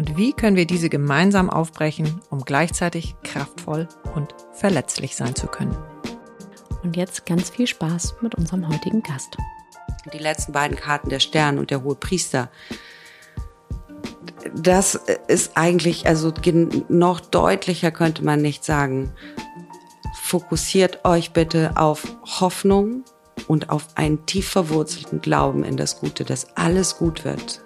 Und 0.00 0.16
wie 0.16 0.32
können 0.32 0.56
wir 0.56 0.64
diese 0.64 0.88
gemeinsam 0.88 1.50
aufbrechen, 1.50 2.22
um 2.30 2.42
gleichzeitig 2.46 3.16
kraftvoll 3.22 3.86
und 4.14 4.34
verletzlich 4.54 5.14
sein 5.14 5.34
zu 5.34 5.46
können? 5.46 5.76
Und 6.82 6.96
jetzt 6.96 7.26
ganz 7.26 7.50
viel 7.50 7.66
Spaß 7.66 8.14
mit 8.22 8.34
unserem 8.34 8.66
heutigen 8.66 9.02
Gast. 9.02 9.36
Die 10.14 10.18
letzten 10.18 10.52
beiden 10.52 10.78
Karten, 10.78 11.10
der 11.10 11.20
Stern 11.20 11.58
und 11.58 11.70
der 11.70 11.82
Hohe 11.82 11.96
Priester, 11.96 12.48
das 14.54 14.94
ist 15.28 15.58
eigentlich, 15.58 16.06
also 16.06 16.32
noch 16.88 17.20
deutlicher 17.20 17.90
könnte 17.90 18.24
man 18.24 18.40
nicht 18.40 18.64
sagen. 18.64 19.12
Fokussiert 20.22 21.04
euch 21.04 21.34
bitte 21.34 21.72
auf 21.76 22.04
Hoffnung 22.40 23.04
und 23.48 23.68
auf 23.68 23.88
einen 23.96 24.24
tief 24.24 24.48
verwurzelten 24.48 25.20
Glauben 25.20 25.62
in 25.62 25.76
das 25.76 26.00
Gute, 26.00 26.24
dass 26.24 26.56
alles 26.56 26.96
gut 26.96 27.26
wird. 27.26 27.60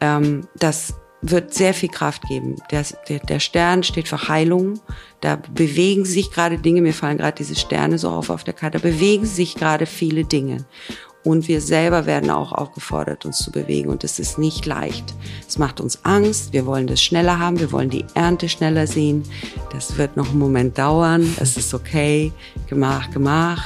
Ähm, 0.00 0.48
das 0.56 0.94
wird 1.22 1.54
sehr 1.54 1.72
viel 1.72 1.88
Kraft 1.88 2.22
geben. 2.28 2.56
Der, 2.70 2.84
der, 3.08 3.40
Stern 3.40 3.84
steht 3.84 4.08
für 4.08 4.28
Heilung. 4.28 4.80
Da 5.20 5.36
bewegen 5.36 6.04
sich 6.04 6.32
gerade 6.32 6.58
Dinge. 6.58 6.82
Mir 6.82 6.92
fallen 6.92 7.18
gerade 7.18 7.36
diese 7.36 7.54
Sterne 7.54 7.96
so 7.98 8.10
auf 8.10 8.28
auf 8.28 8.42
der 8.42 8.54
Karte. 8.54 8.78
Da 8.78 8.88
bewegen 8.88 9.24
sich 9.24 9.54
gerade 9.54 9.86
viele 9.86 10.24
Dinge. 10.24 10.64
Und 11.24 11.46
wir 11.46 11.60
selber 11.60 12.06
werden 12.06 12.30
auch 12.30 12.50
aufgefordert, 12.50 13.24
uns 13.24 13.38
zu 13.38 13.52
bewegen. 13.52 13.88
Und 13.88 14.02
es 14.02 14.18
ist 14.18 14.38
nicht 14.38 14.66
leicht. 14.66 15.14
Es 15.48 15.56
macht 15.56 15.80
uns 15.80 16.04
Angst. 16.04 16.52
Wir 16.52 16.66
wollen 16.66 16.88
das 16.88 17.00
schneller 17.00 17.38
haben. 17.38 17.60
Wir 17.60 17.70
wollen 17.70 17.90
die 17.90 18.04
Ernte 18.14 18.48
schneller 18.48 18.88
sehen. 18.88 19.22
Das 19.70 19.96
wird 19.96 20.16
noch 20.16 20.30
einen 20.30 20.40
Moment 20.40 20.76
dauern. 20.76 21.32
Es 21.38 21.56
ist 21.56 21.72
okay. 21.72 22.32
Gemach, 22.66 23.12
gemach. 23.12 23.62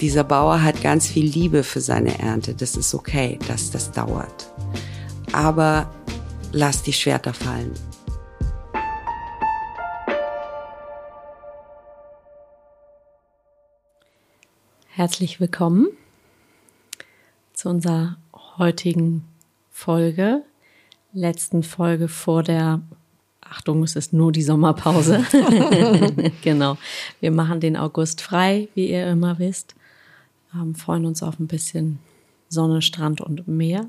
Dieser 0.00 0.24
Bauer 0.24 0.62
hat 0.62 0.80
ganz 0.80 1.06
viel 1.06 1.26
Liebe 1.26 1.62
für 1.62 1.82
seine 1.82 2.18
Ernte. 2.18 2.54
Das 2.54 2.74
ist 2.74 2.94
okay, 2.94 3.38
dass 3.46 3.70
das 3.70 3.92
dauert. 3.92 4.50
Aber 5.32 5.90
Lass 6.52 6.82
die 6.82 6.92
Schwerter 6.92 7.32
fallen. 7.32 7.72
Herzlich 14.88 15.38
willkommen 15.38 15.86
zu 17.52 17.68
unserer 17.68 18.16
heutigen 18.58 19.24
Folge, 19.70 20.42
letzten 21.12 21.62
Folge 21.62 22.08
vor 22.08 22.42
der 22.42 22.80
Achtung, 23.40 23.84
es 23.84 23.94
ist 23.94 24.12
nur 24.12 24.32
die 24.32 24.42
Sommerpause. 24.42 25.24
genau. 26.42 26.76
Wir 27.20 27.30
machen 27.30 27.60
den 27.60 27.76
August 27.76 28.22
frei, 28.22 28.68
wie 28.74 28.90
ihr 28.90 29.06
immer 29.08 29.38
wisst. 29.38 29.76
Ähm, 30.52 30.74
freuen 30.74 31.06
uns 31.06 31.22
auf 31.22 31.38
ein 31.38 31.46
bisschen 31.46 32.00
Sonne, 32.48 32.82
Strand 32.82 33.20
und 33.20 33.46
Meer 33.46 33.88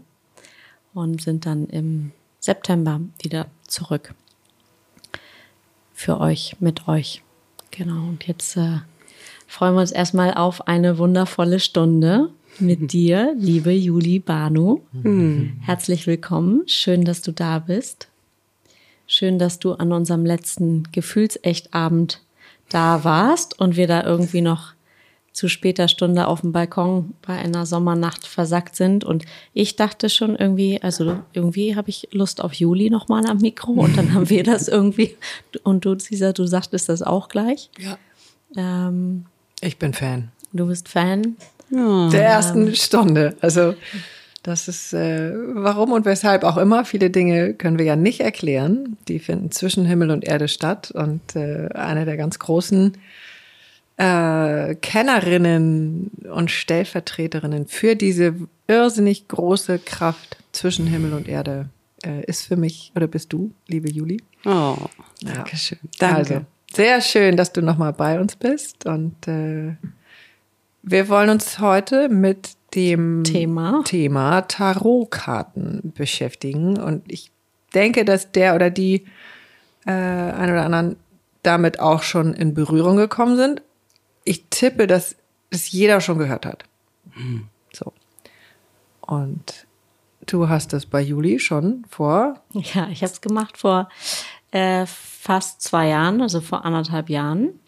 und 0.93 1.23
sind 1.23 1.47
dann 1.47 1.65
im 1.65 2.11
September 2.41 2.99
wieder 3.21 3.45
zurück. 3.67 4.15
Für 5.93 6.19
euch, 6.19 6.55
mit 6.59 6.87
euch. 6.87 7.21
Genau. 7.69 8.07
Und 8.07 8.27
jetzt 8.27 8.57
äh, 8.57 8.79
freuen 9.45 9.75
wir 9.75 9.81
uns 9.81 9.91
erstmal 9.91 10.33
auf 10.33 10.67
eine 10.67 10.97
wundervolle 10.97 11.59
Stunde 11.59 12.31
mit 12.57 12.91
dir, 12.93 13.35
liebe 13.37 13.71
Juli 13.71 14.17
Banu. 14.17 14.81
Mhm. 14.91 15.59
Herzlich 15.61 16.07
willkommen. 16.07 16.63
Schön, 16.65 17.05
dass 17.05 17.21
du 17.21 17.31
da 17.31 17.59
bist. 17.59 18.07
Schön, 19.05 19.37
dass 19.37 19.59
du 19.59 19.73
an 19.73 19.93
unserem 19.93 20.25
letzten 20.25 20.83
Gefühlsechtabend 20.91 22.21
da 22.69 23.03
warst 23.03 23.59
und 23.59 23.75
wir 23.75 23.85
da 23.85 24.03
irgendwie 24.03 24.41
noch 24.41 24.73
zu 25.33 25.47
später 25.47 25.87
Stunde 25.87 26.27
auf 26.27 26.41
dem 26.41 26.51
Balkon 26.51 27.13
bei 27.21 27.37
einer 27.37 27.65
Sommernacht 27.65 28.27
versackt 28.27 28.75
sind. 28.75 29.03
Und 29.03 29.25
ich 29.53 29.75
dachte 29.75 30.09
schon 30.09 30.35
irgendwie, 30.35 30.81
also 30.81 31.19
irgendwie 31.33 31.75
habe 31.75 31.89
ich 31.89 32.09
Lust 32.11 32.41
auf 32.41 32.53
Juli 32.53 32.89
nochmal 32.89 33.25
am 33.27 33.37
Mikro 33.37 33.71
und 33.71 33.97
dann 33.97 34.13
haben 34.13 34.29
wir 34.29 34.43
das 34.43 34.67
irgendwie. 34.67 35.15
Und 35.63 35.85
du, 35.85 35.95
Cesar, 35.95 36.33
du 36.33 36.45
sagtest 36.45 36.89
das 36.89 37.01
auch 37.01 37.29
gleich. 37.29 37.69
Ja. 37.79 37.97
Ähm, 38.57 39.25
ich 39.61 39.77
bin 39.77 39.93
Fan. 39.93 40.29
Du 40.51 40.67
bist 40.67 40.89
Fan? 40.89 41.37
Ja. 41.69 42.09
Der 42.09 42.25
ersten 42.25 42.75
Stunde. 42.75 43.35
Also 43.39 43.75
das 44.43 44.67
ist, 44.67 44.93
äh, 44.93 45.31
warum 45.53 45.91
und 45.91 46.05
weshalb 46.05 46.43
auch 46.43 46.57
immer. 46.57 46.83
Viele 46.83 47.09
Dinge 47.09 47.53
können 47.53 47.77
wir 47.77 47.85
ja 47.85 47.95
nicht 47.95 48.19
erklären. 48.19 48.97
Die 49.07 49.19
finden 49.19 49.51
zwischen 49.51 49.85
Himmel 49.85 50.11
und 50.11 50.25
Erde 50.25 50.47
statt. 50.47 50.91
Und 50.91 51.35
äh, 51.35 51.69
eine 51.73 52.05
der 52.05 52.17
ganz 52.17 52.39
großen 52.39 52.97
äh, 53.97 54.75
Kennerinnen 54.75 56.11
und 56.33 56.51
Stellvertreterinnen 56.51 57.67
für 57.67 57.95
diese 57.95 58.35
irrsinnig 58.67 59.27
große 59.27 59.79
Kraft 59.79 60.37
zwischen 60.51 60.87
Himmel 60.87 61.13
und 61.13 61.27
Erde 61.27 61.69
äh, 62.03 62.23
ist 62.25 62.45
für 62.47 62.55
mich, 62.55 62.91
oder 62.95 63.07
bist 63.07 63.31
du, 63.33 63.51
liebe 63.67 63.89
Juli? 63.89 64.21
Oh, 64.45 64.75
danke 65.21 65.57
schön. 65.57 65.79
Danke. 65.99 66.15
Also, 66.15 66.41
sehr 66.73 67.01
schön, 67.01 67.37
dass 67.37 67.51
du 67.53 67.61
nochmal 67.61 67.93
bei 67.93 68.19
uns 68.19 68.35
bist 68.35 68.85
und 68.85 69.27
äh, 69.27 69.75
wir 70.83 71.09
wollen 71.09 71.29
uns 71.29 71.59
heute 71.59 72.09
mit 72.09 72.55
dem 72.73 73.23
Thema, 73.23 73.83
Thema 73.83 74.41
Tarotkarten 74.41 75.93
beschäftigen 75.95 76.79
und 76.79 77.03
ich 77.11 77.31
denke, 77.73 78.05
dass 78.05 78.31
der 78.31 78.55
oder 78.55 78.69
die 78.69 79.05
äh, 79.85 79.91
ein 79.91 80.49
oder 80.49 80.63
anderen 80.63 80.95
damit 81.43 81.79
auch 81.79 82.03
schon 82.03 82.33
in 82.33 82.53
Berührung 82.53 82.97
gekommen 82.97 83.35
sind, 83.35 83.61
ich 84.23 84.45
tippe, 84.49 84.87
dass 84.87 85.15
es 85.49 85.71
jeder 85.71 86.01
schon 86.01 86.17
gehört 86.17 86.45
hat. 86.45 86.65
Mhm. 87.15 87.47
So. 87.73 87.93
Und 89.01 89.67
du 90.25 90.49
hast 90.49 90.73
das 90.73 90.85
bei 90.85 91.01
Juli 91.01 91.39
schon 91.39 91.85
vor? 91.89 92.41
Ja, 92.53 92.87
ich 92.89 93.01
habe 93.03 93.11
es 93.11 93.21
gemacht 93.21 93.57
vor 93.57 93.89
äh, 94.51 94.85
fast 94.85 95.61
zwei 95.61 95.87
Jahren, 95.87 96.21
also 96.21 96.41
vor 96.41 96.65
anderthalb 96.65 97.09
Jahren. 97.09 97.59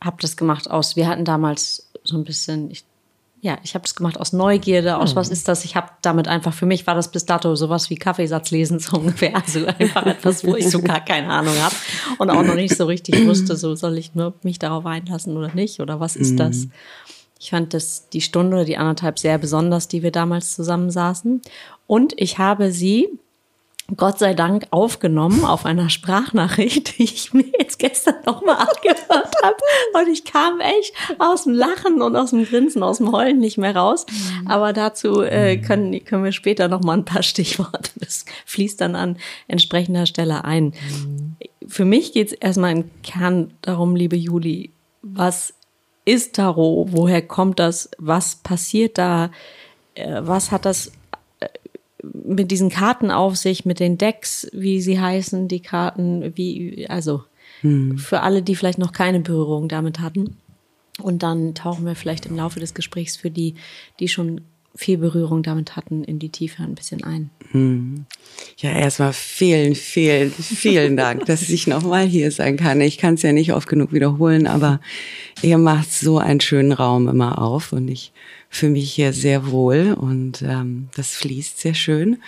Hab 0.00 0.20
das 0.20 0.36
gemacht 0.36 0.70
aus, 0.70 0.96
wir 0.96 1.06
hatten 1.06 1.24
damals 1.24 1.90
so 2.02 2.16
ein 2.16 2.24
bisschen, 2.24 2.70
ich 2.70 2.84
ja, 3.44 3.58
ich 3.64 3.74
habe 3.74 3.82
das 3.82 3.96
gemacht 3.96 4.20
aus 4.20 4.32
Neugierde, 4.32 4.96
aus 4.98 5.12
mhm. 5.12 5.16
was 5.16 5.28
ist 5.28 5.48
das? 5.48 5.64
Ich 5.64 5.74
habe 5.74 5.88
damit 6.00 6.28
einfach, 6.28 6.54
für 6.54 6.64
mich 6.64 6.86
war 6.86 6.94
das 6.94 7.10
bis 7.10 7.26
dato 7.26 7.56
sowas 7.56 7.90
wie 7.90 7.96
Kaffeesatz 7.96 8.52
lesen 8.52 8.78
so 8.78 8.96
ungefähr. 8.98 9.34
Also 9.34 9.66
einfach 9.66 10.06
etwas, 10.06 10.46
wo 10.46 10.54
ich 10.54 10.70
so 10.70 10.80
gar 10.80 11.04
keine 11.04 11.28
Ahnung 11.28 11.54
habe 11.60 11.74
und 12.18 12.30
auch 12.30 12.44
noch 12.44 12.54
nicht 12.54 12.76
so 12.76 12.86
richtig 12.86 13.26
wusste, 13.26 13.56
so 13.56 13.74
soll 13.74 13.98
ich 13.98 14.14
nur 14.14 14.34
mich 14.44 14.60
darauf 14.60 14.86
einlassen 14.86 15.36
oder 15.36 15.52
nicht 15.52 15.80
oder 15.80 15.98
was 15.98 16.14
ist 16.14 16.34
mhm. 16.34 16.36
das? 16.36 16.68
Ich 17.40 17.50
fand 17.50 17.74
das 17.74 18.08
die 18.10 18.20
Stunde 18.20 18.58
oder 18.58 18.64
die 18.64 18.76
anderthalb 18.76 19.18
sehr 19.18 19.38
besonders, 19.38 19.88
die 19.88 20.04
wir 20.04 20.12
damals 20.12 20.54
zusammensaßen. 20.54 21.42
Und 21.88 22.14
ich 22.18 22.38
habe 22.38 22.70
sie 22.70 23.08
Gott 23.96 24.18
sei 24.18 24.32
Dank 24.34 24.66
aufgenommen 24.70 25.44
auf 25.44 25.66
einer 25.66 25.90
Sprachnachricht, 25.90 26.98
die 26.98 27.04
ich 27.04 27.34
mir 27.34 27.44
jetzt 27.58 27.78
gestern 27.78 28.16
nochmal 28.24 28.56
angehört 28.56 29.34
habe. 29.42 29.56
Und 29.94 30.08
ich 30.08 30.24
kam 30.24 30.60
echt 30.60 30.94
aus 31.18 31.44
dem 31.44 31.52
Lachen 31.52 32.00
und 32.00 32.16
aus 32.16 32.30
dem 32.30 32.44
Grinsen, 32.44 32.82
aus 32.82 32.98
dem 32.98 33.12
Heulen 33.12 33.38
nicht 33.38 33.58
mehr 33.58 33.76
raus. 33.76 34.06
Mhm. 34.08 34.46
Aber 34.46 34.72
dazu 34.72 35.22
äh, 35.22 35.58
können, 35.58 36.04
können 36.04 36.24
wir 36.24 36.32
später 36.32 36.68
nochmal 36.68 36.98
ein 36.98 37.04
paar 37.04 37.22
Stichworte. 37.22 37.90
Das 37.96 38.24
fließt 38.46 38.80
dann 38.80 38.96
an 38.96 39.16
entsprechender 39.48 40.06
Stelle 40.06 40.44
ein. 40.44 40.66
Mhm. 40.66 41.36
Für 41.66 41.84
mich 41.84 42.12
geht 42.12 42.28
es 42.28 42.32
erstmal 42.32 42.72
im 42.72 42.90
Kern 43.02 43.52
darum, 43.62 43.94
liebe 43.94 44.16
Juli, 44.16 44.70
was 45.02 45.54
ist 46.04 46.36
Tarot? 46.36 46.88
Woher 46.92 47.22
kommt 47.22 47.58
das? 47.58 47.90
Was 47.98 48.36
passiert 48.36 48.98
da? 48.98 49.30
Äh, 49.94 50.20
was 50.22 50.50
hat 50.50 50.64
das 50.64 50.92
mit 52.02 52.50
diesen 52.50 52.68
Karten 52.68 53.10
auf 53.10 53.36
sich, 53.36 53.64
mit 53.64 53.80
den 53.80 53.98
Decks, 53.98 54.48
wie 54.52 54.80
sie 54.80 55.00
heißen, 55.00 55.48
die 55.48 55.60
Karten, 55.60 56.36
wie, 56.36 56.86
also 56.88 57.24
hm. 57.60 57.98
für 57.98 58.20
alle, 58.20 58.42
die 58.42 58.56
vielleicht 58.56 58.78
noch 58.78 58.92
keine 58.92 59.20
Berührung 59.20 59.68
damit 59.68 60.00
hatten. 60.00 60.36
Und 61.00 61.22
dann 61.22 61.54
tauchen 61.54 61.86
wir 61.86 61.94
vielleicht 61.94 62.26
im 62.26 62.36
Laufe 62.36 62.60
des 62.60 62.74
Gesprächs 62.74 63.16
für 63.16 63.30
die, 63.30 63.54
die 63.98 64.08
schon 64.08 64.42
viel 64.74 64.98
Berührung 64.98 65.42
damit 65.42 65.76
hatten, 65.76 66.02
in 66.02 66.18
die 66.18 66.30
Tiefe 66.30 66.62
ein 66.62 66.74
bisschen 66.74 67.04
ein. 67.04 67.30
Hm. 67.50 68.06
Ja, 68.56 68.70
erstmal 68.70 69.12
vielen, 69.12 69.74
vielen, 69.74 70.30
vielen 70.30 70.96
Dank, 70.96 71.26
dass 71.26 71.48
ich 71.48 71.66
nochmal 71.66 72.06
hier 72.06 72.30
sein 72.30 72.56
kann. 72.56 72.80
Ich 72.80 72.98
kann 72.98 73.14
es 73.14 73.22
ja 73.22 73.32
nicht 73.32 73.52
oft 73.52 73.68
genug 73.68 73.92
wiederholen, 73.92 74.46
aber 74.46 74.80
ihr 75.42 75.58
macht 75.58 75.92
so 75.92 76.18
einen 76.18 76.40
schönen 76.40 76.72
Raum 76.72 77.08
immer 77.08 77.40
auf 77.40 77.72
und 77.72 77.88
ich 77.88 78.12
fühle 78.52 78.72
mich 78.72 78.92
hier 78.92 79.12
sehr 79.12 79.50
wohl 79.50 79.96
und 79.98 80.42
ähm, 80.42 80.88
das 80.94 81.14
fließt 81.14 81.58
sehr 81.58 81.74
schön. 81.74 82.18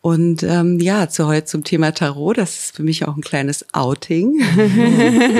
Und 0.00 0.42
ähm, 0.42 0.80
ja, 0.80 1.08
zu 1.08 1.26
heute 1.26 1.46
zum 1.46 1.64
Thema 1.64 1.92
Tarot, 1.92 2.38
das 2.38 2.58
ist 2.58 2.76
für 2.76 2.82
mich 2.82 3.06
auch 3.06 3.16
ein 3.16 3.22
kleines 3.22 3.64
Outing, 3.72 4.40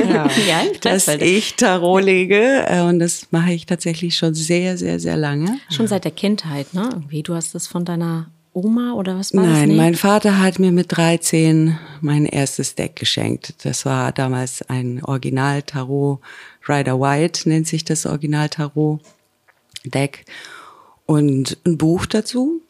ja. 0.08 0.29
ja, 0.49 0.62
dass 0.81 1.08
ich 1.08 1.55
Tarot 1.55 2.02
lege 2.02 2.64
äh, 2.67 2.82
und 2.82 3.00
das 3.00 3.29
mache 3.31 3.52
ich 3.52 3.67
tatsächlich 3.67 4.17
schon 4.17 4.35
sehr, 4.35 4.79
sehr, 4.79 5.00
sehr 5.00 5.17
lange. 5.17 5.58
Schon 5.70 5.87
seit 5.87 6.05
der 6.05 6.12
Kindheit, 6.12 6.73
ne? 6.73 6.88
Irgendwie, 6.93 7.23
du 7.23 7.35
hast 7.35 7.55
das 7.55 7.67
von 7.67 7.85
deiner 7.85 8.31
Oma 8.52 8.94
oder 8.94 9.19
was 9.19 9.35
war 9.35 9.43
Nein, 9.43 9.52
das? 9.52 9.61
Nein, 9.61 9.76
mein 9.76 9.94
Vater 9.94 10.40
hat 10.40 10.58
mir 10.58 10.73
mit 10.73 10.96
13 10.96 11.79
mein 12.00 12.26
erstes 12.26 12.75
Deck 12.75 12.96
geschenkt. 12.96 13.55
Das 13.64 13.85
war 13.85 14.12
damals 14.12 14.62
ein 14.69 15.02
Original 15.05 15.62
Tarot 15.62 16.20
Rider 16.69 17.00
White 17.00 17.49
nennt 17.49 17.67
sich 17.67 17.85
das 17.85 18.06
Original 18.06 18.49
Tarot 18.49 19.00
Deck 19.90 20.25
und 21.06 21.58
ein 21.67 21.79
Buch 21.79 22.06
dazu. 22.06 22.62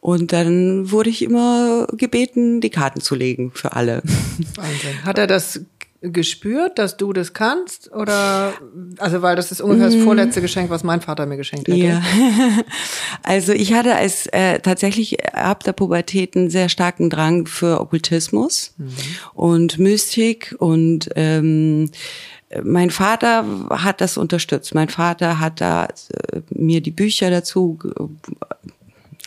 Und 0.00 0.32
dann 0.32 0.90
wurde 0.90 1.10
ich 1.10 1.22
immer 1.22 1.86
gebeten, 1.92 2.60
die 2.60 2.70
Karten 2.70 3.00
zu 3.00 3.14
legen 3.14 3.52
für 3.54 3.72
alle. 3.72 4.02
Wahnsinn. 4.56 5.04
Hat 5.04 5.18
er 5.18 5.26
das 5.26 5.60
gespürt, 6.02 6.78
dass 6.78 6.96
du 6.96 7.12
das 7.12 7.34
kannst? 7.34 7.92
Oder 7.92 8.54
also 8.98 9.20
weil 9.20 9.36
das 9.36 9.52
ist 9.52 9.60
ungefähr 9.60 9.86
das 9.86 9.96
mm. 9.96 10.04
vorletzte 10.04 10.40
Geschenk, 10.40 10.70
was 10.70 10.82
mein 10.82 11.02
Vater 11.02 11.26
mir 11.26 11.36
geschenkt 11.36 11.68
hat. 11.68 11.76
Ja. 11.76 12.02
Also 13.22 13.52
ich 13.52 13.74
hatte 13.74 13.94
als 13.94 14.26
äh, 14.28 14.60
tatsächlich 14.60 15.34
ab 15.34 15.62
der 15.62 15.72
Pubertät 15.72 16.36
einen 16.36 16.48
sehr 16.48 16.68
starken 16.68 17.10
Drang 17.10 17.46
für 17.46 17.80
Okkultismus 17.80 18.74
mhm. 18.78 18.88
und 19.34 19.78
Mystik 19.78 20.56
und 20.58 21.10
ähm, 21.16 21.90
mein 22.62 22.90
Vater 22.90 23.44
hat 23.70 24.00
das 24.00 24.16
unterstützt. 24.16 24.74
Mein 24.74 24.88
Vater 24.88 25.38
hat 25.38 25.60
da 25.60 25.84
äh, 25.86 26.40
mir 26.50 26.80
die 26.80 26.90
Bücher 26.90 27.30
dazu 27.30 27.78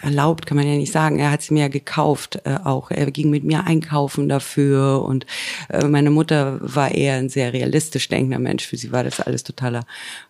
erlaubt, 0.04 0.46
kann 0.46 0.58
man 0.58 0.68
ja 0.68 0.75
nicht 0.75 0.92
sagen. 0.92 1.20
Er 1.20 1.31
hat 1.31 1.42
sie 1.42 1.54
mir 1.54 1.70
gekauft 1.70 2.42
äh, 2.44 2.58
auch. 2.64 2.92
Er 2.92 3.10
ging 3.12 3.30
mit 3.30 3.44
mir 3.44 3.66
einkaufen 3.66 4.28
dafür 4.28 5.04
und 5.04 5.25
äh, 5.70 5.88
meine 5.88 6.10
Mutter 6.10 6.60
war 6.62 6.92
eher 6.92 7.16
ein 7.16 7.30
sehr 7.30 7.54
realistisch 7.54 8.10
denkender 8.10 8.40
Mensch. 8.40 8.68
Für 8.68 8.78
sie 8.78 8.92
war 8.92 9.04
das 9.04 9.22
alles 9.22 9.44
totaler. 9.44 9.86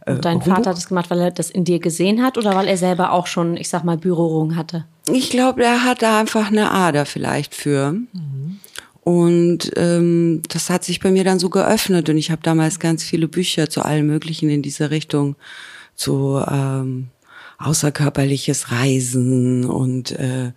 Äh, 0.06 0.14
und 0.14 0.26
dein 0.26 0.42
Vater 0.42 0.70
hat 0.70 0.78
das 0.78 0.88
gemacht, 0.88 1.10
weil 1.10 1.22
er 1.22 1.32
das 1.32 1.50
in 1.50 1.66
dir 1.66 1.80
gesehen 1.80 2.22
hat 2.22 2.38
oder 2.38 2.56
weil 2.56 2.68
er 2.68 2.78
selber 2.78 3.12
auch 3.12 3.28
schon, 3.28 3.58
ich 3.58 3.70
sag 3.70 3.84
mal, 3.84 3.98
Berührung 3.98 4.56
hatte? 4.56 4.86
Ich 5.12 5.32
glaube, 5.32 5.64
er 5.64 5.84
hat 5.84 6.02
da 6.02 6.20
einfach 6.20 6.48
eine 6.48 6.72
Ader 6.72 7.06
vielleicht 7.06 7.56
für. 7.56 7.92
Mhm. 7.92 8.60
Und 9.04 9.72
ähm, 9.76 10.42
das 10.48 10.70
hat 10.70 10.86
sich 10.86 11.02
bei 11.02 11.12
mir 11.12 11.26
dann 11.26 11.40
so 11.40 11.50
geöffnet 11.50 12.08
und 12.10 12.18
ich 12.18 12.32
habe 12.32 12.42
damals 12.42 12.80
ganz 12.80 13.04
viele 13.04 13.28
Bücher 13.28 13.70
zu 13.70 13.84
allen 13.84 14.08
möglichen 14.08 14.50
in 14.50 14.62
dieser 14.62 14.92
Richtung, 14.92 15.36
zu 15.96 16.42
ähm, 16.48 17.10
außerkörperliches 17.58 18.72
Reisen 18.72 19.66
und 19.66 20.12
äh, 20.12 20.54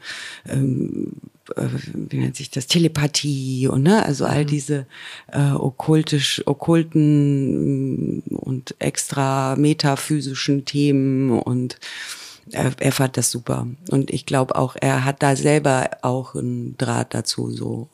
ähm, 0.48 1.12
äh, 1.56 1.66
wie 1.92 2.18
nennt 2.18 2.36
sich 2.36 2.50
das 2.50 2.66
Telepathie 2.66 3.68
und 3.68 3.82
ne 3.82 4.04
also 4.04 4.24
all 4.24 4.44
mhm. 4.44 4.48
diese 4.48 4.86
äh, 5.32 5.52
okkultisch 5.52 6.42
okkulten 6.46 8.22
und 8.30 8.74
extra 8.78 9.56
metaphysischen 9.56 10.64
Themen 10.64 11.30
und 11.30 11.78
er, 12.52 12.72
er 12.78 12.92
fand 12.92 13.16
das 13.16 13.30
super 13.30 13.66
und 13.90 14.10
ich 14.10 14.24
glaube 14.24 14.56
auch 14.56 14.76
er 14.80 15.04
hat 15.04 15.22
da 15.22 15.36
selber 15.36 15.90
auch 16.02 16.34
einen 16.34 16.76
Draht 16.78 17.14
dazu 17.14 17.50
so. 17.50 17.88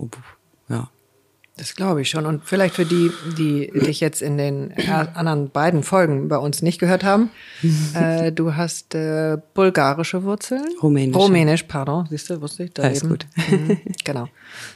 Das 1.57 1.77
glaube 1.77 2.01
ich 2.01 2.09
schon. 2.09 2.25
Und 2.25 2.45
vielleicht 2.45 2.75
für 2.75 2.87
die, 2.87 3.11
die 3.37 3.71
dich 3.73 4.01
jetzt 4.01 4.23
in 4.23 4.39
den 4.39 4.73
anderen 5.15 5.51
beiden 5.51 5.83
Folgen 5.83 6.29
bei 6.29 6.39
uns 6.39 6.63
nicht 6.63 6.79
gehört 6.79 7.05
haben, 7.05 7.31
äh, 7.95 8.33
du 8.33 8.57
hast 8.57 8.95
äh, 8.95 9.37
bulgarische 9.53 10.25
Wurzeln. 10.25 10.65
Rumänisch. 10.83 11.17
Rumänisch, 11.17 11.65
pardon, 11.65 12.07
siehst 12.09 12.31
du, 12.31 12.41
wusste 12.41 12.65
ich. 12.65 12.73
Da 12.73 12.85
Alles 12.85 13.07
gut. 13.07 13.27
Mhm, 13.51 13.79
genau. 14.05 14.29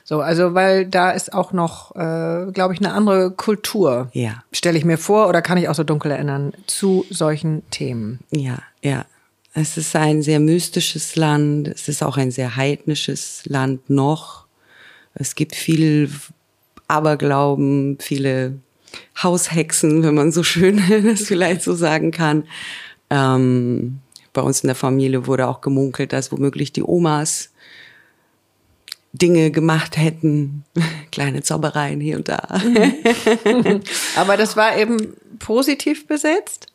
So, 0.05 0.20
also 0.20 0.52
weil 0.52 0.87
da 0.87 1.12
ist 1.12 1.32
auch 1.32 1.52
noch, 1.52 1.96
äh, 1.96 2.52
glaube 2.52 2.75
ich, 2.75 2.81
eine 2.81 2.93
andere 2.93 3.31
Kultur. 3.31 4.11
Ja. 4.12 4.43
Stelle 4.52 4.76
ich 4.76 4.84
mir 4.84 4.99
vor 4.99 5.28
oder 5.28 5.40
kann 5.40 5.56
ich 5.56 5.70
auch 5.70 5.75
so 5.75 5.84
dunkel 5.84 6.11
erinnern 6.11 6.52
zu 6.67 7.06
solchen 7.11 7.62
Themen. 7.70 8.20
Ja, 8.31 8.58
ja. 8.82 9.06
Es 9.55 9.78
ist 9.78 9.96
ein 9.96 10.20
sehr 10.20 10.40
mystisches 10.40 11.17
Land. 11.17 11.69
Es 11.69 11.88
ist 11.88 12.02
auch 12.02 12.19
ein 12.19 12.31
sehr 12.31 12.56
heidnisches 12.56 13.40
Land 13.46 13.88
noch 13.88 14.46
es 15.19 15.34
gibt 15.34 15.55
viel 15.55 16.11
Aberglauben, 16.88 17.98
viele 18.00 18.58
Haushexen, 19.22 20.02
wenn 20.02 20.14
man 20.14 20.32
so 20.32 20.42
schön 20.42 20.82
das 21.04 21.22
vielleicht 21.22 21.62
so 21.62 21.74
sagen 21.74 22.10
kann. 22.10 22.44
Ähm, 23.10 23.98
bei 24.32 24.42
uns 24.42 24.60
in 24.60 24.68
der 24.68 24.76
Familie 24.76 25.26
wurde 25.26 25.48
auch 25.48 25.60
gemunkelt, 25.60 26.12
dass 26.12 26.32
womöglich 26.32 26.72
die 26.72 26.82
Omas 26.82 27.50
Dinge 29.12 29.50
gemacht 29.50 29.96
hätten, 29.96 30.64
kleine 31.12 31.42
Zaubereien 31.42 32.00
hier 32.00 32.16
und 32.16 32.28
da. 32.28 32.60
Aber 34.16 34.36
das 34.36 34.56
war 34.56 34.76
eben 34.76 35.14
positiv 35.38 36.06
besetzt? 36.06 36.66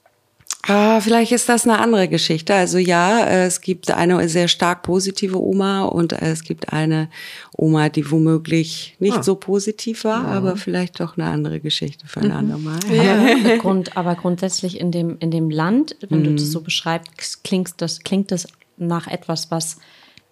Ah, 0.67 1.01
vielleicht 1.01 1.31
ist 1.31 1.49
das 1.49 1.65
eine 1.65 1.79
andere 1.79 2.07
Geschichte. 2.07 2.53
Also 2.53 2.77
ja, 2.77 3.25
es 3.45 3.61
gibt 3.61 3.89
eine 3.89 4.29
sehr 4.29 4.47
stark 4.47 4.83
positive 4.83 5.41
Oma 5.41 5.83
und 5.83 6.13
es 6.13 6.43
gibt 6.43 6.71
eine 6.71 7.09
Oma, 7.57 7.89
die 7.89 8.09
womöglich 8.11 8.95
nicht 8.99 9.17
ah. 9.17 9.23
so 9.23 9.35
positiv 9.35 10.03
war, 10.03 10.23
ja. 10.23 10.29
aber 10.29 10.57
vielleicht 10.57 10.99
doch 10.99 11.17
eine 11.17 11.27
andere 11.27 11.59
Geschichte 11.59 12.07
für 12.07 12.21
ein 12.21 12.27
mhm. 12.27 12.35
andermal. 12.35 12.79
Ja. 12.91 13.57
Grund, 13.57 13.97
aber 13.97 14.15
grundsätzlich 14.15 14.79
in 14.79 14.91
dem, 14.91 15.17
in 15.19 15.31
dem 15.31 15.49
Land, 15.49 15.95
wenn 16.09 16.19
mhm. 16.19 16.23
du 16.23 16.35
das 16.35 16.51
so 16.51 16.61
beschreibst, 16.61 17.43
klingt 17.43 17.73
das, 17.77 18.01
klingt 18.01 18.31
das 18.31 18.47
nach 18.77 19.07
etwas, 19.07 19.49
was 19.49 19.77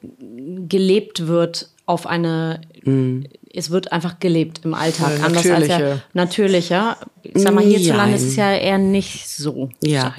gelebt 0.02 1.28
wird 1.28 1.70
auf 1.86 2.06
eine, 2.06 2.62
mm. 2.84 3.22
Es 3.54 3.72
wird 3.72 3.92
einfach 3.92 4.20
gelebt 4.20 4.62
im 4.64 4.74
Alltag, 4.74 5.18
ja, 5.18 5.26
anders 5.26 5.50
als 5.50 5.68
ja 5.68 6.02
natürlicher. 6.14 6.98
Ich 7.24 7.42
sag 7.42 7.54
mal, 7.54 7.64
hierzulande 7.64 8.16
ist 8.16 8.24
es 8.24 8.36
ja 8.36 8.54
eher 8.54 8.78
nicht 8.78 9.28
so. 9.28 9.70
Ja, 9.82 10.16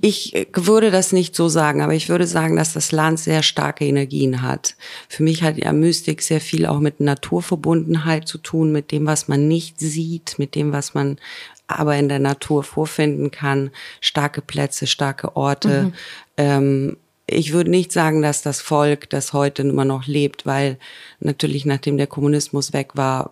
ich, 0.00 0.34
ich, 0.34 0.46
würde 0.54 0.90
das 0.90 1.12
nicht 1.12 1.36
so 1.36 1.48
sagen, 1.48 1.82
aber 1.82 1.94
ich 1.94 2.08
würde 2.08 2.26
sagen, 2.26 2.56
dass 2.56 2.72
das 2.72 2.90
Land 2.90 3.20
sehr 3.20 3.42
starke 3.42 3.84
Energien 3.84 4.42
hat. 4.42 4.74
Für 5.08 5.22
mich 5.22 5.42
hat 5.42 5.58
ja 5.58 5.72
Mystik 5.72 6.22
sehr 6.22 6.40
viel 6.40 6.66
auch 6.66 6.80
mit 6.80 7.00
Naturverbundenheit 7.00 8.26
zu 8.26 8.38
tun, 8.38 8.72
mit 8.72 8.90
dem, 8.90 9.06
was 9.06 9.28
man 9.28 9.48
nicht 9.48 9.78
sieht, 9.78 10.38
mit 10.38 10.54
dem, 10.54 10.72
was 10.72 10.94
man 10.94 11.18
aber 11.66 11.96
in 11.96 12.08
der 12.08 12.18
Natur 12.18 12.64
vorfinden 12.64 13.30
kann. 13.30 13.70
Starke 14.00 14.42
Plätze, 14.42 14.86
starke 14.86 15.36
Orte. 15.36 15.84
Mhm. 15.84 15.92
Ähm, 16.36 16.96
ich 17.32 17.52
würde 17.52 17.70
nicht 17.70 17.92
sagen, 17.92 18.22
dass 18.22 18.42
das 18.42 18.60
Volk 18.60 19.10
das 19.10 19.32
heute 19.32 19.62
immer 19.62 19.84
noch 19.84 20.06
lebt, 20.06 20.46
weil 20.46 20.78
natürlich 21.20 21.64
nachdem 21.64 21.96
der 21.96 22.06
Kommunismus 22.06 22.72
weg 22.72 22.92
war, 22.94 23.30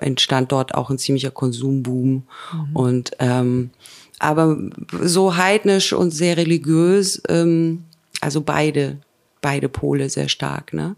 entstand 0.00 0.52
dort 0.52 0.74
auch 0.74 0.90
ein 0.90 0.98
ziemlicher 0.98 1.30
Konsumboom. 1.30 2.24
Mhm. 2.52 2.76
Und 2.76 3.10
ähm, 3.18 3.70
aber 4.18 4.56
so 5.02 5.36
heidnisch 5.36 5.92
und 5.92 6.10
sehr 6.10 6.36
religiös, 6.36 7.20
ähm, 7.28 7.84
also 8.20 8.40
beide, 8.40 8.98
beide 9.40 9.68
Pole 9.68 10.08
sehr 10.08 10.28
stark, 10.28 10.72
ne? 10.72 10.96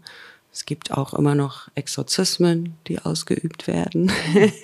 Es 0.57 0.65
gibt 0.65 0.89
auch 0.89 1.13
immer 1.13 1.35
noch 1.35 1.67
Exorzismen, 1.75 2.73
die 2.87 2.97
ausgeübt 2.97 3.67
werden. 3.67 4.11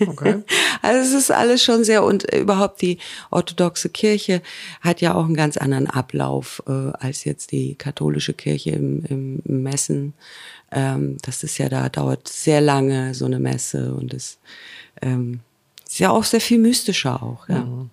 Okay. 0.08 0.42
also 0.82 1.00
es 1.00 1.14
ist 1.14 1.32
alles 1.32 1.64
schon 1.64 1.84
sehr 1.84 2.04
und 2.04 2.24
überhaupt 2.34 2.82
die 2.82 2.98
orthodoxe 3.30 3.90
Kirche 3.90 4.42
hat 4.82 5.02
ja 5.02 5.14
auch 5.14 5.26
einen 5.26 5.36
ganz 5.36 5.56
anderen 5.56 5.86
Ablauf 5.86 6.64
äh, 6.66 6.72
als 7.00 7.26
jetzt 7.26 7.52
die 7.52 7.76
katholische 7.76 8.34
Kirche 8.34 8.72
im, 8.72 9.06
im 9.06 9.42
Messen. 9.46 10.16
Ähm, 10.72 11.20
das 11.22 11.44
ist 11.44 11.60
ja 11.60 11.70
da 11.70 11.90
dauert 11.90 12.28
sehr 12.28 12.60
lange 12.60 13.14
so 13.14 13.26
eine 13.26 13.38
Messe 13.38 13.94
und 13.94 14.16
es 14.16 14.40
ähm, 15.04 15.42
ist 15.86 16.00
ja 16.00 16.10
auch 16.10 16.24
sehr 16.24 16.42
viel 16.42 16.58
mystischer 16.58 17.22
auch. 17.22 17.48
Ja. 17.48 17.60
Mhm. 17.60 17.92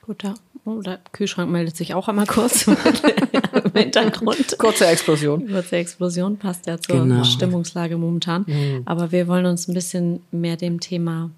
Gut, 0.00 0.24
ja. 0.68 0.74
Oh, 0.74 0.82
der 0.82 1.00
Kühlschrank 1.12 1.50
meldet 1.50 1.76
sich 1.76 1.94
auch 1.94 2.08
einmal 2.08 2.26
kurz 2.26 2.66
im 2.66 3.72
Hintergrund. 3.74 4.58
Kurze 4.58 4.86
Explosion. 4.86 5.48
Kurze 5.48 5.76
Explosion 5.76 6.36
passt 6.36 6.66
ja 6.66 6.80
zur 6.80 7.00
genau. 7.00 7.24
Stimmungslage 7.24 7.96
momentan. 7.96 8.44
Mhm. 8.46 8.82
Aber 8.84 9.12
wir 9.12 9.28
wollen 9.28 9.46
uns 9.46 9.68
ein 9.68 9.74
bisschen 9.74 10.20
mehr 10.30 10.56
dem 10.56 10.80
Thema 10.80 11.30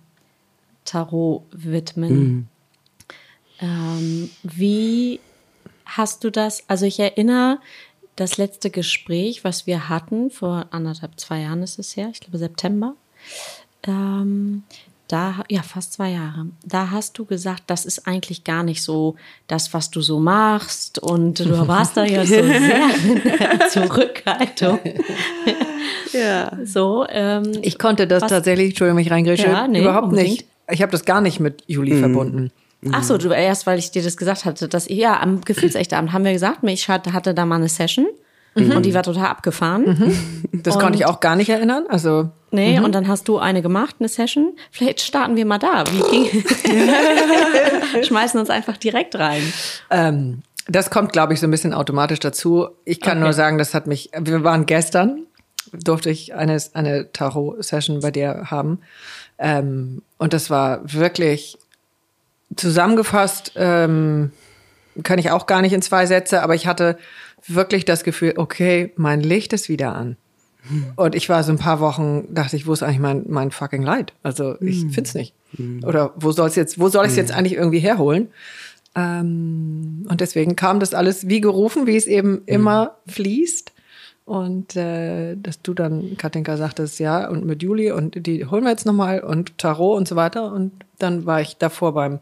Tarot 0.85 1.43
widmen. 1.53 2.19
Mhm. 2.19 2.49
Ähm, 3.61 4.31
wie 4.43 5.21
hast 5.85 6.25
du 6.25 6.31
das? 6.31 6.65
Also 6.69 6.87
ich 6.87 6.99
erinnere 6.99 7.59
das 8.17 8.37
letzte 8.37 8.71
Gespräch, 8.71 9.45
was 9.45 9.67
wir 9.67 9.89
hatten, 9.89 10.31
vor 10.31 10.67
anderthalb, 10.71 11.19
zwei 11.19 11.41
Jahren 11.41 11.63
ist 11.63 11.79
es 11.79 11.97
her, 11.97 12.11
ich 12.13 12.21
glaube 12.21 12.39
September. 12.39 12.95
Ähm, 13.87 14.65
da, 15.13 15.43
ja, 15.49 15.63
fast 15.63 15.95
zwei 15.95 16.11
Jahre. 16.11 16.47
Da 16.65 16.91
hast 16.91 17.19
du 17.19 17.25
gesagt, 17.25 17.65
das 17.67 17.85
ist 17.85 18.07
eigentlich 18.07 18.45
gar 18.45 18.63
nicht 18.63 18.83
so 18.83 19.17
das, 19.47 19.75
was 19.75 19.91
du 19.91 20.01
so 20.01 20.21
machst. 20.21 20.99
Und 20.99 21.41
du 21.41 21.69
warst 21.69 21.97
da 21.97 22.05
ja 22.05 22.25
so 22.25 22.35
sehr 22.35 22.95
in 23.05 23.23
der 23.23 23.69
Zurückhaltung. 23.71 24.79
ja. 26.13 26.53
So, 26.65 27.07
ähm, 27.09 27.53
ich 27.63 27.79
konnte 27.79 28.07
das 28.07 28.23
was, 28.23 28.31
tatsächlich, 28.31 28.71
Entschuldigung, 28.71 28.97
mich 28.97 29.11
reingrätsche, 29.11 29.49
ja, 29.49 29.67
nee, 29.67 29.81
überhaupt 29.81 30.09
unbedingt. 30.09 30.31
nicht. 30.31 30.47
Ich 30.71 30.83
habe 30.83 30.93
das 30.93 31.05
gar 31.05 31.21
nicht 31.21 31.41
mit 31.41 31.65
Juli 31.67 31.95
mhm. 31.95 32.01
verbunden. 32.01 32.53
Ach 32.93 33.03
so, 33.03 33.19
du 33.19 33.31
erst, 33.31 33.67
weil 33.67 33.79
ich 33.79 33.91
dir 33.91 34.03
das 34.03 34.17
gesagt 34.17 34.45
hatte, 34.47 34.67
dass 34.67 34.89
ja 34.89 35.21
am 35.21 35.43
Gefühlsechtabend 35.43 36.13
haben 36.13 36.25
wir 36.25 36.33
gesagt, 36.33 36.61
ich 36.65 36.89
hatte 36.89 37.35
da 37.35 37.45
mal 37.45 37.57
eine 37.57 37.69
Session 37.69 38.07
Mhm. 38.55 38.73
Und 38.73 38.87
die 38.87 38.95
war 38.95 39.03
total 39.03 39.27
abgefahren. 39.27 39.85
Mhm. 39.85 40.63
Das 40.63 40.77
und 40.77 40.83
konnte 40.83 40.99
ich 40.99 41.07
auch 41.07 41.21
gar 41.21 41.37
nicht 41.37 41.49
erinnern. 41.49 41.85
Also 41.89 42.31
Nee, 42.53 42.79
mhm. 42.79 42.85
und 42.85 42.95
dann 42.95 43.07
hast 43.07 43.29
du 43.29 43.39
eine 43.39 43.63
gemacht, 43.63 43.97
eine 44.01 44.09
Session. 44.09 44.57
Vielleicht 44.73 45.01
starten 45.01 45.37
wir 45.37 45.47
mal 45.47 45.59
da. 45.59 45.85
Wie 45.87 46.03
ging? 46.11 46.45
Schmeißen 48.05 48.41
uns 48.41 48.51
einfach 48.51 48.77
direkt 48.77 49.15
rein. 49.17 49.43
Ähm, 49.89 50.43
das 50.67 50.91
kommt, 50.91 51.13
glaube 51.13 51.33
ich, 51.33 51.41
so 51.41 51.47
ein 51.47 51.51
bisschen 51.51 51.73
automatisch 51.73 52.19
dazu. 52.19 52.69
Ich 52.85 53.01
kann 53.01 53.19
okay. 53.19 53.25
nur 53.25 53.33
sagen, 53.33 53.59
das 53.59 53.73
hat 53.73 53.87
mich. 53.87 54.11
Wir 54.19 54.43
waren 54.43 54.67
gestern, 54.67 55.27
durfte 55.73 56.11
ich 56.11 56.35
eine, 56.35 56.61
eine 56.75 57.13
Tarot-Session 57.13 58.01
bei 58.01 58.11
dir 58.11 58.47
haben. 58.51 58.81
Ähm, 59.39 60.03
und 60.19 60.33
das 60.33 60.51
war 60.51 60.81
wirklich 60.83 61.57
zusammengefasst, 62.57 63.53
ähm, 63.55 64.33
kann 65.05 65.21
ich 65.21 65.31
auch 65.31 65.47
gar 65.47 65.63
nicht 65.63 65.73
in 65.73 65.83
zwei 65.83 66.07
Sätze, 66.07 66.43
aber 66.43 66.57
ich 66.57 66.67
hatte 66.67 66.99
wirklich 67.47 67.85
das 67.85 68.05
Gefühl, 68.05 68.35
okay, 68.37 68.93
mein 68.97 69.21
Licht 69.21 69.53
ist 69.53 69.69
wieder 69.69 69.95
an. 69.95 70.17
Und 70.97 71.15
ich 71.15 71.29
war 71.29 71.43
so 71.43 71.53
ein 71.53 71.59
paar 71.59 71.81
Wochen, 71.81 72.29
dachte 72.35 72.57
ich, 72.57 72.67
wo 72.67 72.73
ist 72.73 72.83
eigentlich 72.83 73.01
mein, 73.01 73.25
mein 73.29 73.51
fucking 73.51 73.83
Light? 73.83 74.13
Also 74.23 74.61
ich 74.61 74.83
hm. 74.83 74.91
find's 74.91 75.15
nicht. 75.15 75.35
Hm. 75.57 75.83
Oder 75.85 76.13
wo 76.17 76.33
soll's 76.33 76.55
jetzt, 76.55 76.79
wo 76.79 76.89
soll 76.89 77.07
ich 77.07 77.13
es 77.13 77.17
jetzt 77.17 77.31
hm. 77.31 77.39
eigentlich 77.39 77.55
irgendwie 77.55 77.79
herholen? 77.79 78.29
Ähm, 78.95 80.07
und 80.09 80.21
deswegen 80.21 80.57
kam 80.57 80.81
das 80.81 80.95
alles 80.95 81.29
wie 81.29 81.41
gerufen, 81.41 81.87
wie 81.87 81.97
es 81.97 82.07
eben 82.07 82.43
immer 82.47 82.97
fließt. 83.07 83.73
Und 84.27 84.77
äh, 84.77 85.37
dass 85.37 85.63
du 85.63 85.75
dann, 85.75 86.17
Katinka, 86.17 86.57
sagtest, 86.57 87.01
ja, 87.01 87.29
und 87.29 87.45
mit 87.47 87.63
Juli 87.63 87.91
und 87.91 88.27
die 88.27 88.45
holen 88.47 88.63
wir 88.63 88.71
jetzt 88.71 88.87
nochmal 88.87 89.21
und 89.21 89.59
Tarot 89.59 89.97
und 89.97 90.07
so 90.07 90.15
weiter. 90.15 90.53
Und 90.53 90.73
dann 90.99 91.27
war 91.27 91.41
ich 91.41 91.57
davor 91.57 91.95
beim 91.95 92.21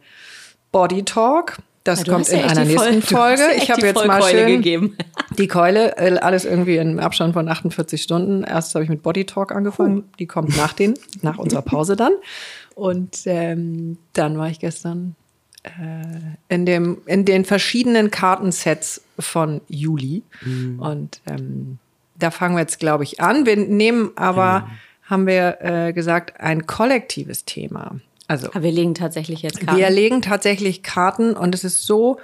Body 0.73 1.03
Talk 1.03 1.59
das 1.89 2.07
ja, 2.07 2.13
kommt 2.13 2.29
in 2.29 2.41
einer 2.41 2.65
nächsten 2.65 3.03
Folge. 3.03 3.43
Ich 3.57 3.71
habe 3.71 3.87
jetzt 3.87 4.07
mal 4.07 4.23
schön 4.23 4.47
gegeben. 4.47 4.97
die 5.39 5.49
Keule, 5.49 5.97
äh, 5.97 6.19
alles 6.19 6.45
irgendwie 6.45 6.77
im 6.77 6.99
Abstand 6.99 7.33
von 7.33 7.49
48 7.49 8.03
Stunden. 8.03 8.45
Erst 8.45 8.75
habe 8.75 8.85
ich 8.85 8.91
mit 8.91 9.03
Body 9.03 9.25
Talk 9.25 9.53
angefangen. 9.53 10.05
Die 10.19 10.27
kommt 10.27 10.57
nach 10.57 10.75
den, 10.75 10.95
nach 11.23 11.39
unserer 11.39 11.63
Pause 11.63 11.97
dann. 11.97 12.13
Und 12.75 13.23
ähm, 13.25 13.97
dann 14.13 14.39
war 14.39 14.49
ich 14.51 14.61
gestern 14.61 15.17
äh, 15.65 15.71
in 16.49 16.67
dem, 16.67 16.99
in 17.07 17.25
den 17.25 17.45
verschiedenen 17.45 18.11
Kartensets 18.11 19.03
von 19.19 19.63
Juli. 19.69 20.23
Mhm. 20.43 20.79
Und 20.79 21.21
ähm, 21.27 21.79
da 22.19 22.31
fangen 22.31 22.55
wir 22.55 22.61
jetzt, 22.61 22.79
glaube 22.79 23.05
ich, 23.05 23.21
an. 23.21 23.47
Wir 23.47 23.57
nehmen 23.57 24.11
aber, 24.17 24.61
mhm. 24.61 25.11
haben 25.11 25.27
wir 25.27 25.59
äh, 25.61 25.93
gesagt, 25.93 26.39
ein 26.41 26.67
kollektives 26.67 27.47
Thema. 27.47 27.97
Also 28.29 28.49
Aber 28.49 28.63
wir 28.63 28.73
legen 28.73 28.95
tatsächlich 28.95 29.43
jetzt 29.43 29.61
Karten. 29.61 29.77
Wir 29.77 29.91
legen 29.91 30.23
tatsächlich 30.23 30.83
Karten 30.83 31.35
und 31.35 31.55
es 31.55 31.65
ist 31.65 31.85
so 31.85 32.19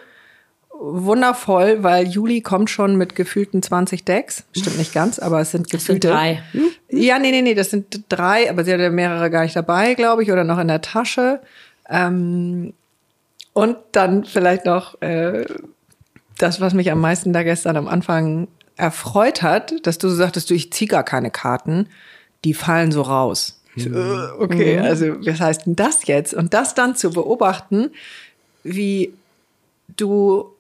wundervoll, 0.70 1.82
weil 1.82 2.06
Juli 2.06 2.42
kommt 2.42 2.68
schon 2.68 2.96
mit 2.96 3.14
gefühlten 3.14 3.62
20 3.62 4.04
Decks. 4.04 4.44
Stimmt 4.52 4.76
nicht 4.76 4.92
ganz, 4.92 5.18
aber 5.18 5.40
es 5.40 5.50
sind 5.50 5.70
gefühlte. 5.70 6.08
Das 6.08 6.20
sind 6.20 6.36
drei. 6.36 6.42
Hm? 6.52 6.70
Ja, 6.90 7.18
nee, 7.18 7.30
nee, 7.30 7.42
nee, 7.42 7.54
das 7.54 7.70
sind 7.70 8.04
drei, 8.08 8.50
aber 8.50 8.64
sie 8.64 8.72
hat 8.72 8.80
ja 8.80 8.90
mehrere 8.90 9.30
gar 9.30 9.42
nicht 9.42 9.56
dabei, 9.56 9.94
glaube 9.94 10.22
ich, 10.22 10.30
oder 10.30 10.44
noch 10.44 10.58
in 10.58 10.68
der 10.68 10.82
Tasche. 10.82 11.40
Ähm, 11.88 12.74
und 13.54 13.76
dann 13.92 14.24
vielleicht 14.24 14.66
noch 14.66 15.00
äh, 15.00 15.46
das, 16.38 16.60
was 16.60 16.74
mich 16.74 16.90
am 16.90 17.00
meisten 17.00 17.32
da 17.32 17.44
gestern 17.44 17.76
am 17.76 17.88
Anfang 17.88 18.48
erfreut 18.76 19.42
hat, 19.42 19.74
dass 19.86 19.98
du 19.98 20.08
so 20.08 20.16
sagtest, 20.16 20.50
du, 20.50 20.54
ich 20.54 20.72
zieh 20.72 20.86
gar 20.86 21.04
keine 21.04 21.30
Karten, 21.30 21.88
die 22.44 22.54
fallen 22.54 22.90
so 22.90 23.02
raus. 23.02 23.62
Mhm. 23.76 24.28
Okay, 24.38 24.78
mhm. 24.78 24.84
also 24.84 25.06
was 25.26 25.40
heißt 25.40 25.66
denn 25.66 25.76
das 25.76 26.06
jetzt? 26.06 26.34
Und 26.34 26.54
das 26.54 26.74
dann 26.74 26.96
zu 26.96 27.10
beobachten, 27.10 27.90
wie 28.62 29.12
du 29.96 30.50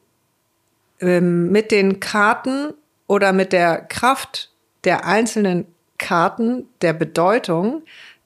ähm, 1.00 1.50
mit 1.50 1.70
den 1.70 2.00
Karten 2.00 2.74
oder 3.06 3.32
mit 3.32 3.52
der 3.52 3.78
Kraft 3.78 4.50
der 4.84 5.06
einzelnen 5.06 5.66
Karten, 5.98 6.66
der 6.82 6.92
Bedeutung 6.92 7.82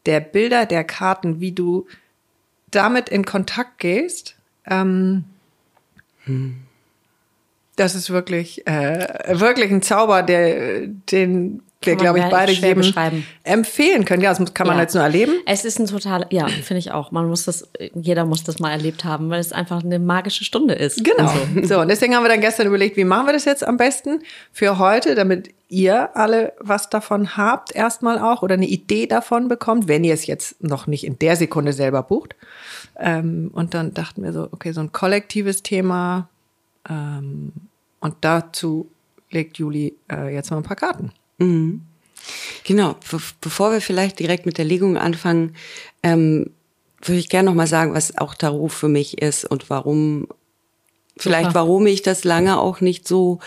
der 0.07 0.21
Bilder 0.21 0.65
der 0.65 0.85
Karten, 0.85 1.41
wie 1.41 1.53
du 1.53 1.87
damit 2.71 3.09
in 3.11 3.27
Kontakt 3.27 3.79
gehst, 3.79 4.37
ähm, 4.67 5.25
hm. 6.25 6.57
das 7.77 7.95
ist 7.95 8.11
wirklich, 8.11 8.67
äh, 8.67 9.39
wirklich 9.39 9.71
ein 9.71 9.83
Zauber, 9.83 10.23
der, 10.23 10.87
den 10.87 11.63
wir, 11.83 11.97
glaube 11.97 12.19
ich, 12.19 12.25
beide 12.25 12.51
jedem 12.51 12.83
empfehlen 13.45 14.05
können. 14.05 14.21
Ja, 14.21 14.35
das 14.35 14.53
kann 14.53 14.67
man 14.67 14.77
ja. 14.77 14.83
jetzt 14.83 14.95
nur 14.95 15.05
erleben. 15.05 15.35
Es 15.47 15.65
ist 15.65 15.79
ein 15.79 15.87
total, 15.87 16.27
ja, 16.31 16.49
finde 16.49 16.79
ich 16.79 16.91
auch. 16.91 17.13
Man 17.13 17.29
muss 17.29 17.45
das, 17.45 17.69
jeder 17.95 18.25
muss 18.25 18.43
das 18.43 18.59
mal 18.59 18.73
erlebt 18.73 19.05
haben, 19.05 19.31
weil 19.31 19.39
es 19.39 19.53
einfach 19.53 19.85
eine 19.85 20.01
magische 20.01 20.45
Stunde 20.45 20.75
ist. 20.75 21.05
Genau. 21.05 21.33
So. 21.55 21.67
so, 21.67 21.81
und 21.81 21.89
deswegen 21.89 22.17
haben 22.17 22.25
wir 22.25 22.31
dann 22.31 22.41
gestern 22.41 22.67
überlegt, 22.67 22.97
wie 22.97 23.05
machen 23.05 23.27
wir 23.27 23.33
das 23.33 23.45
jetzt 23.45 23.65
am 23.67 23.77
besten 23.77 24.23
für 24.53 24.79
heute, 24.79 25.15
damit 25.15 25.51
ihr 25.69 26.17
alle 26.17 26.53
was 26.59 26.91
davon 26.91 27.37
habt, 27.37 27.75
erstmal 27.75 28.19
auch, 28.19 28.43
oder 28.43 28.55
eine 28.55 28.67
Idee 28.67 29.07
davon 29.07 29.49
bekommt, 29.49 29.87
wenn 29.87 30.03
ihr 30.03 30.15
es 30.15 30.27
jetzt 30.27 30.63
noch 30.63 30.89
nicht 30.89 31.05
in 31.05 31.19
der 31.19 31.37
Sekunde 31.37 31.73
selber 31.73 32.03
bucht. 32.03 32.35
Ähm, 32.99 33.51
und 33.53 33.75
dann 33.75 33.95
dachten 33.95 34.25
wir 34.25 34.33
so, 34.33 34.49
okay, 34.51 34.73
so 34.73 34.81
ein 34.81 34.91
kollektives 34.91 35.63
Thema. 35.63 36.29
Ähm, 36.89 37.53
und 38.01 38.17
dazu 38.23 38.91
legt 39.31 39.59
Juli 39.59 39.97
äh, 40.11 40.35
jetzt 40.35 40.51
mal 40.51 40.57
ein 40.57 40.63
paar 40.65 40.77
Karten. 40.77 41.13
Mhm. 41.39 41.83
Genau, 42.65 42.97
bevor 43.41 43.73
wir 43.73 43.81
vielleicht 43.81 44.19
direkt 44.19 44.45
mit 44.45 44.59
der 44.59 44.65
Legung 44.65 44.97
anfangen, 44.99 45.55
ähm, 46.03 46.51
würde 47.03 47.21
ich 47.21 47.29
gerne 47.29 47.49
nochmal 47.49 47.67
sagen, 47.67 47.95
was 47.95 48.19
auch 48.19 48.35
Tarot 48.35 48.73
für 48.73 48.89
mich 48.89 49.23
ist 49.23 49.45
und 49.45 49.71
warum, 49.71 50.29
vielleicht 51.17 51.55
warum 51.55 51.87
ich 51.87 52.03
das 52.03 52.25
lange 52.25 52.59
auch 52.59 52.81
nicht 52.81 53.07
so 53.07 53.39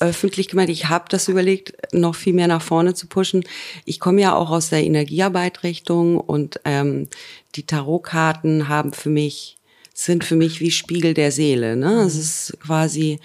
öffentlich 0.00 0.48
gemacht. 0.48 0.68
Ich 0.68 0.88
habe 0.88 1.06
das 1.08 1.28
überlegt, 1.28 1.74
noch 1.92 2.14
viel 2.14 2.32
mehr 2.32 2.48
nach 2.48 2.62
vorne 2.62 2.94
zu 2.94 3.06
pushen. 3.06 3.44
Ich 3.84 4.00
komme 4.00 4.20
ja 4.20 4.34
auch 4.34 4.50
aus 4.50 4.70
der 4.70 4.84
Energiearbeit-Richtung 4.84 6.18
und 6.20 6.60
ähm, 6.64 7.08
die 7.54 7.64
Tarotkarten 7.64 8.68
haben 8.68 8.92
für 8.92 9.10
mich 9.10 9.56
sind 9.94 10.22
für 10.22 10.36
mich 10.36 10.60
wie 10.60 10.70
Spiegel 10.70 11.12
der 11.12 11.32
Seele. 11.32 11.74
Ne? 11.74 12.02
Es 12.02 12.14
mhm. 12.14 12.20
ist 12.20 12.56
quasi 12.62 13.18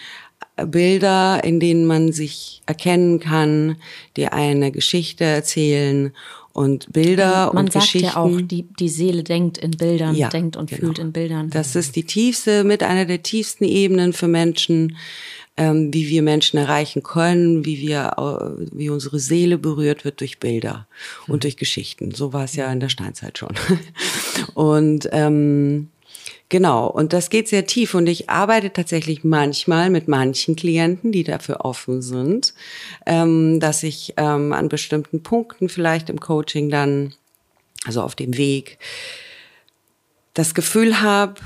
Bilder, 0.56 1.44
in 1.44 1.60
denen 1.60 1.86
man 1.86 2.12
sich 2.12 2.62
erkennen 2.66 3.20
kann, 3.20 3.78
die 4.18 4.28
eine 4.28 4.72
Geschichte 4.72 5.24
erzählen 5.24 6.14
und 6.54 6.94
Bilder 6.94 7.52
man 7.54 7.66
und 7.66 7.74
Geschichten. 7.74 8.06
Man 8.06 8.14
sagt 8.14 8.16
ja 8.16 8.44
auch, 8.44 8.48
die, 8.48 8.68
die 8.80 8.90
Seele 8.90 9.24
denkt 9.24 9.58
in 9.58 9.72
Bildern, 9.72 10.16
ja, 10.16 10.30
denkt 10.30 10.56
und 10.56 10.70
genau. 10.70 10.82
fühlt 10.82 11.00
in 11.00 11.12
Bildern. 11.12 11.50
Das 11.50 11.76
ist 11.76 11.96
die 11.96 12.04
tiefste, 12.04 12.64
mit 12.64 12.84
einer 12.84 13.06
der 13.06 13.24
tiefsten 13.24 13.64
Ebenen 13.64 14.14
für 14.14 14.28
Menschen, 14.28 14.96
ähm, 15.58 15.92
wie 15.92 16.08
wir 16.10 16.22
Menschen 16.22 16.58
erreichen 16.58 17.02
können, 17.02 17.66
wie 17.66 17.80
wir, 17.80 18.14
wie 18.72 18.90
unsere 18.90 19.20
Seele 19.20 19.58
berührt 19.58 20.06
wird 20.06 20.20
durch 20.20 20.40
Bilder 20.40 20.88
und 21.28 21.44
durch 21.44 21.58
Geschichten. 21.58 22.12
So 22.12 22.34
war 22.34 22.44
es 22.44 22.56
ja 22.56 22.72
in 22.72 22.80
der 22.80 22.90
Steinzeit 22.90 23.40
schon. 23.40 23.54
und 24.54 25.10
ähm, 25.12 25.90
Genau, 26.50 26.88
und 26.88 27.14
das 27.14 27.30
geht 27.30 27.48
sehr 27.48 27.66
tief 27.66 27.96
und 27.96 28.08
ich 28.08 28.30
arbeite 28.30 28.72
tatsächlich 28.72 29.24
manchmal 29.24 29.90
mit 29.90 30.08
manchen 30.08 30.56
Klienten, 30.56 31.12
die 31.12 31.24
dafür 31.24 31.66
offen 31.66 32.02
sind, 32.02 32.54
ähm, 33.06 33.60
dass 33.60 33.82
ich 33.82 34.14
ähm, 34.18 34.54
an 34.54 34.70
bestimmten 34.70 35.24
Punkten 35.24 35.68
vielleicht 35.68 36.10
im 36.10 36.20
Coaching 36.20 36.70
dann, 36.70 37.16
also 37.86 38.02
auf 38.02 38.16
dem 38.16 38.38
Weg, 38.38 38.78
das 40.34 40.54
Gefühl 40.54 41.02
habe, 41.02 41.42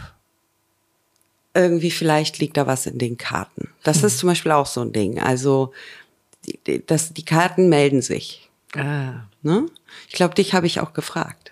irgendwie 1.53 1.91
vielleicht 1.91 2.39
liegt 2.39 2.57
da 2.57 2.67
was 2.67 2.85
in 2.85 2.99
den 2.99 3.17
Karten. 3.17 3.69
Das 3.83 4.03
ist 4.03 4.19
zum 4.19 4.27
Beispiel 4.27 4.51
auch 4.51 4.67
so 4.67 4.81
ein 4.81 4.93
Ding. 4.93 5.19
Also 5.19 5.73
die, 6.45 6.85
das, 6.85 7.13
die 7.13 7.25
Karten 7.25 7.69
melden 7.69 8.01
sich. 8.01 8.49
Ah. 8.75 9.21
Ne? 9.41 9.65
Ich 10.07 10.13
glaube, 10.13 10.35
dich 10.35 10.53
habe 10.53 10.67
ich 10.67 10.79
auch 10.79 10.93
gefragt. 10.93 11.51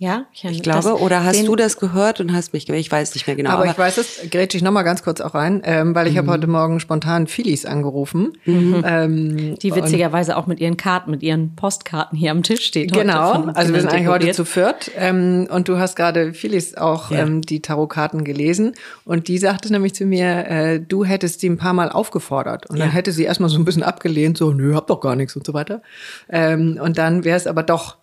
Ja, 0.00 0.26
ich 0.32 0.60
glaube, 0.64 0.98
oder 1.00 1.22
hast 1.22 1.46
du 1.46 1.54
das 1.54 1.78
gehört 1.78 2.18
und 2.18 2.32
hast 2.32 2.52
mich, 2.52 2.68
ich 2.68 2.90
weiß 2.90 3.14
nicht 3.14 3.28
mehr 3.28 3.36
genau. 3.36 3.50
Aber, 3.50 3.62
aber 3.62 3.70
ich 3.70 3.78
weiß 3.78 3.98
es, 3.98 4.28
grätsch 4.28 4.56
ich 4.56 4.62
nochmal 4.62 4.82
ganz 4.82 5.04
kurz 5.04 5.20
auch 5.20 5.34
rein, 5.34 5.62
ähm, 5.64 5.94
weil 5.94 6.08
ich 6.08 6.14
mhm. 6.14 6.18
habe 6.18 6.30
heute 6.32 6.46
Morgen 6.48 6.80
spontan 6.80 7.28
Phillies 7.28 7.64
angerufen. 7.64 8.32
Mhm. 8.44 8.82
Ähm, 8.84 9.58
die 9.60 9.72
witzigerweise 9.72 10.36
auch 10.36 10.48
mit 10.48 10.58
ihren 10.58 10.76
Karten, 10.76 11.12
mit 11.12 11.22
ihren 11.22 11.54
Postkarten 11.54 12.18
hier 12.18 12.32
am 12.32 12.42
Tisch 12.42 12.64
steht. 12.64 12.92
Genau, 12.92 13.44
also 13.54 13.72
wir 13.72 13.80
sind 13.80 13.92
eigentlich 13.92 14.08
heute 14.08 14.32
zu 14.32 14.44
viert. 14.44 14.90
Ähm, 14.96 15.46
und 15.48 15.68
du 15.68 15.78
hast 15.78 15.94
gerade 15.94 16.34
Phillies 16.34 16.76
auch 16.76 17.12
ja. 17.12 17.20
ähm, 17.20 17.42
die 17.42 17.62
Tarotkarten 17.62 18.24
gelesen. 18.24 18.72
Und 19.04 19.28
die 19.28 19.38
sagte 19.38 19.70
nämlich 19.70 19.94
zu 19.94 20.06
mir, 20.06 20.48
äh, 20.48 20.80
du 20.80 21.04
hättest 21.04 21.38
sie 21.38 21.48
ein 21.48 21.56
paar 21.56 21.72
Mal 21.72 21.90
aufgefordert. 21.90 22.68
Und 22.68 22.80
dann 22.80 22.88
ja. 22.88 22.94
hätte 22.94 23.12
sie 23.12 23.22
erstmal 23.22 23.48
so 23.48 23.58
ein 23.58 23.64
bisschen 23.64 23.84
abgelehnt, 23.84 24.38
so, 24.38 24.50
nö, 24.50 24.74
hab 24.74 24.88
doch 24.88 25.00
gar 25.00 25.14
nichts 25.14 25.36
und 25.36 25.46
so 25.46 25.54
weiter. 25.54 25.82
Ähm, 26.28 26.80
und 26.82 26.98
dann 26.98 27.22
wäre 27.22 27.36
es 27.36 27.46
aber 27.46 27.62
doch 27.62 27.96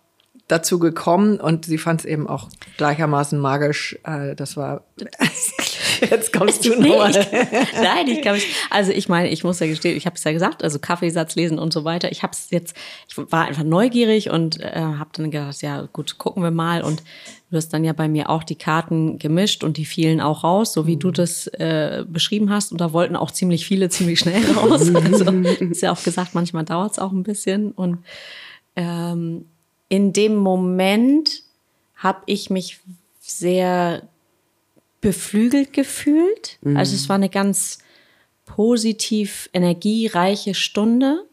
dazu 0.52 0.78
gekommen 0.78 1.40
und 1.40 1.64
sie 1.64 1.78
fand 1.78 2.00
es 2.00 2.06
eben 2.06 2.28
auch 2.28 2.50
gleichermaßen 2.76 3.38
magisch. 3.38 3.98
Äh, 4.04 4.36
das 4.36 4.56
war. 4.56 4.84
Jetzt 6.00 6.32
kommst 6.32 6.64
du 6.66 6.78
nochmal. 6.78 7.12
Nein, 7.74 8.08
ich 8.08 8.20
kann 8.22 8.34
mich. 8.34 8.54
Also 8.68 8.92
ich 8.92 9.08
meine, 9.08 9.30
ich 9.30 9.44
muss 9.44 9.60
ja 9.60 9.66
gestehen, 9.66 9.96
ich 9.96 10.04
habe 10.04 10.16
es 10.16 10.24
ja 10.24 10.32
gesagt, 10.32 10.62
also 10.62 10.78
Kaffeesatz 10.78 11.36
lesen 11.36 11.58
und 11.58 11.72
so 11.72 11.84
weiter. 11.84 12.12
Ich 12.12 12.22
habe 12.22 12.32
es 12.32 12.50
jetzt, 12.50 12.76
ich 13.08 13.16
war 13.16 13.46
einfach 13.46 13.62
neugierig 13.62 14.30
und 14.30 14.60
äh, 14.60 14.74
habe 14.74 15.10
dann 15.14 15.30
gedacht, 15.30 15.62
ja 15.62 15.88
gut, 15.92 16.18
gucken 16.18 16.42
wir 16.42 16.50
mal. 16.50 16.82
Und 16.82 17.02
du 17.50 17.56
hast 17.56 17.70
dann 17.70 17.84
ja 17.84 17.94
bei 17.94 18.08
mir 18.08 18.28
auch 18.28 18.44
die 18.44 18.56
Karten 18.56 19.18
gemischt 19.18 19.64
und 19.64 19.78
die 19.78 19.86
fielen 19.86 20.20
auch 20.20 20.44
raus, 20.44 20.74
so 20.74 20.86
wie 20.86 20.96
mhm. 20.96 21.00
du 21.00 21.10
das 21.12 21.46
äh, 21.46 22.04
beschrieben 22.06 22.50
hast. 22.50 22.72
Und 22.72 22.80
da 22.80 22.92
wollten 22.92 23.16
auch 23.16 23.30
ziemlich 23.30 23.64
viele 23.64 23.88
ziemlich 23.88 24.18
schnell 24.18 24.44
raus. 24.52 24.90
Also 25.02 25.24
ist 25.30 25.82
ja 25.82 25.92
auch 25.92 26.02
gesagt, 26.02 26.34
manchmal 26.34 26.64
dauert 26.64 26.92
es 26.92 26.98
auch 26.98 27.12
ein 27.12 27.22
bisschen 27.22 27.72
und 27.72 27.98
ähm, 28.76 29.46
in 29.92 30.14
dem 30.14 30.36
Moment 30.36 31.42
habe 31.96 32.22
ich 32.24 32.48
mich 32.48 32.80
sehr 33.20 34.08
beflügelt 35.02 35.74
gefühlt. 35.74 36.56
Mhm. 36.62 36.78
Also 36.78 36.94
es 36.94 37.10
war 37.10 37.16
eine 37.16 37.28
ganz 37.28 37.76
positiv 38.46 39.50
energiereiche 39.52 40.54
Stunde. 40.54 41.26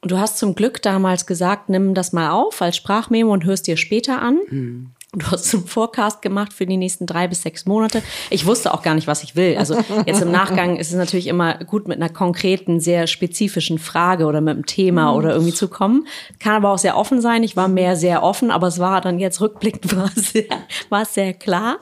Und 0.00 0.10
du 0.10 0.16
hast 0.16 0.38
zum 0.38 0.54
Glück 0.54 0.80
damals 0.80 1.26
gesagt, 1.26 1.68
nimm 1.68 1.92
das 1.92 2.14
mal 2.14 2.30
auf 2.30 2.62
als 2.62 2.76
Sprachmemo 2.76 3.30
und 3.30 3.44
hörst 3.44 3.66
dir 3.66 3.76
später 3.76 4.22
an. 4.22 4.38
Mhm. 4.48 4.90
Du 5.14 5.26
hast 5.26 5.52
einen 5.52 5.66
Forecast 5.66 6.22
gemacht 6.22 6.54
für 6.54 6.64
die 6.64 6.78
nächsten 6.78 7.04
drei 7.04 7.28
bis 7.28 7.42
sechs 7.42 7.66
Monate. 7.66 8.02
Ich 8.30 8.46
wusste 8.46 8.72
auch 8.72 8.82
gar 8.82 8.94
nicht, 8.94 9.06
was 9.06 9.22
ich 9.22 9.36
will. 9.36 9.58
Also 9.58 9.76
jetzt 10.06 10.22
im 10.22 10.30
Nachgang 10.30 10.76
ist 10.76 10.90
es 10.90 10.96
natürlich 10.96 11.26
immer 11.26 11.58
gut, 11.64 11.86
mit 11.86 11.98
einer 11.98 12.08
konkreten, 12.08 12.80
sehr 12.80 13.06
spezifischen 13.06 13.78
Frage 13.78 14.24
oder 14.24 14.40
mit 14.40 14.54
einem 14.54 14.64
Thema 14.64 15.14
oder 15.14 15.34
irgendwie 15.34 15.52
zu 15.52 15.68
kommen. 15.68 16.06
Kann 16.38 16.54
aber 16.54 16.70
auch 16.70 16.78
sehr 16.78 16.96
offen 16.96 17.20
sein. 17.20 17.42
Ich 17.42 17.56
war 17.56 17.68
mehr 17.68 17.94
sehr 17.94 18.22
offen, 18.22 18.50
aber 18.50 18.68
es 18.68 18.78
war 18.78 19.02
dann 19.02 19.18
jetzt 19.18 19.42
rückblickend 19.42 19.94
war 19.96 20.10
es 20.16 20.32
sehr, 20.32 20.46
war 20.88 21.04
sehr 21.04 21.34
klar. 21.34 21.78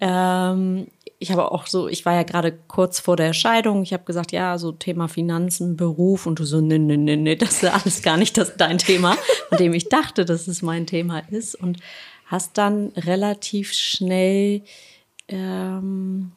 Ähm, 0.00 0.88
ich 1.20 1.30
habe 1.30 1.52
auch 1.52 1.68
so, 1.68 1.86
ich 1.86 2.04
war 2.04 2.14
ja 2.14 2.24
gerade 2.24 2.58
kurz 2.66 2.98
vor 2.98 3.14
der 3.14 3.34
Scheidung. 3.34 3.84
Ich 3.84 3.92
habe 3.92 4.02
gesagt, 4.02 4.32
ja, 4.32 4.58
so 4.58 4.72
Thema 4.72 5.06
Finanzen, 5.06 5.76
Beruf 5.76 6.26
und 6.26 6.40
du 6.40 6.44
so, 6.44 6.60
nee, 6.60 6.78
nee, 6.78 6.96
nee, 6.96 7.14
nee, 7.14 7.36
das 7.36 7.62
ist 7.62 7.72
alles 7.72 8.02
gar 8.02 8.16
nicht 8.16 8.36
das 8.36 8.56
dein 8.56 8.78
Thema, 8.78 9.16
von 9.48 9.58
dem 9.58 9.74
ich 9.74 9.88
dachte, 9.88 10.24
dass 10.24 10.48
es 10.48 10.60
mein 10.60 10.88
Thema 10.88 11.22
ist. 11.30 11.54
Und 11.54 11.78
hast 12.26 12.58
dann 12.58 12.88
relativ 12.96 13.72
schnell 13.72 14.62
ähm, 15.28 16.32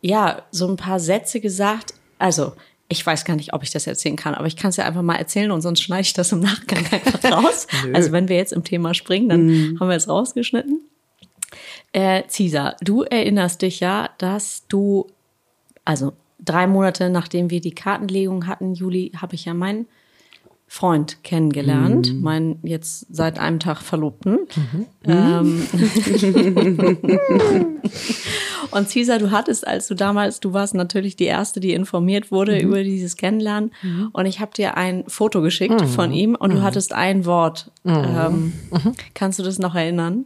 ja 0.00 0.42
so 0.50 0.68
ein 0.68 0.76
paar 0.76 1.00
Sätze 1.00 1.40
gesagt. 1.40 1.94
Also 2.18 2.52
ich 2.88 3.04
weiß 3.04 3.24
gar 3.24 3.36
nicht, 3.36 3.54
ob 3.54 3.62
ich 3.62 3.70
das 3.70 3.86
erzählen 3.86 4.16
kann, 4.16 4.34
aber 4.34 4.46
ich 4.46 4.56
kann 4.56 4.68
es 4.68 4.76
ja 4.76 4.84
einfach 4.84 5.02
mal 5.02 5.16
erzählen 5.16 5.50
und 5.50 5.62
sonst 5.62 5.80
schneide 5.80 6.02
ich 6.02 6.12
das 6.12 6.32
im 6.32 6.40
Nachgang 6.40 6.84
einfach 6.90 7.24
raus. 7.32 7.66
also 7.92 8.12
wenn 8.12 8.28
wir 8.28 8.36
jetzt 8.36 8.52
im 8.52 8.64
Thema 8.64 8.94
springen, 8.94 9.28
dann 9.28 9.46
mm. 9.46 9.80
haben 9.80 9.88
wir 9.88 9.96
es 9.96 10.08
rausgeschnitten. 10.08 10.80
Äh, 11.92 12.24
Cesar, 12.28 12.76
du 12.80 13.02
erinnerst 13.02 13.62
dich 13.62 13.80
ja, 13.80 14.10
dass 14.18 14.66
du, 14.68 15.06
also 15.84 16.12
drei 16.38 16.66
Monate 16.66 17.10
nachdem 17.10 17.50
wir 17.50 17.60
die 17.60 17.74
Kartenlegung 17.74 18.46
hatten, 18.46 18.74
Juli, 18.74 19.12
habe 19.16 19.34
ich 19.34 19.44
ja 19.44 19.54
meinen 19.54 19.86
Freund 20.74 21.22
kennengelernt, 21.22 22.14
mhm. 22.14 22.22
meinen 22.22 22.58
jetzt 22.62 23.14
seit 23.14 23.38
einem 23.38 23.60
Tag 23.60 23.82
Verlobten. 23.82 24.38
Mhm. 24.56 24.86
Ähm, 25.04 25.66
und 28.70 28.88
Cesar, 28.88 29.18
du 29.18 29.30
hattest, 29.30 29.66
als 29.66 29.86
du 29.86 29.94
damals, 29.94 30.40
du 30.40 30.54
warst 30.54 30.74
natürlich 30.74 31.14
die 31.14 31.26
Erste, 31.26 31.60
die 31.60 31.74
informiert 31.74 32.32
wurde 32.32 32.54
mhm. 32.54 32.60
über 32.62 32.82
dieses 32.84 33.18
Kennenlernen. 33.18 33.70
Mhm. 33.82 34.08
Und 34.14 34.24
ich 34.24 34.40
habe 34.40 34.54
dir 34.54 34.78
ein 34.78 35.04
Foto 35.08 35.42
geschickt 35.42 35.78
mhm. 35.78 35.88
von 35.88 36.10
ihm 36.10 36.36
und 36.36 36.54
du 36.54 36.60
mhm. 36.60 36.62
hattest 36.62 36.94
ein 36.94 37.26
Wort. 37.26 37.70
Ähm, 37.84 38.54
kannst 39.12 39.38
du 39.38 39.42
das 39.42 39.58
noch 39.58 39.74
erinnern? 39.74 40.24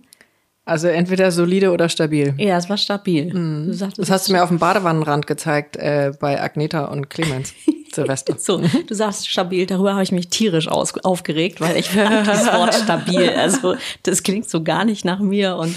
Also 0.65 0.87
entweder 0.87 1.33
solide 1.33 1.73
oder 1.73 1.89
stabil. 1.89 2.35
Ja, 2.39 2.57
es 2.57 2.71
war 2.71 2.77
stabil. 2.77 3.35
Mhm. 3.35 3.73
Sagtest, 3.73 3.99
das 3.99 4.11
hast 4.11 4.29
du 4.29 4.33
mir 4.33 4.45
auf 4.45 4.51
dem 4.51 4.61
Badewannenrand 4.61 5.27
gezeigt 5.27 5.77
äh, 5.77 6.13
bei 6.21 6.41
Agneta 6.41 6.85
und 6.85 7.11
Clemens 7.11 7.53
Silvester. 7.97 8.37
so, 8.39 8.59
du 8.59 8.95
sagst 8.95 9.29
stabil, 9.29 9.67
darüber 9.67 9.93
habe 9.93 10.03
ich 10.03 10.13
mich 10.13 10.29
tierisch 10.29 10.69
aus, 10.69 10.95
aufgeregt, 11.05 11.61
weil 11.61 11.77
ich 11.77 11.91
fand 11.91 12.27
das 12.27 12.47
Wort 12.53 12.75
stabil, 12.75 13.29
also 13.31 13.75
das 14.05 14.23
klingt 14.23 14.49
so 14.49 14.63
gar 14.63 14.85
nicht 14.85 15.05
nach 15.05 15.19
mir 15.19 15.57
und 15.57 15.75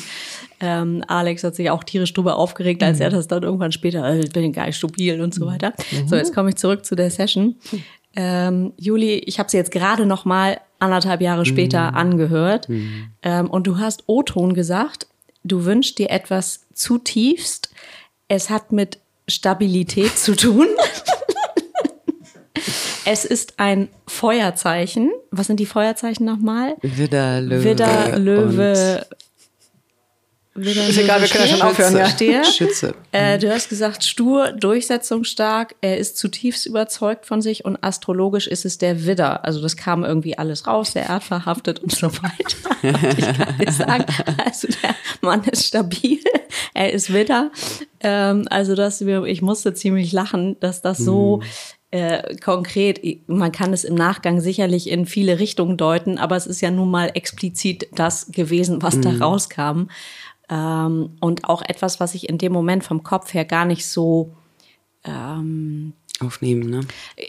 ähm, 0.61 1.03
Alex 1.07 1.43
hat 1.43 1.55
sich 1.55 1.69
auch 1.69 1.83
tierisch 1.83 2.13
drüber 2.13 2.35
aufgeregt, 2.35 2.83
als 2.83 2.97
mhm. 2.97 3.03
er 3.03 3.09
das 3.11 3.27
dann 3.27 3.43
irgendwann 3.43 3.71
später, 3.71 4.05
äh, 4.05 4.19
ich 4.19 4.31
bin 4.31 4.51
gar 4.51 4.65
nicht 4.65 4.75
stabil 4.75 5.21
und 5.21 5.33
so 5.33 5.45
weiter. 5.45 5.73
Mhm. 5.91 6.07
So, 6.07 6.15
jetzt 6.15 6.33
komme 6.33 6.49
ich 6.49 6.55
zurück 6.55 6.85
zu 6.85 6.95
der 6.95 7.09
Session. 7.09 7.55
Ähm, 8.15 8.73
Juli, 8.77 9.19
ich 9.19 9.39
habe 9.39 9.49
sie 9.49 9.57
jetzt 9.57 9.71
gerade 9.71 10.05
noch 10.05 10.25
mal 10.25 10.59
anderthalb 10.79 11.21
Jahre 11.21 11.45
später 11.45 11.91
mhm. 11.91 11.97
angehört. 11.97 12.67
Mhm. 12.67 13.11
Ähm, 13.23 13.49
und 13.49 13.67
du 13.67 13.77
hast 13.77 14.03
O-Ton 14.07 14.53
gesagt, 14.53 15.07
du 15.43 15.65
wünschst 15.65 15.97
dir 15.97 16.09
etwas 16.09 16.65
zutiefst. 16.73 17.69
Es 18.27 18.49
hat 18.49 18.71
mit 18.71 18.99
Stabilität 19.27 20.17
zu 20.17 20.35
tun. 20.35 20.67
es 23.11 23.25
ist 23.25 23.53
ein 23.57 23.89
Feuerzeichen. 24.05 25.11
Was 25.31 25.47
sind 25.47 25.59
die 25.59 25.65
Feuerzeichen 25.65 26.25
nochmal? 26.25 26.75
Widder, 26.81 27.41
Löwe. 27.41 27.63
Widder, 27.63 28.19
Löwe, 28.19 29.03
ist 30.55 30.97
egal, 30.97 31.21
wir 31.21 31.27
können 31.27 31.45
ja 31.45 31.55
schon 31.55 31.61
aufhören. 31.61 31.95
Ja. 31.95 32.09
Stier. 32.09 32.43
Schütze. 32.43 32.93
Äh, 33.11 33.39
du 33.39 33.51
hast 33.51 33.69
gesagt, 33.69 34.03
stur, 34.03 34.51
durchsetzungsstark, 34.51 35.75
er 35.81 35.97
ist 35.97 36.17
zutiefst 36.17 36.65
überzeugt 36.65 37.25
von 37.25 37.41
sich 37.41 37.65
und 37.65 37.81
astrologisch 37.83 38.45
ist 38.45 38.65
es 38.65 38.77
der 38.77 39.05
Widder. 39.05 39.45
Also 39.45 39.61
das 39.61 39.77
kam 39.77 40.03
irgendwie 40.03 40.37
alles 40.37 40.67
raus, 40.67 40.93
der 40.93 41.05
erdverhaftet 41.05 41.79
und 41.79 41.91
so 41.91 42.07
weiter. 42.07 42.57
Ich 43.17 43.25
kann 43.25 43.57
dir 43.57 43.71
sagen, 43.71 44.05
also 44.45 44.67
der 44.67 44.95
Mann 45.21 45.43
ist 45.43 45.65
stabil, 45.65 46.19
er 46.73 46.93
ist 46.93 47.13
Widder. 47.13 47.51
Ähm, 47.99 48.47
also 48.49 48.73
das, 48.73 49.01
ich 49.01 49.41
musste 49.41 49.73
ziemlich 49.73 50.13
lachen, 50.13 50.57
dass 50.61 50.81
das 50.81 50.97
so 50.97 51.37
mhm. 51.37 51.43
Äh, 51.91 52.35
konkret, 52.37 53.01
man 53.27 53.51
kann 53.51 53.73
es 53.73 53.83
im 53.83 53.95
Nachgang 53.95 54.41
sicherlich 54.41 54.89
in 54.89 55.07
viele 55.07 55.39
Richtungen 55.39 55.75
deuten, 55.75 56.19
aber 56.19 56.35
es 56.35 56.45
ist 56.45 56.61
ja 56.61 56.69
nun 56.69 56.91
mal 56.91 57.11
explizit 57.15 57.87
das 57.95 58.31
gewesen, 58.31 58.83
was 58.83 58.97
mhm. 58.97 59.01
da 59.01 59.09
rauskam. 59.25 59.87
Ähm, 60.49 61.17
und 61.19 61.45
auch 61.45 61.63
etwas, 61.63 61.99
was 61.99 62.13
ich 62.13 62.29
in 62.29 62.37
dem 62.37 62.51
Moment 62.53 62.83
vom 62.83 63.01
Kopf 63.01 63.33
her 63.33 63.43
gar 63.43 63.65
nicht 63.65 63.87
so 63.87 64.35
ähm, 65.03 65.93
aufnehmen, 66.19 66.69
ne? 66.69 66.81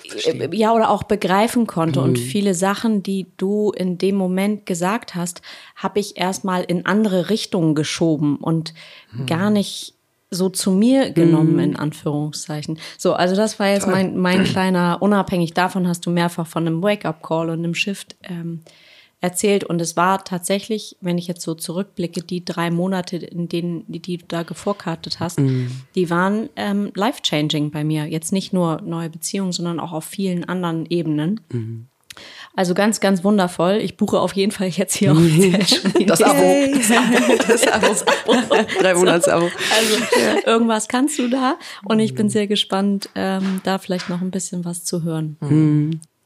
Verstehen. 0.08 0.52
Äh, 0.52 0.56
ja, 0.56 0.74
oder 0.74 0.90
auch 0.90 1.04
begreifen 1.04 1.66
konnte. 1.66 2.00
Mhm. 2.00 2.04
Und 2.04 2.18
viele 2.18 2.54
Sachen, 2.54 3.02
die 3.02 3.28
du 3.36 3.70
in 3.70 3.98
dem 3.98 4.16
Moment 4.16 4.66
gesagt 4.66 5.14
hast, 5.14 5.42
habe 5.76 6.00
ich 6.00 6.16
erstmal 6.16 6.64
in 6.64 6.86
andere 6.86 7.30
Richtungen 7.30 7.74
geschoben 7.74 8.36
und 8.36 8.74
mhm. 9.12 9.26
gar 9.26 9.50
nicht 9.50 9.94
so 10.30 10.48
zu 10.48 10.70
mir 10.70 11.10
genommen, 11.10 11.54
mhm. 11.54 11.60
in 11.60 11.76
Anführungszeichen. 11.76 12.78
So, 12.98 13.14
also 13.14 13.34
das 13.34 13.58
war 13.58 13.68
jetzt 13.68 13.86
mein, 13.86 14.16
mein 14.16 14.44
kleiner, 14.44 14.98
unabhängig 15.00 15.54
davon 15.54 15.88
hast 15.88 16.06
du 16.06 16.10
mehrfach 16.10 16.46
von 16.46 16.66
einem 16.66 16.82
Wake-up-Call 16.82 17.50
und 17.50 17.58
einem 17.58 17.74
Shift 17.74 18.16
ähm, 18.22 18.60
erzählt. 19.20 19.64
Und 19.64 19.80
es 19.80 19.96
war 19.96 20.24
tatsächlich, 20.24 20.96
wenn 21.00 21.18
ich 21.18 21.26
jetzt 21.26 21.42
so 21.42 21.54
zurückblicke, 21.54 22.22
die 22.22 22.44
drei 22.44 22.70
Monate, 22.70 23.16
in 23.18 23.48
denen, 23.48 23.84
die, 23.86 24.00
die 24.00 24.18
du 24.18 24.24
da 24.26 24.42
gevorkartet 24.42 25.20
hast, 25.20 25.40
mm. 25.40 25.66
die 25.94 26.08
waren 26.08 26.48
ähm, 26.56 26.90
life-changing 26.94 27.70
bei 27.70 27.84
mir. 27.84 28.06
Jetzt 28.06 28.32
nicht 28.32 28.52
nur 28.52 28.80
neue 28.80 29.10
Beziehungen, 29.10 29.52
sondern 29.52 29.78
auch 29.78 29.92
auf 29.92 30.04
vielen 30.04 30.44
anderen 30.44 30.86
Ebenen. 30.86 31.40
Mm. 31.52 31.89
Also 32.56 32.74
ganz, 32.74 33.00
ganz 33.00 33.22
wundervoll. 33.22 33.76
Ich 33.76 33.96
buche 33.96 34.18
auf 34.18 34.32
jeden 34.32 34.50
Fall 34.50 34.68
jetzt 34.68 34.94
hier 34.96 35.14
das 36.06 36.20
Abo. 36.22 36.42
Das 36.74 36.90
Abo. 36.90 37.36
Das 37.46 38.06
Abo. 38.06 38.34
Drei 38.80 38.94
Monats-Abo. 38.94 39.44
Also 39.44 40.44
irgendwas 40.46 40.88
kannst 40.88 41.18
du 41.18 41.28
da. 41.28 41.56
Und 41.84 42.00
ich 42.00 42.14
bin 42.14 42.28
sehr 42.28 42.48
gespannt, 42.48 43.08
ähm, 43.14 43.60
da 43.62 43.78
vielleicht 43.78 44.08
noch 44.08 44.20
ein 44.20 44.32
bisschen 44.32 44.64
was 44.64 44.84
zu 44.84 45.04
hören. 45.04 45.36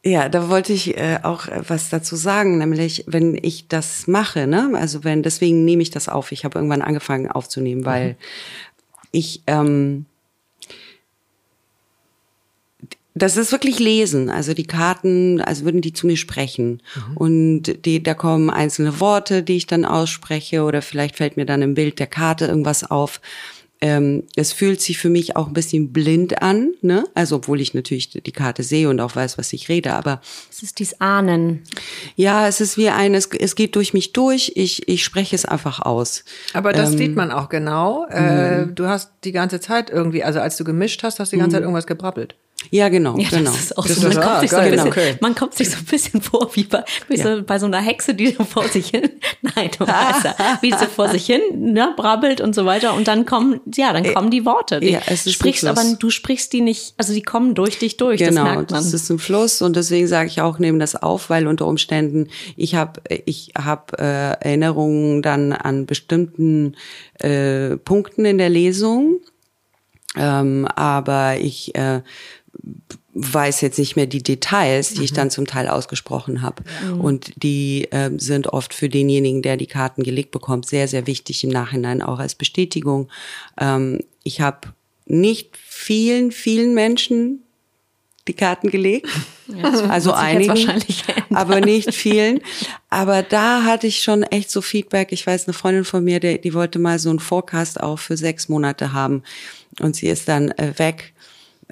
Ja, 0.06 0.28
da 0.28 0.50
wollte 0.50 0.72
ich 0.72 0.96
äh, 0.98 1.18
auch 1.22 1.46
was 1.66 1.88
dazu 1.88 2.16
sagen, 2.16 2.58
nämlich 2.58 3.04
wenn 3.06 3.38
ich 3.40 3.68
das 3.68 4.06
mache, 4.06 4.46
ne, 4.46 4.70
also 4.74 5.02
wenn 5.02 5.22
deswegen 5.22 5.64
nehme 5.64 5.82
ich 5.82 5.90
das 5.90 6.10
auf. 6.10 6.30
Ich 6.30 6.44
habe 6.44 6.58
irgendwann 6.58 6.82
angefangen 6.82 7.30
aufzunehmen, 7.30 7.87
weil 7.87 8.16
ich 9.12 9.42
ähm, 9.46 10.04
das 13.14 13.37
ist 13.37 13.53
wirklich 13.53 13.79
Lesen. 13.79 14.29
Also 14.29 14.55
die 14.55 14.66
Karten, 14.66 15.40
als 15.40 15.64
würden 15.64 15.81
die 15.81 15.92
zu 15.92 16.07
mir 16.07 16.16
sprechen. 16.16 16.83
Und 17.14 17.85
die, 17.85 18.03
da 18.03 18.14
kommen 18.14 18.50
einzelne 18.50 18.98
Worte, 19.00 19.42
die 19.42 19.57
ich 19.57 19.66
dann 19.66 19.85
ausspreche, 19.85 20.62
oder 20.64 20.83
vielleicht 20.83 21.16
fällt 21.16 21.37
mir 21.37 21.46
dann 21.46 21.62
im 21.62 21.74
Bild 21.74 21.98
der 22.00 22.09
Karte 22.09 22.46
irgendwas 22.46 22.83
auf. 22.90 23.20
Ähm, 23.81 24.22
es 24.35 24.53
fühlt 24.53 24.81
sich 24.81 24.98
für 24.98 25.11
mich 25.11 25.37
auch 25.37 25.48
ein 25.48 25.53
bisschen 25.53 25.92
blind 25.92 26.40
an, 26.42 26.70
ne? 26.81 27.05
Also 27.14 27.37
obwohl 27.37 27.61
ich 27.61 27.74
natürlich 27.74 28.09
die 28.11 28.33
Karte 28.33 28.62
sehe 28.62 28.88
und 28.88 28.98
auch 29.00 29.14
weiß, 29.14 29.37
was 29.37 29.53
ich 29.53 29.68
rede, 29.68 29.92
aber 29.92 30.20
Es 30.50 30.62
ist 30.62 30.79
dies 30.79 31.00
Ahnen. 31.00 31.64
ja, 32.16 32.48
es 32.48 32.61
ist 32.62 32.79
wie 32.79 32.88
ein, 32.88 33.14
es, 33.14 33.27
es 33.38 33.57
geht 33.57 33.77
durch 33.77 33.92
mich 33.92 34.12
durch, 34.12 34.53
ich, 34.55 34.88
ich 34.88 35.05
spreche 35.05 35.37
es 35.37 35.44
einfach 35.44 35.81
aus. 35.81 36.24
Aber 36.55 36.72
das 36.72 36.92
Ähm, 36.92 36.98
sieht 36.98 37.16
man 37.16 37.31
auch 37.31 37.48
genau. 37.50 38.07
Äh, 38.07 38.68
du 38.68 38.87
hast 38.87 39.11
die 39.24 39.33
ganze 39.33 39.61
Zeit 39.61 39.90
irgendwie, 39.90 40.22
also 40.24 40.40
als 40.40 40.57
du 40.57 40.64
gemischt 40.64 41.03
hast, 41.03 41.20
hast 41.20 41.33
du 41.33 41.37
die 41.37 41.40
ganze 41.40 41.57
Zeit 41.57 41.62
irgendwas 41.62 41.87
gebrabbelt. 41.87 42.37
Ja, 42.70 42.88
genau, 42.88 43.16
Ja, 43.18 43.29
genau. 43.29 43.50
das 43.50 43.61
ist 43.61 43.79
auch 43.79 43.87
Das 43.87 43.96
so. 43.96 44.09
Man 44.09 44.20
kommt, 44.20 44.40
sich 44.40 44.50
so 44.50 44.57
ein 44.57 44.70
bisschen, 44.70 44.88
okay. 44.88 45.14
man 45.20 45.35
kommt 45.35 45.55
sich 45.55 45.70
so 45.70 45.79
ein 45.79 45.85
bisschen 45.85 46.20
vor 46.22 46.50
wie 46.55 46.64
bei, 46.64 46.85
wie 47.09 47.16
so 47.16 47.42
bei 47.42 47.59
so 47.59 47.66
einer 47.66 47.81
Hexe, 47.81 48.14
die 48.14 48.29
so 48.33 48.44
vor 48.44 48.66
sich 48.68 48.88
hin, 48.88 49.09
nein, 49.42 49.70
du 49.79 49.87
weißt 49.87 50.24
ja, 50.24 50.59
wie 50.61 50.72
sie 50.72 50.87
vor 50.87 51.09
sich 51.09 51.27
hin 51.27 51.40
ne, 51.55 51.92
brabbelt 51.96 52.40
und 52.40 52.55
so 52.55 52.64
weiter. 52.66 52.94
Und 52.94 53.09
dann 53.09 53.27
kommen, 53.27 53.61
ja, 53.77 53.92
dann 53.92 54.12
kommen 54.12 54.31
die 54.31 54.44
Worte. 54.44 54.81
Die 54.81 54.90
ja, 54.90 55.00
es 55.07 55.27
ist 55.27 55.35
sprichst, 55.35 55.64
aber 55.66 55.83
du 55.98 56.11
sprichst 56.11 56.53
die 56.53 56.61
nicht, 56.61 56.94
also 56.96 57.12
die 57.12 57.22
kommen 57.22 57.55
durch 57.55 57.79
dich 57.79 57.96
durch. 57.96 58.18
das 58.20 58.29
Genau, 58.31 58.44
merkt 58.44 58.70
man. 58.70 58.81
das 58.83 58.92
ist 58.92 59.11
ein 59.11 59.18
Fluss 59.18 59.62
und 59.62 59.77
deswegen 59.77 60.07
sage 60.07 60.29
ich 60.29 60.40
auch, 60.40 60.59
nehme 60.59 60.79
das 60.79 60.96
auf, 60.96 61.31
weil 61.31 61.46
unter 61.46 61.66
Umständen 61.66 62.29
ich 62.57 62.74
habe 62.74 63.00
ich 63.27 63.53
hab, 63.57 63.98
äh, 64.00 64.33
Erinnerungen 64.33 65.22
dann 65.22 65.53
an 65.53 65.87
bestimmten 65.87 66.77
äh, 67.20 67.77
Punkten 67.77 68.24
in 68.24 68.38
der 68.38 68.48
Lesung, 68.48 69.20
ähm, 70.16 70.66
aber 70.74 71.37
ich 71.38 71.74
äh, 71.74 72.03
weiß 73.14 73.61
jetzt 73.61 73.79
nicht 73.79 73.94
mehr 73.94 74.07
die 74.07 74.22
Details, 74.22 74.94
die 74.94 75.05
ich 75.05 75.12
dann 75.12 75.31
zum 75.31 75.46
Teil 75.46 75.68
ausgesprochen 75.68 76.42
habe. 76.42 76.64
Und 76.98 77.33
die 77.42 77.88
ähm, 77.92 78.18
sind 78.18 78.48
oft 78.48 78.74
für 78.74 78.88
denjenigen, 78.88 79.42
der 79.42 79.57
die 79.57 79.66
Karten 79.66 80.03
gelegt 80.03 80.33
bekommt, 80.33 80.66
sehr, 80.66 80.88
sehr 80.88 81.07
wichtig 81.07 81.44
im 81.44 81.50
Nachhinein 81.50 82.03
auch 82.03 82.18
als 82.18 82.35
Bestätigung. 82.35 83.09
Ähm, 83.61 84.00
ich 84.24 84.40
habe 84.40 84.72
nicht 85.07 85.57
vielen, 85.57 86.33
vielen 86.33 86.74
Menschen 86.74 87.44
die 88.27 88.35
Karten 88.35 88.70
gelegt. 88.70 89.07
also 89.62 89.79
sich 89.83 89.88
jetzt 89.90 90.09
einigen, 90.09 90.83
aber 91.31 91.61
nicht 91.61 91.94
vielen. 91.94 92.40
Aber 92.88 93.22
da 93.22 93.64
hatte 93.64 93.87
ich 93.87 94.03
schon 94.03 94.22
echt 94.22 94.50
so 94.50 94.62
Feedback. 94.62 95.12
Ich 95.12 95.27
weiß, 95.27 95.46
eine 95.46 95.55
Freundin 95.55 95.85
von 95.85 96.03
mir, 96.03 96.20
die, 96.20 96.40
die 96.40 96.55
wollte 96.55 96.79
mal 96.79 96.98
so 96.98 97.11
einen 97.11 97.18
Forecast 97.20 97.81
auch 97.81 97.98
für 97.98 98.16
sechs 98.16 98.48
Monate 98.48 98.92
haben. 98.92 99.22
Und 99.81 99.96
sie 99.96 100.07
ist 100.07 100.29
dann 100.29 100.50
äh, 100.53 100.72
weg. 100.79 101.12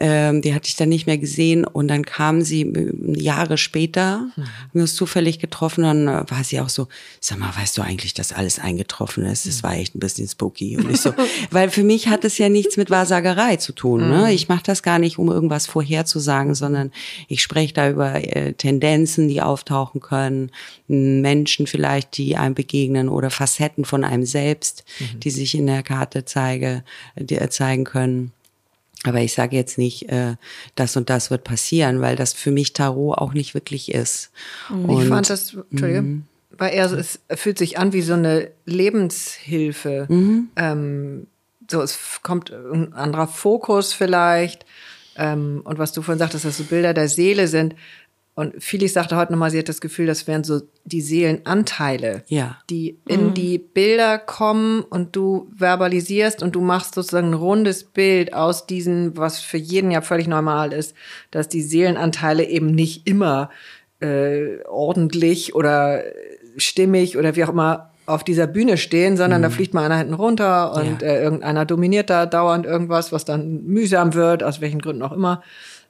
Ähm, 0.04 0.42
die 0.42 0.52
hatte 0.52 0.66
ich 0.66 0.74
dann 0.74 0.88
nicht 0.88 1.06
mehr 1.06 1.16
gesehen 1.16 1.64
und 1.64 1.86
dann 1.86 2.04
kam 2.04 2.42
sie 2.42 2.62
äh, 2.62 3.22
Jahre 3.22 3.56
später, 3.56 4.26
haben 4.34 4.70
wir 4.72 4.82
uns 4.82 4.96
zufällig 4.96 5.38
getroffen, 5.38 5.84
dann 5.84 6.08
äh, 6.08 6.24
war 6.28 6.42
sie 6.42 6.58
auch 6.58 6.70
so, 6.70 6.88
sag 7.20 7.38
mal, 7.38 7.54
weißt 7.56 7.78
du 7.78 7.82
eigentlich, 7.82 8.12
dass 8.12 8.32
alles 8.32 8.58
eingetroffen 8.58 9.24
ist? 9.24 9.46
Das 9.46 9.62
war 9.62 9.76
echt 9.76 9.94
ein 9.94 10.00
bisschen 10.00 10.26
spooky. 10.26 10.76
Und 10.76 10.90
ich 10.90 11.00
so, 11.00 11.14
weil 11.52 11.70
für 11.70 11.84
mich 11.84 12.08
hat 12.08 12.24
es 12.24 12.36
ja 12.36 12.48
nichts 12.48 12.76
mit 12.76 12.90
Wahrsagerei 12.90 13.58
zu 13.58 13.72
tun. 13.72 14.10
Ne? 14.10 14.32
Ich 14.32 14.48
mache 14.48 14.64
das 14.64 14.82
gar 14.82 14.98
nicht, 14.98 15.20
um 15.20 15.28
irgendwas 15.28 15.68
vorherzusagen, 15.68 16.56
sondern 16.56 16.90
ich 17.28 17.40
spreche 17.40 17.72
da 17.72 17.88
über 17.88 18.16
äh, 18.16 18.54
Tendenzen, 18.54 19.28
die 19.28 19.40
auftauchen 19.40 20.00
können, 20.00 20.50
Menschen 20.88 21.68
vielleicht, 21.68 22.16
die 22.16 22.36
einem 22.36 22.56
begegnen 22.56 23.08
oder 23.08 23.30
Facetten 23.30 23.84
von 23.84 24.02
einem 24.02 24.26
selbst, 24.26 24.82
die 25.22 25.30
sich 25.30 25.54
in 25.54 25.68
der 25.68 25.84
Karte 25.84 26.24
zeige, 26.24 26.82
die, 27.16 27.36
äh, 27.36 27.50
zeigen 27.50 27.84
können. 27.84 28.32
Aber 29.04 29.20
ich 29.20 29.32
sage 29.32 29.56
jetzt 29.56 29.78
nicht, 29.78 30.08
äh, 30.10 30.36
das 30.74 30.96
und 30.96 31.10
das 31.10 31.30
wird 31.30 31.44
passieren, 31.44 32.00
weil 32.00 32.16
das 32.16 32.32
für 32.32 32.50
mich 32.52 32.72
Tarot 32.72 33.18
auch 33.18 33.32
nicht 33.32 33.54
wirklich 33.54 33.92
ist. 33.92 34.30
ich 34.70 35.08
fand 35.08 35.28
das, 35.28 35.56
Entschuldige, 35.70 36.22
weil 36.56 36.74
er 36.74 36.88
so, 36.88 36.96
es 36.96 37.20
fühlt 37.34 37.58
sich 37.58 37.78
an 37.78 37.92
wie 37.92 38.02
so 38.02 38.14
eine 38.14 38.50
Lebenshilfe. 38.64 40.06
Ähm, 40.56 41.26
so, 41.70 41.80
es 41.80 41.98
kommt 42.22 42.50
ein 42.50 42.92
anderer 42.92 43.26
Fokus 43.26 43.92
vielleicht. 43.92 44.64
Ähm, 45.16 45.62
und 45.64 45.78
was 45.78 45.92
du 45.92 46.02
vorhin 46.02 46.18
sagtest, 46.18 46.44
dass 46.44 46.58
so 46.58 46.64
Bilder 46.64 46.94
der 46.94 47.08
Seele 47.08 47.48
sind. 47.48 47.74
Und 48.34 48.62
Felix 48.64 48.94
sagte 48.94 49.16
heute 49.16 49.32
nochmal, 49.32 49.50
sie 49.50 49.58
hat 49.58 49.68
das 49.68 49.82
Gefühl, 49.82 50.06
das 50.06 50.26
wären 50.26 50.42
so 50.42 50.62
die 50.84 51.02
Seelenanteile, 51.02 52.22
Ja. 52.28 52.56
die 52.70 52.98
in 53.06 53.34
die 53.34 53.58
Bilder 53.58 54.18
kommen 54.18 54.80
und 54.82 55.14
du 55.16 55.50
verbalisierst 55.56 56.42
und 56.42 56.54
du 56.54 56.60
machst 56.62 56.94
sozusagen 56.94 57.28
ein 57.28 57.34
rundes 57.34 57.84
Bild 57.84 58.32
aus 58.32 58.66
diesen, 58.66 59.16
was 59.18 59.40
für 59.40 59.58
jeden 59.58 59.90
ja 59.90 60.00
völlig 60.00 60.28
normal 60.28 60.72
ist, 60.72 60.94
dass 61.30 61.48
die 61.48 61.60
Seelenanteile 61.62 62.44
eben 62.44 62.68
nicht 62.74 63.06
immer 63.06 63.50
äh, 64.00 64.62
ordentlich 64.64 65.54
oder 65.54 66.02
stimmig 66.56 67.18
oder 67.18 67.36
wie 67.36 67.44
auch 67.44 67.48
immer 67.50 67.90
auf 68.06 68.24
dieser 68.24 68.46
Bühne 68.46 68.78
stehen, 68.78 69.16
sondern 69.16 69.42
da 69.42 69.50
fliegt 69.50 69.74
mal 69.74 69.84
einer 69.84 69.98
hinten 69.98 70.14
runter 70.14 70.74
und 70.74 71.02
Ja. 71.02 71.08
äh, 71.08 71.22
irgendeiner 71.22 71.64
dominiert 71.64 72.10
da 72.10 72.26
dauernd 72.26 72.66
irgendwas, 72.66 73.12
was 73.12 73.24
dann 73.24 73.62
mühsam 73.64 74.14
wird, 74.14 74.42
aus 74.42 74.60
welchen 74.60 74.80
Gründen 74.80 75.02
auch 75.02 75.12
immer. 75.12 75.42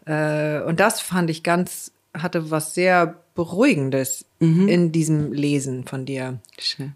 Äh, 0.07 0.61
und 0.63 0.79
das 0.81 1.01
fand 1.01 1.31
ich 1.31 1.43
ganz, 1.43 1.93
hatte 2.15 2.51
was 2.51 2.75
sehr 2.75 3.23
Beruhigendes 3.35 4.27
in 4.69 4.93
diesem 4.93 5.33
Lesen 5.33 5.85
von 5.87 6.05
dir. 6.05 6.41
Schön. 6.59 6.95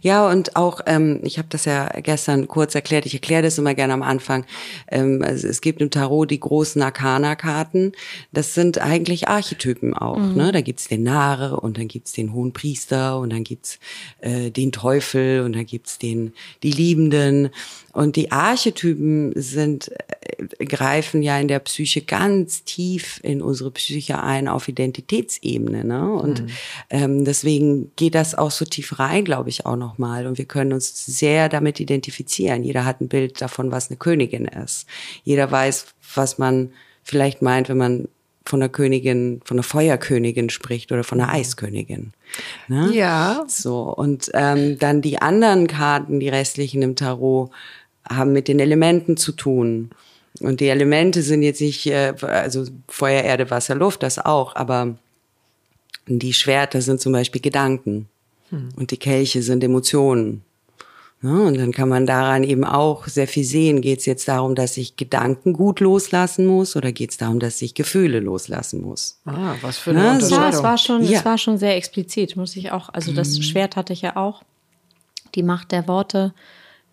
Ja, 0.00 0.28
und 0.28 0.56
auch, 0.56 0.80
ähm, 0.86 1.20
ich 1.22 1.38
habe 1.38 1.48
das 1.50 1.64
ja 1.64 1.88
gestern 2.00 2.48
kurz 2.48 2.74
erklärt, 2.74 3.06
ich 3.06 3.14
erkläre 3.14 3.42
das 3.42 3.58
immer 3.58 3.74
gerne 3.74 3.92
am 3.92 4.02
Anfang. 4.02 4.44
Ähm, 4.90 5.22
also 5.24 5.48
es 5.48 5.60
gibt 5.60 5.80
im 5.80 5.90
Tarot 5.90 6.30
die 6.30 6.40
großen 6.40 6.80
Arcana-Karten. 6.82 7.92
Das 8.32 8.54
sind 8.54 8.78
eigentlich 8.78 9.28
Archetypen 9.28 9.94
auch. 9.94 10.18
Ne? 10.18 10.52
Da 10.52 10.60
gibt's 10.60 10.88
den 10.88 11.02
Nare 11.02 11.60
und 11.60 11.78
dann 11.78 11.88
gibt's 11.88 12.12
den 12.12 12.32
Hohen 12.32 12.52
Priester 12.52 13.18
und 13.18 13.30
dann 13.30 13.44
gibt's 13.44 13.78
äh, 14.20 14.50
den 14.50 14.72
Teufel 14.72 15.42
und 15.42 15.54
dann 15.54 15.66
gibt's 15.66 15.98
den 15.98 16.32
die 16.62 16.72
Liebenden. 16.72 17.50
Und 17.92 18.16
die 18.16 18.32
Archetypen 18.32 19.32
sind, 19.36 19.90
äh, 20.58 20.64
greifen 20.64 21.22
ja 21.22 21.38
in 21.38 21.48
der 21.48 21.58
Psyche 21.58 22.00
ganz 22.00 22.64
tief 22.64 23.20
in 23.22 23.42
unsere 23.42 23.70
Psyche 23.70 24.22
ein 24.22 24.48
auf 24.48 24.68
Identitätsebene. 24.68 25.84
Ne? 25.84 26.10
Und 26.10 26.44
ähm, 26.90 27.24
deswegen 27.24 27.92
geht 27.96 28.14
das 28.14 28.34
auch 28.34 28.50
so 28.50 28.64
tief 28.64 28.98
rein, 28.98 29.24
glaube 29.24 29.50
ich, 29.50 29.61
auch 29.66 29.76
nochmal. 29.76 30.26
Und 30.26 30.38
wir 30.38 30.44
können 30.44 30.72
uns 30.72 31.04
sehr 31.06 31.48
damit 31.48 31.80
identifizieren. 31.80 32.64
Jeder 32.64 32.84
hat 32.84 33.00
ein 33.00 33.08
Bild 33.08 33.40
davon, 33.40 33.70
was 33.70 33.90
eine 33.90 33.96
Königin 33.96 34.46
ist. 34.46 34.86
Jeder 35.24 35.50
weiß, 35.50 35.86
was 36.14 36.38
man 36.38 36.72
vielleicht 37.02 37.42
meint, 37.42 37.68
wenn 37.68 37.78
man 37.78 38.08
von 38.44 38.60
der 38.60 38.68
Königin, 38.68 39.40
von 39.44 39.56
der 39.56 39.64
Feuerkönigin 39.64 40.50
spricht 40.50 40.92
oder 40.92 41.04
von 41.04 41.18
der 41.18 41.30
Eiskönigin. 41.30 42.12
Ne? 42.68 42.90
Ja. 42.92 43.44
So, 43.46 43.82
und 43.82 44.30
ähm, 44.34 44.78
dann 44.78 45.00
die 45.00 45.20
anderen 45.20 45.66
Karten, 45.66 46.20
die 46.20 46.28
restlichen 46.28 46.82
im 46.82 46.96
Tarot, 46.96 47.50
haben 48.08 48.32
mit 48.32 48.48
den 48.48 48.58
Elementen 48.58 49.16
zu 49.16 49.32
tun. 49.32 49.90
Und 50.40 50.60
die 50.60 50.68
Elemente 50.68 51.22
sind 51.22 51.42
jetzt 51.42 51.60
nicht, 51.60 51.86
äh, 51.86 52.14
also 52.20 52.64
Feuer, 52.88 53.22
Erde, 53.22 53.50
Wasser, 53.50 53.74
Luft, 53.74 54.02
das 54.02 54.18
auch, 54.18 54.56
aber 54.56 54.96
die 56.06 56.32
Schwerter 56.32 56.80
sind 56.80 57.00
zum 57.00 57.12
Beispiel 57.12 57.40
Gedanken 57.40 58.08
und 58.76 58.90
die 58.90 58.96
Kelche 58.98 59.42
sind 59.42 59.64
Emotionen. 59.64 60.42
Ja, 61.22 61.30
und 61.30 61.56
dann 61.56 61.70
kann 61.70 61.88
man 61.88 62.04
daran 62.04 62.42
eben 62.42 62.64
auch 62.64 63.06
sehr 63.06 63.28
viel 63.28 63.44
sehen. 63.44 63.80
Geht 63.80 64.00
es 64.00 64.06
jetzt 64.06 64.26
darum, 64.26 64.56
dass 64.56 64.76
ich 64.76 64.96
Gedanken 64.96 65.52
gut 65.52 65.78
loslassen 65.78 66.46
muss 66.46 66.74
oder 66.74 66.90
geht 66.90 67.10
es 67.12 67.16
darum, 67.16 67.38
dass 67.38 67.62
ich 67.62 67.74
Gefühle 67.74 68.18
loslassen 68.18 68.82
muss? 68.82 69.20
Ah, 69.24 69.54
was 69.62 69.78
für 69.78 69.90
eine 69.90 70.00
Ja, 70.00 70.04
Ja, 70.06 70.12
Unterscheidung. 70.14 70.48
es 70.50 70.62
war 70.64 70.78
schon, 70.78 71.04
Ja. 71.04 71.18
es 71.20 71.24
war 71.24 71.38
schon 71.38 71.58
sehr 71.58 71.76
explizit, 71.76 72.34
muss 72.36 72.56
ich 72.56 72.72
auch. 72.72 72.88
Also 72.88 73.12
das 73.12 73.38
Schwert 73.44 73.76
hatte 73.76 73.92
ich 73.92 74.02
ja 74.02 74.16
auch. 74.16 74.42
Die 75.36 75.44
Macht 75.44 75.70
der 75.70 75.86
Worte. 75.86 76.34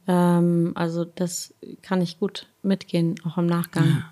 Ähm, 0.07 0.73
also 0.75 1.05
das 1.05 1.53
kann 1.81 1.99
ich 2.01 2.19
gut 2.19 2.45
mitgehen, 2.61 3.15
auch 3.27 3.37
im 3.39 3.47
Nachgang. 3.47 4.03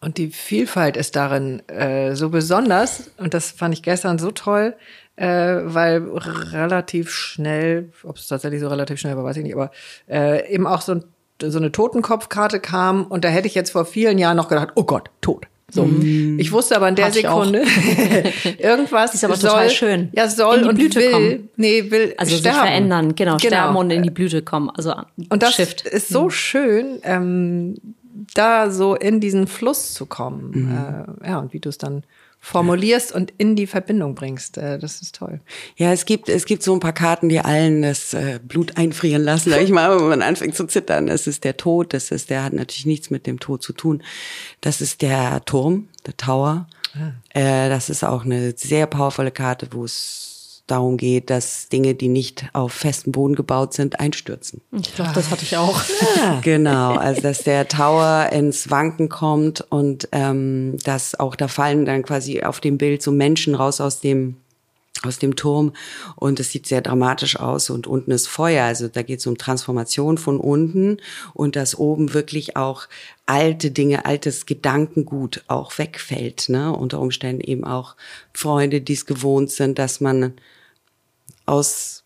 Und 0.00 0.16
die 0.16 0.28
Vielfalt 0.30 0.96
ist 0.96 1.14
darin 1.14 1.60
äh, 1.68 2.16
so 2.16 2.30
besonders, 2.30 3.10
und 3.18 3.34
das 3.34 3.50
fand 3.50 3.74
ich 3.74 3.82
gestern 3.82 4.18
so 4.18 4.30
toll, 4.30 4.74
äh, 5.20 5.60
weil 5.74 6.02
relativ 6.14 7.10
schnell, 7.10 7.92
ob 8.04 8.16
es 8.16 8.26
tatsächlich 8.28 8.60
so 8.60 8.68
relativ 8.68 8.98
schnell 8.98 9.16
war, 9.16 9.24
weiß 9.24 9.36
ich 9.36 9.42
nicht, 9.42 9.54
aber 9.54 9.70
äh, 10.08 10.50
eben 10.52 10.66
auch 10.66 10.80
so, 10.80 10.92
ein, 10.92 11.04
so 11.42 11.58
eine 11.58 11.70
Totenkopfkarte 11.70 12.58
kam 12.58 13.04
und 13.04 13.22
da 13.22 13.28
hätte 13.28 13.46
ich 13.46 13.54
jetzt 13.54 13.70
vor 13.70 13.84
vielen 13.84 14.16
Jahren 14.16 14.38
noch 14.38 14.48
gedacht, 14.48 14.70
oh 14.76 14.84
Gott, 14.84 15.10
tot. 15.20 15.46
So. 15.70 15.84
Mhm. 15.84 16.38
Ich 16.40 16.50
wusste 16.50 16.74
aber 16.74 16.88
in 16.88 16.96
der 16.96 17.12
Sekunde 17.12 17.62
irgendwas 18.58 19.14
ist 19.14 19.22
aber 19.22 19.36
soll, 19.36 19.50
total 19.50 19.70
schön. 19.70 20.08
Ja, 20.12 20.26
soll 20.26 20.60
in 20.62 20.68
die 20.70 20.74
Blüte 20.74 20.98
will, 20.98 21.10
kommen. 21.12 21.48
nee, 21.56 21.90
will 21.90 22.14
also 22.16 22.36
sterben. 22.36 22.56
sich 22.56 22.64
verändern, 22.64 23.14
genau, 23.14 23.36
genau, 23.36 23.38
sterben 23.38 23.76
und 23.76 23.90
in 23.90 24.02
die 24.02 24.10
Blüte 24.10 24.42
kommen. 24.42 24.70
Also 24.70 24.94
und 25.28 25.42
das 25.42 25.54
Shift. 25.54 25.82
ist 25.82 26.08
so 26.08 26.24
mhm. 26.24 26.30
schön, 26.30 26.86
ähm, 27.02 27.74
da 28.34 28.70
so 28.70 28.96
in 28.96 29.20
diesen 29.20 29.46
Fluss 29.46 29.92
zu 29.92 30.06
kommen. 30.06 30.50
Mhm. 30.52 31.24
Äh, 31.24 31.28
ja, 31.28 31.38
und 31.38 31.52
wie 31.52 31.60
du 31.60 31.68
es 31.68 31.78
dann 31.78 32.04
formulierst 32.40 33.12
und 33.12 33.32
in 33.36 33.54
die 33.54 33.66
Verbindung 33.66 34.14
bringst. 34.14 34.56
Äh, 34.56 34.78
das 34.78 35.02
ist 35.02 35.14
toll. 35.14 35.40
Ja, 35.76 35.92
es 35.92 36.06
gibt, 36.06 36.28
es 36.28 36.46
gibt 36.46 36.62
so 36.62 36.72
ein 36.72 36.80
paar 36.80 36.94
Karten, 36.94 37.28
die 37.28 37.40
allen 37.40 37.82
das 37.82 38.14
äh, 38.14 38.40
Blut 38.42 38.76
einfrieren 38.76 39.22
lassen, 39.22 39.50
sag 39.50 39.60
ich 39.60 39.70
mal, 39.70 39.98
wenn 40.00 40.08
man 40.08 40.22
anfängt 40.22 40.56
zu 40.56 40.66
zittern. 40.66 41.06
Das 41.06 41.26
ist 41.26 41.44
der 41.44 41.56
Tod, 41.56 41.92
das 41.92 42.10
ist, 42.10 42.30
der 42.30 42.42
hat 42.44 42.52
natürlich 42.54 42.86
nichts 42.86 43.10
mit 43.10 43.26
dem 43.26 43.38
Tod 43.38 43.62
zu 43.62 43.72
tun. 43.72 44.02
Das 44.60 44.80
ist 44.80 45.02
der 45.02 45.44
Turm, 45.44 45.88
der 46.06 46.16
Tower. 46.16 46.66
Ah. 46.94 47.38
Äh, 47.38 47.68
das 47.68 47.90
ist 47.90 48.04
auch 48.04 48.24
eine 48.24 48.54
sehr 48.56 48.86
powervolle 48.86 49.30
Karte, 49.30 49.68
wo 49.72 49.84
es 49.84 50.29
darum 50.70 50.96
geht, 50.96 51.30
dass 51.30 51.68
Dinge, 51.68 51.94
die 51.94 52.08
nicht 52.08 52.46
auf 52.52 52.72
festem 52.72 53.12
Boden 53.12 53.34
gebaut 53.34 53.74
sind, 53.74 54.00
einstürzen. 54.00 54.60
Ich 54.72 54.94
glaube, 54.94 55.12
das 55.14 55.30
hatte 55.30 55.42
ich 55.42 55.56
auch. 55.56 55.82
Ja. 56.16 56.40
Genau, 56.50 56.94
also 56.94 57.20
dass 57.20 57.42
der 57.42 57.68
Tower 57.68 58.30
ins 58.32 58.70
Wanken 58.70 59.08
kommt 59.08 59.64
und 59.68 60.08
ähm, 60.12 60.78
dass 60.84 61.18
auch 61.18 61.36
da 61.36 61.48
fallen 61.48 61.84
dann 61.84 62.02
quasi 62.02 62.42
auf 62.42 62.60
dem 62.60 62.78
Bild 62.78 63.02
so 63.02 63.12
Menschen 63.12 63.54
raus 63.54 63.80
aus 63.80 64.00
dem 64.00 64.36
aus 65.02 65.18
dem 65.18 65.36
Turm 65.36 65.72
und 66.16 66.40
es 66.40 66.50
sieht 66.50 66.66
sehr 66.66 66.82
dramatisch 66.82 67.38
aus 67.38 67.70
und 67.70 67.86
unten 67.86 68.10
ist 68.10 68.26
Feuer, 68.26 68.64
also 68.64 68.88
da 68.88 69.02
geht 69.02 69.20
es 69.20 69.26
um 69.26 69.38
Transformation 69.38 70.18
von 70.18 70.38
unten 70.38 70.98
und 71.32 71.56
dass 71.56 71.78
oben 71.78 72.12
wirklich 72.12 72.56
auch 72.56 72.86
alte 73.24 73.70
Dinge, 73.70 74.04
altes 74.04 74.46
Gedankengut 74.46 75.42
auch 75.46 75.78
wegfällt, 75.78 76.48
ne? 76.48 76.72
unter 76.72 77.00
Umständen 77.00 77.40
eben 77.40 77.64
auch 77.64 77.96
Freunde, 78.34 78.80
die 78.80 78.92
es 78.92 79.06
gewohnt 79.06 79.50
sind, 79.50 79.78
dass 79.78 80.00
man 80.00 80.34
aus 81.50 82.00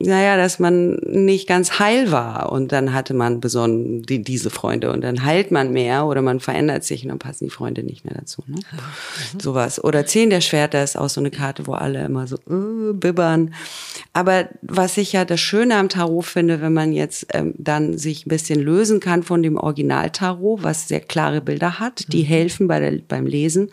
naja, 0.00 0.36
dass 0.36 0.60
man 0.60 0.94
nicht 1.06 1.48
ganz 1.48 1.80
heil 1.80 2.12
war 2.12 2.52
und 2.52 2.70
dann 2.70 2.94
hatte 2.94 3.14
man 3.14 3.40
besonnen 3.40 4.02
die, 4.02 4.22
diese 4.22 4.48
Freunde 4.48 4.92
und 4.92 5.00
dann 5.00 5.24
heilt 5.24 5.50
man 5.50 5.72
mehr 5.72 6.06
oder 6.06 6.22
man 6.22 6.38
verändert 6.38 6.84
sich 6.84 7.02
und 7.02 7.08
dann 7.08 7.18
passen 7.18 7.46
die 7.46 7.50
Freunde 7.50 7.82
nicht 7.82 8.04
mehr 8.04 8.14
dazu. 8.14 8.44
Ne? 8.46 8.58
Mhm. 8.60 9.40
Sowas. 9.40 9.82
Oder 9.82 10.06
Zehn 10.06 10.30
der 10.30 10.40
Schwerter 10.40 10.84
ist 10.84 10.96
auch 10.96 11.08
so 11.08 11.20
eine 11.20 11.32
Karte, 11.32 11.66
wo 11.66 11.72
alle 11.72 12.04
immer 12.04 12.28
so 12.28 12.36
uh, 12.48 12.94
bibbern. 12.94 13.54
Aber 14.12 14.48
was 14.62 14.98
ich 14.98 15.14
ja 15.14 15.24
das 15.24 15.40
Schöne 15.40 15.74
am 15.74 15.88
Tarot 15.88 16.24
finde, 16.24 16.60
wenn 16.60 16.72
man 16.72 16.92
jetzt 16.92 17.26
ähm, 17.34 17.54
dann 17.58 17.98
sich 17.98 18.24
ein 18.24 18.28
bisschen 18.28 18.60
lösen 18.60 19.00
kann 19.00 19.24
von 19.24 19.42
dem 19.42 19.56
Original-Tarot, 19.56 20.62
was 20.62 20.86
sehr 20.86 21.00
klare 21.00 21.40
Bilder 21.40 21.80
hat, 21.80 22.12
die 22.12 22.22
mhm. 22.22 22.28
helfen 22.28 22.68
bei 22.68 22.78
der, 22.78 23.00
beim 23.08 23.26
Lesen 23.26 23.68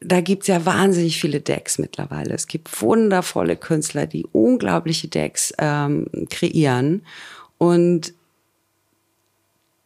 da 0.00 0.20
gibt's 0.20 0.46
ja 0.46 0.64
wahnsinnig 0.64 1.20
viele 1.20 1.40
Decks 1.40 1.78
mittlerweile. 1.78 2.34
Es 2.34 2.46
gibt 2.46 2.80
wundervolle 2.82 3.56
Künstler, 3.56 4.06
die 4.06 4.26
unglaubliche 4.26 5.08
Decks 5.08 5.52
ähm, 5.58 6.06
kreieren. 6.30 7.02
Und 7.58 8.14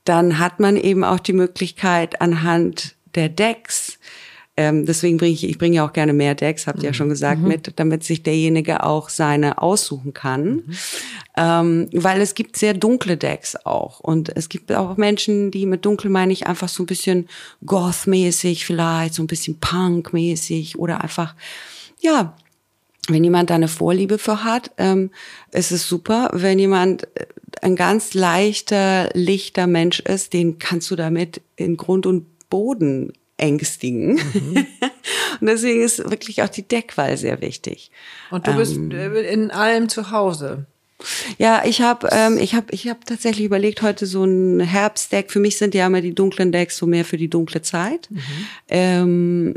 dann 0.04 0.38
hat 0.38 0.60
man 0.60 0.76
eben 0.76 1.04
auch 1.04 1.20
die 1.20 1.32
Möglichkeit, 1.32 2.20
anhand 2.20 2.96
der 3.14 3.28
Decks 3.28 3.98
ähm, 4.56 4.84
deswegen 4.84 5.16
bringe 5.16 5.32
ich, 5.32 5.44
ich 5.44 5.56
bringe 5.56 5.76
ja 5.76 5.86
auch 5.86 5.94
gerne 5.94 6.12
mehr 6.12 6.34
Decks, 6.34 6.66
habt 6.66 6.78
ihr 6.78 6.82
mhm. 6.82 6.86
ja 6.86 6.94
schon 6.94 7.08
gesagt, 7.08 7.40
mhm. 7.40 7.48
mit, 7.48 7.72
damit 7.76 8.04
sich 8.04 8.22
derjenige 8.22 8.82
auch 8.82 9.08
seine 9.08 9.62
aussuchen 9.62 10.12
kann. 10.12 10.44
Mhm. 10.44 10.64
Ähm, 11.38 11.88
weil 11.92 12.20
es 12.20 12.34
gibt 12.34 12.58
sehr 12.58 12.74
dunkle 12.74 13.16
Decks 13.16 13.56
auch. 13.64 14.00
Und 14.00 14.36
es 14.36 14.50
gibt 14.50 14.70
auch 14.72 14.98
Menschen, 14.98 15.50
die 15.50 15.64
mit 15.64 15.86
dunkel 15.86 16.10
meine 16.10 16.34
ich 16.34 16.46
einfach 16.46 16.68
so 16.68 16.82
ein 16.82 16.86
bisschen 16.86 17.28
Goth-mäßig 17.64 18.66
vielleicht, 18.66 19.14
so 19.14 19.22
ein 19.22 19.26
bisschen 19.26 19.58
Punk-mäßig 19.58 20.78
oder 20.78 21.00
einfach, 21.00 21.34
ja, 22.00 22.36
wenn 23.08 23.24
jemand 23.24 23.48
da 23.48 23.54
eine 23.54 23.68
Vorliebe 23.68 24.18
für 24.18 24.44
hat, 24.44 24.70
ähm, 24.76 25.10
ist 25.50 25.72
es 25.72 25.88
super. 25.88 26.28
Wenn 26.34 26.58
jemand 26.58 27.04
äh, 27.16 27.26
ein 27.62 27.74
ganz 27.74 28.12
leichter, 28.12 29.08
lichter 29.14 29.66
Mensch 29.66 30.00
ist, 30.00 30.34
den 30.34 30.58
kannst 30.58 30.90
du 30.90 30.96
damit 30.96 31.40
in 31.56 31.78
Grund 31.78 32.04
und 32.04 32.26
Boden 32.50 33.14
ängstigen. 33.36 34.14
Mhm. 34.14 34.66
und 35.40 35.46
deswegen 35.46 35.82
ist 35.82 35.98
wirklich 36.10 36.42
auch 36.42 36.48
die 36.48 36.66
Deckwahl 36.66 37.16
sehr 37.16 37.40
wichtig. 37.40 37.90
Und 38.30 38.46
du 38.46 38.54
bist 38.54 38.76
ähm, 38.76 39.14
in 39.16 39.50
allem 39.50 39.88
zu 39.88 40.10
Hause. 40.10 40.66
Ja, 41.38 41.62
ich 41.64 41.80
habe 41.80 42.08
ähm, 42.12 42.38
ich 42.38 42.54
hab, 42.54 42.72
ich 42.72 42.88
hab 42.88 43.04
tatsächlich 43.04 43.44
überlegt, 43.44 43.82
heute 43.82 44.06
so 44.06 44.24
ein 44.24 44.60
Herbstdeck. 44.60 45.30
Für 45.30 45.40
mich 45.40 45.58
sind 45.58 45.74
ja 45.74 45.86
immer 45.86 46.00
die 46.00 46.14
dunklen 46.14 46.52
Decks 46.52 46.76
so 46.76 46.86
mehr 46.86 47.04
für 47.04 47.16
die 47.16 47.28
dunkle 47.28 47.62
Zeit. 47.62 48.08
Mhm. 48.10 48.20
Ähm, 48.68 49.54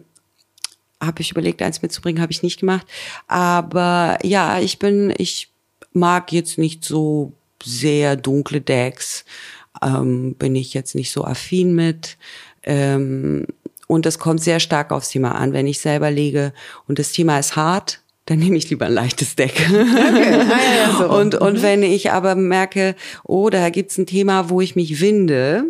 habe 1.01 1.21
ich 1.21 1.31
überlegt, 1.31 1.61
eins 1.61 1.81
mitzubringen, 1.81 2.21
habe 2.21 2.31
ich 2.31 2.43
nicht 2.43 2.59
gemacht. 2.59 2.87
Aber 3.27 4.17
ja, 4.23 4.59
ich 4.59 4.79
bin, 4.79 5.13
ich 5.17 5.49
mag 5.93 6.31
jetzt 6.31 6.57
nicht 6.57 6.83
so 6.83 7.33
sehr 7.63 8.15
dunkle 8.15 8.61
Decks. 8.61 9.25
Ähm, 9.81 10.35
bin 10.35 10.55
ich 10.55 10.73
jetzt 10.73 10.95
nicht 10.95 11.11
so 11.11 11.25
affin 11.25 11.75
mit. 11.75 12.17
Ähm, 12.63 13.45
und 13.87 14.05
es 14.05 14.19
kommt 14.19 14.41
sehr 14.41 14.59
stark 14.59 14.91
aufs 14.91 15.09
Thema 15.09 15.35
an. 15.35 15.53
Wenn 15.53 15.67
ich 15.67 15.79
selber 15.79 16.11
lege 16.11 16.53
und 16.87 16.99
das 16.99 17.11
Thema 17.11 17.39
ist 17.39 17.55
hart, 17.55 18.01
dann 18.25 18.39
nehme 18.39 18.57
ich 18.57 18.69
lieber 18.69 18.87
ein 18.87 18.93
leichtes 18.93 19.35
Deck. 19.35 19.53
Okay. 19.69 20.33
Ah, 20.33 20.59
ja, 20.77 20.97
so. 20.97 21.09
und, 21.15 21.35
und 21.35 21.57
mhm. 21.57 21.61
wenn 21.61 21.83
ich 21.83 22.11
aber 22.11 22.35
merke, 22.35 22.95
oh, 23.23 23.49
da 23.49 23.69
gibt's 23.69 23.97
ein 23.97 24.07
Thema, 24.07 24.49
wo 24.49 24.61
ich 24.61 24.75
mich 24.75 24.99
winde, 24.99 25.65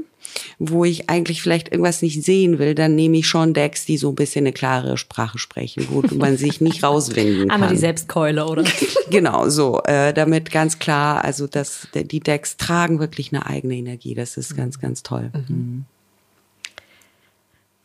wo 0.58 0.86
ich 0.86 1.10
eigentlich 1.10 1.42
vielleicht 1.42 1.72
irgendwas 1.72 2.02
nicht 2.02 2.24
sehen 2.24 2.58
will, 2.58 2.74
dann 2.74 2.96
nehme 2.96 3.18
ich 3.18 3.28
schon 3.28 3.54
Decks, 3.54 3.86
die 3.86 3.98
so 3.98 4.10
ein 4.10 4.16
bisschen 4.16 4.44
eine 4.44 4.54
klare 4.54 4.98
Sprache 4.98 5.38
sprechen, 5.38 5.88
wo 5.90 6.02
man 6.16 6.38
sich 6.38 6.62
nicht 6.62 6.84
rauswinden 6.84 7.50
kann. 7.50 7.52
Einmal 7.52 7.70
die 7.70 7.78
Selbstkeule, 7.78 8.46
oder? 8.46 8.64
genau, 9.10 9.50
so. 9.50 9.82
Äh, 9.84 10.14
damit 10.14 10.50
ganz 10.50 10.80
klar, 10.80 11.24
also 11.26 11.48
dass 11.48 11.88
die 11.94 12.20
Decks 12.22 12.56
tragen 12.56 13.00
wirklich 13.00 13.34
eine 13.34 13.46
eigene 13.46 13.76
Energie. 13.76 14.16
Das 14.16 14.38
ist 14.38 14.56
ganz, 14.56 14.80
ganz 14.80 15.04
toll. 15.04 15.32
Mhm. 15.48 15.86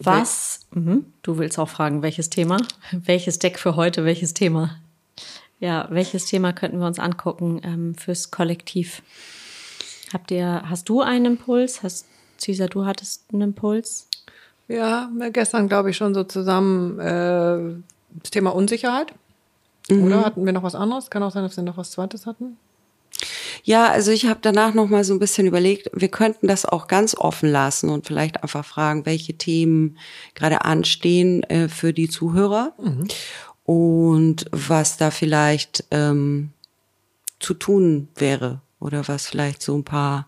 Was, 0.03 0.61
mhm, 0.73 1.05
du 1.23 1.39
willst 1.39 1.59
auch 1.59 1.69
fragen, 1.69 2.03
welches 2.03 2.31
Thema? 2.31 2.59
Welches 2.91 3.39
Deck 3.39 3.59
für 3.59 3.77
heute, 3.77 4.05
welches 4.05 4.35
Thema? 4.35 4.77
Ja, 5.59 5.87
welches 5.91 6.25
Thema 6.25 6.53
könnten 6.53 6.79
wir 6.79 6.87
uns 6.87 6.99
angucken 6.99 7.61
ähm, 7.63 7.95
fürs 7.95 8.31
Kollektiv? 8.31 9.03
Habt 10.13 10.31
ihr, 10.31 10.63
hast 10.69 10.89
du 10.89 11.03
einen 11.03 11.27
Impuls? 11.27 11.83
Hast, 11.83 12.07
Cesar, 12.39 12.69
du 12.69 12.87
hattest 12.87 13.25
einen 13.33 13.43
Impuls? 13.43 14.09
Ja, 14.69 15.11
gestern 15.33 15.69
glaube 15.69 15.91
ich 15.91 15.97
schon 15.97 16.15
so 16.15 16.25
zusammen 16.25 16.99
äh, 16.99 17.75
das 18.23 18.31
Thema 18.31 18.55
Unsicherheit. 18.55 19.13
Mhm. 19.91 20.05
Oder 20.05 20.25
hatten 20.25 20.47
wir 20.47 20.53
noch 20.53 20.63
was 20.63 20.75
anderes? 20.75 21.11
Kann 21.11 21.23
auch 21.23 21.33
sein, 21.33 21.43
dass 21.43 21.57
wir 21.57 21.65
noch 21.65 21.77
was 21.77 21.91
Zweites 21.91 22.25
hatten. 22.25 22.57
Ja, 23.63 23.89
also 23.89 24.11
ich 24.11 24.27
habe 24.27 24.41
danach 24.43 24.75
noch 24.75 24.89
mal 24.89 25.05
so 25.05 25.15
ein 25.15 25.19
bisschen 25.19 25.47
überlegt, 25.47 25.91
wir 25.93 26.09
könnten 26.09 26.47
das 26.47 26.65
auch 26.65 26.87
ganz 26.87 27.15
offen 27.15 27.51
lassen 27.51 27.91
und 27.91 28.07
vielleicht 28.07 28.43
einfach 28.43 28.65
fragen, 28.65 29.07
welche 29.07 29.35
Themen 29.35 29.99
gerade 30.35 30.65
anstehen 30.65 31.43
äh, 31.45 31.69
für 31.69 31.93
die 31.93 32.09
Zuhörer 32.09 32.73
mhm. 32.79 33.09
und 33.65 34.47
was 34.51 34.97
da 34.97 35.11
vielleicht 35.11 35.85
ähm, 35.91 36.51
zu 37.39 37.55
tun 37.55 38.09
wäre 38.17 38.61
oder 38.79 39.07
was 39.09 39.29
vielleicht 39.29 39.63
so 39.63 39.77
ein 39.77 39.85
paar 39.85 40.27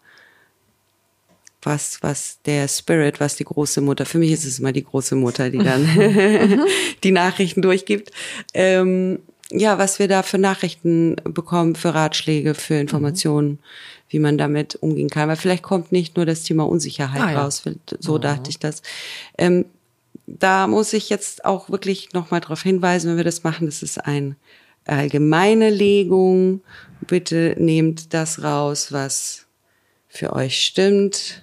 was, 1.64 2.02
was 2.02 2.38
der 2.44 2.66
Spirit, 2.66 3.20
was 3.20 3.36
die 3.36 3.44
große 3.44 3.80
Mutter, 3.80 4.04
für 4.04 4.18
mich 4.18 4.32
ist 4.32 4.44
es 4.44 4.58
immer 4.58 4.72
die 4.72 4.84
große 4.84 5.14
Mutter, 5.14 5.48
die 5.48 5.58
dann 5.58 5.86
die 7.04 7.12
Nachrichten 7.12 7.62
durchgibt, 7.62 8.10
ähm, 8.52 9.20
ja, 9.52 9.78
was 9.78 9.98
wir 9.98 10.08
da 10.08 10.22
für 10.22 10.38
Nachrichten 10.38 11.16
bekommen, 11.24 11.74
für 11.74 11.94
Ratschläge, 11.94 12.54
für 12.54 12.74
Informationen, 12.74 13.50
mhm. 13.50 13.58
wie 14.08 14.18
man 14.18 14.38
damit 14.38 14.76
umgehen 14.76 15.10
kann. 15.10 15.28
Weil 15.28 15.36
vielleicht 15.36 15.62
kommt 15.62 15.92
nicht 15.92 16.16
nur 16.16 16.26
das 16.26 16.42
Thema 16.42 16.66
Unsicherheit 16.66 17.22
ah, 17.22 17.32
ja. 17.32 17.42
raus, 17.42 17.62
so 18.00 18.16
mhm. 18.16 18.20
dachte 18.20 18.50
ich 18.50 18.58
das. 18.58 18.82
Ähm, 19.36 19.66
da 20.26 20.66
muss 20.66 20.92
ich 20.92 21.10
jetzt 21.10 21.44
auch 21.44 21.68
wirklich 21.68 22.12
nochmal 22.12 22.40
darauf 22.40 22.62
hinweisen, 22.62 23.10
wenn 23.10 23.16
wir 23.16 23.24
das 23.24 23.42
machen, 23.42 23.66
das 23.66 23.82
ist 23.82 23.98
eine 24.04 24.36
allgemeine 24.86 25.70
Legung. 25.70 26.62
Bitte 27.06 27.54
nehmt 27.58 28.14
das 28.14 28.42
raus, 28.42 28.92
was 28.92 29.46
für 30.08 30.32
euch 30.32 30.64
stimmt 30.64 31.42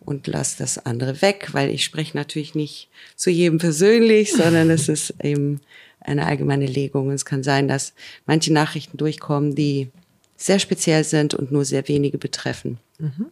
und 0.00 0.26
lasst 0.26 0.60
das 0.60 0.78
andere 0.86 1.20
weg, 1.22 1.48
weil 1.52 1.70
ich 1.70 1.84
spreche 1.84 2.16
natürlich 2.16 2.54
nicht 2.54 2.88
zu 3.16 3.30
jedem 3.30 3.58
persönlich, 3.58 4.32
sondern 4.32 4.70
es 4.70 4.88
ist 4.88 5.14
eben 5.22 5.60
eine 6.00 6.26
allgemeine 6.26 6.66
Legung. 6.66 7.10
Es 7.10 7.24
kann 7.24 7.42
sein, 7.42 7.68
dass 7.68 7.92
manche 8.26 8.52
Nachrichten 8.52 8.96
durchkommen, 8.96 9.54
die 9.54 9.90
sehr 10.36 10.58
speziell 10.58 11.04
sind 11.04 11.34
und 11.34 11.52
nur 11.52 11.64
sehr 11.64 11.86
wenige 11.88 12.18
betreffen. 12.18 12.78
Mhm. 12.98 13.26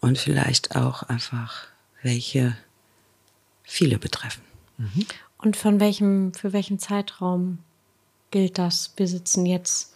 Und 0.00 0.18
vielleicht 0.18 0.76
auch 0.76 1.02
einfach 1.04 1.66
welche 2.02 2.56
viele 3.64 3.98
betreffen. 3.98 4.42
Mhm. 4.76 5.06
Und 5.38 5.56
von 5.56 5.80
welchem, 5.80 6.34
für 6.34 6.52
welchen 6.52 6.78
Zeitraum 6.78 7.58
gilt 8.30 8.58
das? 8.58 8.92
Wir 8.96 9.06
sitzen 9.06 9.46
jetzt 9.46 9.94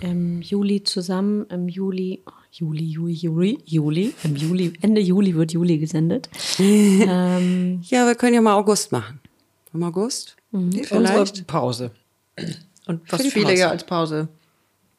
im 0.00 0.40
Juli 0.42 0.82
zusammen. 0.82 1.46
Im 1.50 1.68
Juli, 1.68 2.20
Juli, 2.52 2.84
Juli, 2.84 3.12
Juli, 3.12 3.58
Juli, 3.64 4.14
im 4.24 4.36
Juli, 4.36 4.72
Ende 4.80 5.00
Juli 5.00 5.34
wird 5.34 5.52
Juli 5.52 5.78
gesendet. 5.78 6.28
ähm, 6.58 7.80
Ja, 7.88 8.06
wir 8.06 8.14
können 8.14 8.34
ja 8.34 8.40
mal 8.40 8.54
August 8.54 8.92
machen. 8.92 9.20
Im 9.72 9.82
August? 9.82 10.36
Vielleicht. 10.50 10.92
Unsere 10.92 11.42
Pause. 11.44 11.90
Und 12.86 13.00
was 13.12 13.22
die 13.22 13.30
viele 13.30 13.46
Pause. 13.46 13.56
ja 13.58 13.70
als 13.70 13.84
Pause, 13.84 14.28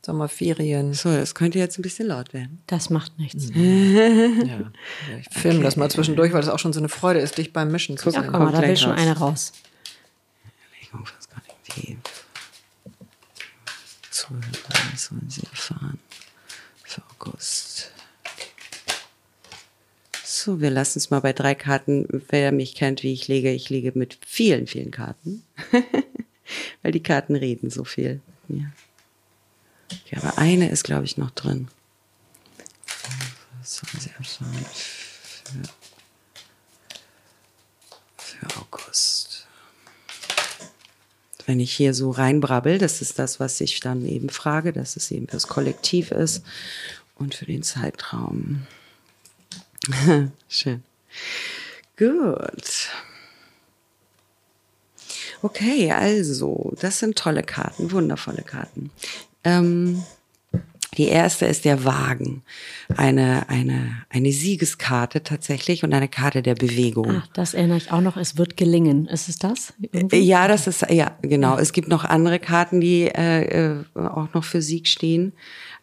Sommerferien. 0.06 0.94
So, 0.94 1.12
das 1.12 1.36
könnte 1.36 1.60
jetzt 1.60 1.78
ein 1.78 1.82
bisschen 1.82 2.08
laut 2.08 2.34
werden. 2.34 2.62
das 2.68 2.90
macht 2.90 3.18
nichts. 3.20 3.50
Ja. 3.56 4.72
Ich 5.20 5.28
filme 5.32 5.62
das 5.64 5.76
mal 5.76 5.90
zwischendurch, 5.92 6.32
weil 6.34 6.42
das 6.42 6.50
auch 6.50 6.60
schon 6.60 6.74
so 6.74 6.80
eine 6.80 6.90
Freude 6.90 7.20
ist, 7.20 7.38
dich 7.38 7.52
beim 7.54 7.72
Mischen 7.72 7.98
zu 7.98 8.10
Ja, 8.10 8.22
sehen. 8.22 8.32
guck 8.32 8.40
mal, 8.42 8.52
da 8.52 8.62
will 8.62 8.78
schon 8.78 8.92
eine 8.94 9.18
raus. 9.18 9.52
Ich 10.82 10.92
weiß 10.94 11.30
gar 11.30 11.42
nicht, 11.44 11.78
wie. 11.88 11.98
Zuhörer 14.10 14.42
sollen 14.98 15.30
sie 15.30 15.44
erfahren. 15.44 16.00
Für 16.84 17.02
August. 17.20 17.92
So, 20.34 20.62
wir 20.62 20.70
lassen 20.70 20.98
es 20.98 21.10
mal 21.10 21.20
bei 21.20 21.34
drei 21.34 21.56
Karten. 21.56 22.08
Wer 22.30 22.54
mich 22.54 22.74
kennt, 22.76 23.04
wie 23.04 23.12
ich 23.12 23.28
lege, 23.28 23.52
ich 23.52 23.70
lege 23.70 23.92
mit 23.96 24.18
vielen, 24.26 24.66
vielen 24.66 24.90
Karten. 24.90 25.44
Weil 26.82 26.94
die 26.94 27.04
Karten 27.04 27.36
reden 27.36 27.70
so 27.70 27.84
viel 27.84 28.22
mir. 28.48 28.72
Okay, 29.92 30.16
aber 30.22 30.38
eine 30.38 30.70
ist, 30.70 30.86
glaube 30.86 31.04
ich, 31.04 31.18
noch 31.18 31.32
drin. 31.32 31.68
Für, 34.64 35.62
für 38.18 38.48
August 38.58 39.48
wenn 41.46 41.60
ich 41.60 41.74
hier 41.74 41.94
so 41.94 42.12
reinbrabbel, 42.12 42.78
das 42.78 43.02
ist 43.02 43.20
das, 43.20 43.42
was 43.42 43.60
ich 43.60 43.82
dann 43.82 44.06
eben 44.06 44.30
frage, 44.30 44.72
dass 44.72 44.96
es 44.96 45.12
eben 45.12 45.28
fürs 45.28 45.50
Kollektiv 45.50 46.12
ist 46.12 46.46
und 47.16 47.36
für 47.36 47.46
den 47.46 47.64
Zeitraum. 47.64 48.66
Schön. 50.48 50.84
Gut. 51.98 52.90
Okay, 55.42 55.92
also, 55.92 56.74
das 56.80 57.00
sind 57.00 57.18
tolle 57.18 57.44
Karten, 57.44 57.92
wundervolle 57.92 58.44
Karten. 58.44 58.92
Ähm, 59.44 60.04
die 60.98 61.08
erste 61.08 61.46
ist 61.46 61.64
der 61.64 61.86
Wagen. 61.86 62.44
Eine, 62.98 63.48
eine, 63.48 64.04
eine 64.10 64.32
Siegeskarte 64.34 65.24
tatsächlich 65.24 65.84
und 65.84 65.94
eine 65.94 66.10
Karte 66.10 66.42
der 66.42 66.56
Bewegung. 66.56 67.22
Ach, 67.22 67.28
das 67.34 67.54
erinnere 67.54 67.78
ich 67.78 67.92
auch 67.92 68.02
noch. 68.02 68.18
Es 68.18 68.38
wird 68.38 68.58
gelingen. 68.58 69.08
Ist 69.08 69.30
es 69.30 69.40
das? 69.40 69.74
Irgendwie? 69.80 70.20
Ja, 70.20 70.50
das 70.50 70.68
ist, 70.68 70.86
ja, 70.90 71.18
genau. 71.22 71.58
Es 71.58 71.72
gibt 71.72 71.88
noch 71.88 72.04
andere 72.04 72.40
Karten, 72.40 72.82
die 72.82 73.04
äh, 73.04 73.78
äh, 73.78 73.84
auch 73.96 74.34
noch 74.34 74.44
für 74.44 74.62
Sieg 74.62 74.88
stehen. 74.88 75.32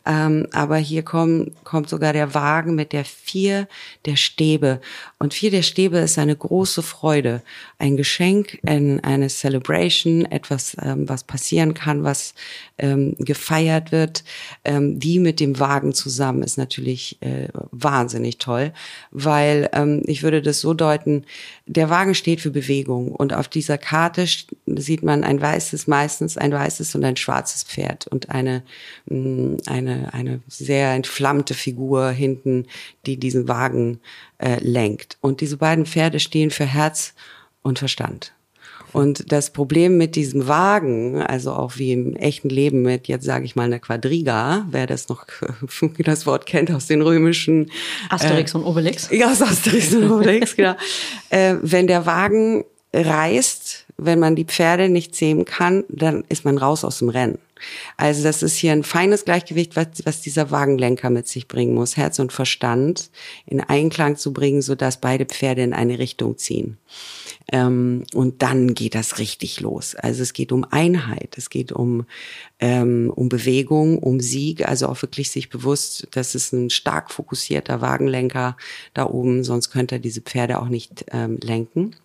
Ähm, 0.08 0.46
aber 0.52 0.78
hier 0.78 1.02
kommt, 1.02 1.62
kommt 1.64 1.90
sogar 1.90 2.14
der 2.14 2.32
Wagen 2.32 2.74
mit 2.74 2.94
der 2.94 3.04
Vier 3.04 3.68
der 4.06 4.16
Stäbe. 4.16 4.80
Und 5.18 5.34
Vier 5.34 5.50
der 5.50 5.62
Stäbe 5.62 5.98
ist 5.98 6.18
eine 6.18 6.34
große 6.34 6.82
Freude. 6.82 7.42
Ein 7.78 7.98
Geschenk, 7.98 8.58
ein, 8.66 9.04
eine 9.04 9.28
Celebration, 9.28 10.24
etwas, 10.24 10.76
ähm, 10.82 11.06
was 11.10 11.24
passieren 11.24 11.74
kann, 11.74 12.04
was 12.04 12.34
ähm, 12.78 13.14
gefeiert 13.18 13.92
wird. 13.92 14.24
Ähm, 14.64 14.98
die 14.98 15.18
mit 15.18 15.40
dem 15.40 15.58
Wagen 15.58 15.92
zusammen 15.92 16.42
ist 16.42 16.58
natürlich 16.58 17.18
äh, 17.20 17.48
wahnsinnig 17.70 18.38
toll, 18.38 18.72
weil 19.10 19.68
ähm, 19.72 20.02
ich 20.06 20.22
würde 20.22 20.42
das 20.42 20.60
so 20.60 20.74
deuten, 20.74 21.24
der 21.66 21.90
Wagen 21.90 22.14
steht 22.14 22.40
für 22.40 22.50
Bewegung 22.50 23.12
und 23.12 23.32
auf 23.34 23.48
dieser 23.48 23.78
Karte 23.78 24.26
sieht 24.66 25.02
man 25.02 25.24
ein 25.24 25.40
weißes, 25.40 25.86
meistens 25.86 26.36
ein 26.36 26.52
weißes 26.52 26.94
und 26.94 27.04
ein 27.04 27.16
schwarzes 27.16 27.64
Pferd 27.64 28.06
und 28.06 28.30
eine, 28.30 28.62
mh, 29.06 29.58
eine, 29.66 30.14
eine 30.14 30.40
sehr 30.48 30.92
entflammte 30.92 31.54
Figur 31.54 32.10
hinten, 32.10 32.66
die 33.06 33.18
diesen 33.18 33.48
Wagen 33.48 34.00
äh, 34.38 34.58
lenkt. 34.60 35.18
Und 35.20 35.40
diese 35.40 35.56
beiden 35.56 35.86
Pferde 35.86 36.20
stehen 36.20 36.50
für 36.50 36.66
Herz 36.66 37.14
und 37.62 37.78
Verstand. 37.78 38.32
Und 38.92 39.32
das 39.32 39.50
Problem 39.50 39.96
mit 39.96 40.16
diesem 40.16 40.48
Wagen, 40.48 41.20
also 41.20 41.52
auch 41.52 41.76
wie 41.76 41.92
im 41.92 42.16
echten 42.16 42.48
Leben 42.48 42.82
mit, 42.82 43.08
jetzt 43.08 43.24
sage 43.24 43.44
ich 43.44 43.56
mal, 43.56 43.64
einer 43.64 43.78
Quadriga, 43.78 44.66
wer 44.70 44.86
das 44.86 45.08
noch 45.08 45.26
das 45.98 46.26
Wort 46.26 46.46
kennt 46.46 46.70
aus 46.70 46.86
den 46.86 47.02
römischen 47.02 47.70
Asterix 48.08 48.54
und 48.54 48.64
Obelix. 48.64 49.08
ja, 49.10 49.30
aus 49.30 49.42
Asterix 49.42 49.94
und 49.94 50.10
Obelix, 50.10 50.56
genau. 50.56 50.74
Äh, 51.30 51.56
wenn 51.60 51.86
der 51.86 52.06
Wagen 52.06 52.64
reißt, 52.94 53.87
wenn 53.98 54.20
man 54.20 54.36
die 54.36 54.44
Pferde 54.44 54.88
nicht 54.88 55.14
zähmen 55.14 55.44
kann, 55.44 55.84
dann 55.88 56.24
ist 56.28 56.44
man 56.44 56.56
raus 56.56 56.84
aus 56.84 57.00
dem 57.00 57.08
Rennen. 57.08 57.38
Also 57.96 58.22
das 58.22 58.44
ist 58.44 58.56
hier 58.56 58.70
ein 58.70 58.84
feines 58.84 59.24
Gleichgewicht, 59.24 59.74
was, 59.74 59.88
was 60.04 60.20
dieser 60.20 60.52
Wagenlenker 60.52 61.10
mit 61.10 61.26
sich 61.26 61.48
bringen 61.48 61.74
muss, 61.74 61.96
Herz 61.96 62.20
und 62.20 62.32
Verstand 62.32 63.10
in 63.46 63.60
Einklang 63.60 64.16
zu 64.16 64.32
bringen, 64.32 64.62
sodass 64.62 65.00
beide 65.00 65.26
Pferde 65.26 65.62
in 65.62 65.72
eine 65.72 65.98
Richtung 65.98 66.38
ziehen. 66.38 66.78
Ähm, 67.50 68.04
und 68.14 68.42
dann 68.42 68.74
geht 68.74 68.94
das 68.94 69.18
richtig 69.18 69.60
los. 69.60 69.96
Also 69.96 70.22
es 70.22 70.32
geht 70.32 70.52
um 70.52 70.64
Einheit, 70.70 71.34
es 71.36 71.50
geht 71.50 71.72
um, 71.72 72.06
ähm, 72.60 73.10
um 73.14 73.28
Bewegung, 73.28 73.98
um 73.98 74.20
Sieg, 74.20 74.68
also 74.68 74.86
auch 74.86 75.02
wirklich 75.02 75.30
sich 75.30 75.48
bewusst, 75.48 76.06
das 76.12 76.36
ist 76.36 76.52
ein 76.52 76.70
stark 76.70 77.10
fokussierter 77.10 77.80
Wagenlenker 77.80 78.56
da 78.94 79.06
oben, 79.06 79.44
sonst 79.44 79.70
könnte 79.70 79.96
er 79.96 80.00
diese 80.00 80.20
Pferde 80.20 80.60
auch 80.60 80.68
nicht 80.68 81.06
ähm, 81.10 81.38
lenken. 81.42 81.96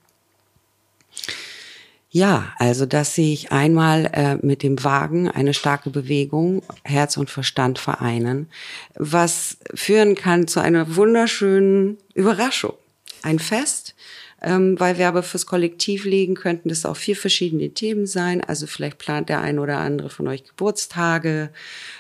Ja, 2.16 2.54
also 2.60 2.86
das 2.86 3.16
sehe 3.16 3.34
ich 3.34 3.52
einmal 3.52 4.06
äh, 4.14 4.36
mit 4.46 4.62
dem 4.62 4.84
Wagen, 4.84 5.30
eine 5.30 5.56
starke 5.56 5.90
Bewegung, 5.90 6.62
Herz 6.84 7.18
und 7.18 7.32
Verstand 7.32 7.80
vereinen, 7.80 8.52
was 8.94 9.58
führen 9.74 10.14
kann 10.14 10.48
zu 10.48 10.60
einer 10.60 10.96
wunderschönen 10.96 11.98
Überraschung. 12.14 12.76
Ein 13.24 13.40
Fest, 13.40 13.96
ähm, 14.44 14.80
weil 14.80 15.00
wir 15.00 15.08
aber 15.08 15.24
fürs 15.24 15.48
Kollektiv 15.48 16.06
legen, 16.06 16.36
könnten 16.36 16.70
das 16.70 16.86
auch 16.86 16.98
vier 16.98 17.16
verschiedene 17.16 17.72
Themen 17.72 18.06
sein. 18.06 18.42
Also 18.42 18.68
vielleicht 18.68 19.00
plant 19.00 19.30
der 19.30 19.42
ein 19.42 19.58
oder 19.58 19.80
andere 19.80 20.12
von 20.12 20.28
euch 20.28 20.44
Geburtstage, 20.44 21.50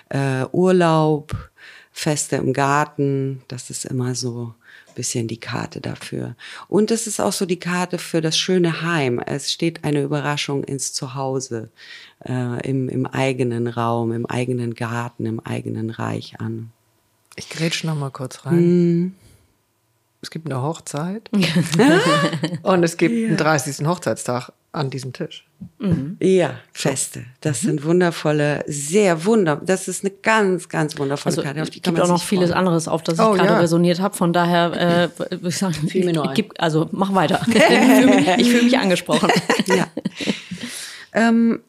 äh, 0.10 0.45
Urlaub, 0.52 1.36
Feste 1.91 2.36
im 2.36 2.54
Garten. 2.54 3.41
Das 3.47 3.71
ist 3.71 3.86
immer 3.86 4.13
so 4.13 4.54
bisschen 4.93 5.27
die 5.27 5.39
Karte 5.39 5.82
dafür. 5.82 6.36
Und 6.67 6.91
es 6.91 7.08
ist 7.08 7.19
auch 7.19 7.34
so 7.34 7.45
die 7.45 7.60
Karte 7.60 7.97
für 7.97 8.21
das 8.21 8.38
schöne 8.38 8.82
Heim. 8.82 9.19
Es 9.19 9.51
steht 9.51 9.84
eine 9.84 10.01
Überraschung 10.01 10.63
ins 10.63 10.93
Zuhause, 10.93 11.69
äh, 12.25 12.67
im, 12.67 12.89
im 12.89 13.06
eigenen 13.06 13.67
Raum, 13.67 14.12
im 14.12 14.25
eigenen 14.25 14.75
Garten, 14.75 15.25
im 15.25 15.39
eigenen 15.39 15.89
Reich 15.89 16.39
an. 16.39 16.71
Ich 17.36 17.49
grätsch 17.49 17.84
noch 17.84 17.95
mal 17.95 18.12
kurz 18.12 18.45
rein. 18.45 19.15
Es 20.21 20.29
gibt 20.29 20.45
eine 20.45 20.62
Hochzeit 20.62 21.29
und 22.63 22.84
es 22.84 22.95
gibt 22.95 23.13
einen 23.13 23.36
30. 23.36 23.86
Hochzeitstag 23.86 24.51
an 24.74 24.90
diesem 24.90 25.14
Tisch. 25.14 25.46
Ja, 26.20 26.56
Feste. 26.74 27.26
Das 27.42 27.62
sind 27.62 27.86
wundervolle, 27.86 28.64
sehr 28.68 29.24
wunder. 29.24 29.62
Das 29.64 29.88
ist 29.88 30.04
eine 30.04 30.12
ganz, 30.12 30.68
ganz 30.68 30.98
wundervolle 30.98 31.32
Also 31.32 31.44
Karte. 31.44 31.62
Auf 31.62 31.68
es 31.70 31.74
gibt 31.74 31.88
auch 32.02 32.08
noch 32.08 32.22
vieles 32.22 32.50
freuen. 32.50 32.60
anderes, 32.60 32.88
auf 32.88 33.04
das 33.04 33.16
ich 33.20 33.22
Oh, 33.24 33.34
gerade 33.34 33.50
ja. 33.50 33.60
resoniert 33.60 34.02
habe. 34.02 34.16
Von 34.16 34.34
daher 34.34 35.10
äh, 35.18 35.20
würde 35.32 35.48
ich 35.48 35.58
sagen, 35.58 35.76
Fiel 35.88 36.06
mir 36.06 36.14
nur 36.14 36.28
ein. 36.28 36.34
gib, 36.36 36.54
also 36.58 36.90
mach 36.92 37.14
weiter. 37.14 37.40
ich 37.48 37.54
fühle 37.54 38.16
mich, 38.16 38.28
ich 38.40 38.50
fühl 38.50 38.64
mich 38.64 38.78
angesprochen. 38.78 39.30
ja. 39.68 39.88
ähm, 41.14 41.62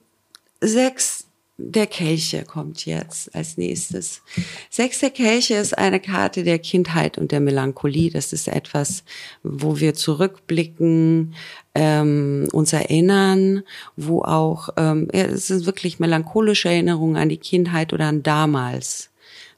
sechs 0.61 1.23
der 1.57 1.87
Kelche 1.87 2.45
kommt 2.45 2.85
jetzt 2.85 3.33
als 3.35 3.57
nächstes. 3.57 4.23
Sechs 4.71 4.99
der 4.99 5.11
Kelche 5.11 5.55
ist 5.55 5.79
eine 5.79 6.01
Karte 6.01 6.43
der 6.43 6.59
Kindheit 6.59 7.17
und 7.17 7.31
der 7.31 7.40
Melancholie. 7.40 8.11
Das 8.11 8.33
ist 8.33 8.49
etwas, 8.49 9.05
wo 9.45 9.79
wir 9.79 9.95
zurückblicken, 9.95 11.35
ähm, 11.77 12.49
uns 12.53 12.73
erinnern, 12.73 13.62
wo 13.97 14.23
auch, 14.23 14.71
ähm, 14.77 15.09
ja, 15.12 15.27
es 15.27 15.47
sind 15.47 15.67
wirklich 15.67 16.01
melancholische 16.01 16.69
Erinnerungen 16.71 17.17
an 17.17 17.29
die 17.29 17.37
Kindheit 17.37 17.93
oder 17.93 18.07
an 18.07 18.25
damals. 18.25 19.11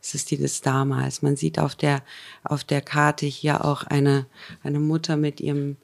Es 0.03 0.15
ist 0.15 0.31
die 0.31 0.37
des 0.37 0.61
damals. 0.61 1.23
Man 1.23 1.37
sieht 1.37 1.59
auf 1.59 1.75
der, 1.75 2.03
auf 2.45 2.63
der 2.63 2.83
Karte 2.83 3.27
hier 3.27 3.65
auch 3.65 3.85
eine, 3.85 4.27
eine 4.63 4.81
Mutter 4.81 5.17
mit 5.17 5.41
ihrem 5.41 5.77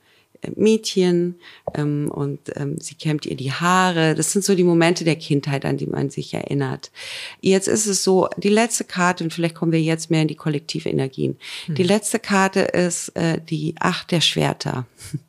Mädchen 0.57 1.37
ähm, 1.75 2.11
und 2.11 2.41
ähm, 2.57 2.79
sie 2.81 2.95
kämmt 2.95 3.27
ihr 3.27 3.37
die 3.37 3.53
Haare. 3.53 4.15
Das 4.15 4.33
sind 4.33 4.45
so 4.45 4.55
die 4.55 4.65
Momente 4.65 5.05
der 5.05 5.17
Kindheit, 5.17 5.65
an 5.65 5.77
die 5.77 5.87
man 5.87 6.11
sich 6.11 6.35
erinnert. 6.35 6.91
Jetzt 7.41 7.69
ist 7.69 7.87
es 7.87 8.05
so, 8.05 8.29
die 8.37 8.49
letzte 8.49 8.85
Karte, 8.85 9.25
und 9.25 9.33
vielleicht 9.33 9.55
kommen 9.55 9.73
wir 9.73 9.81
jetzt 9.81 10.11
mehr 10.11 10.23
in 10.23 10.29
die 10.29 10.35
kollektive 10.35 10.89
Energien. 10.89 11.39
Die 11.69 11.83
letzte 11.83 12.19
Karte 12.19 12.61
ist 12.61 13.11
äh, 13.11 13.41
die 13.41 13.75
Acht 13.79 14.11
der 14.11 14.21
Schwerter. 14.21 14.87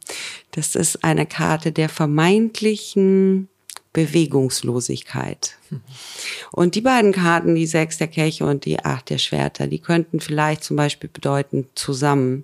Das 0.51 0.75
ist 0.75 1.03
eine 1.03 1.25
Karte 1.25 1.71
der 1.71 1.89
vermeintlichen 1.89 3.49
Bewegungslosigkeit. 3.93 5.57
Und 6.51 6.75
die 6.75 6.81
beiden 6.81 7.11
Karten, 7.11 7.55
die 7.55 7.67
Sechs 7.67 7.99
der 7.99 8.07
Kelche 8.07 8.45
und 8.45 8.65
die 8.65 8.79
Acht 8.79 9.09
der 9.11 9.19
Schwerter, 9.19 9.67
die 9.67 9.79
könnten 9.79 10.19
vielleicht 10.19 10.63
zum 10.63 10.75
Beispiel 10.75 11.09
bedeuten 11.11 11.67
zusammen, 11.75 12.43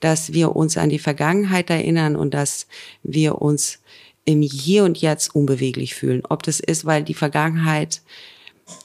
dass 0.00 0.34
wir 0.34 0.54
uns 0.54 0.76
an 0.76 0.90
die 0.90 0.98
Vergangenheit 0.98 1.70
erinnern 1.70 2.16
und 2.16 2.34
dass 2.34 2.66
wir 3.02 3.40
uns 3.40 3.80
im 4.26 4.42
Hier 4.42 4.84
und 4.84 4.98
Jetzt 4.98 5.34
unbeweglich 5.34 5.94
fühlen. 5.94 6.22
Ob 6.28 6.42
das 6.42 6.60
ist, 6.60 6.84
weil 6.84 7.02
die 7.02 7.14
Vergangenheit 7.14 8.02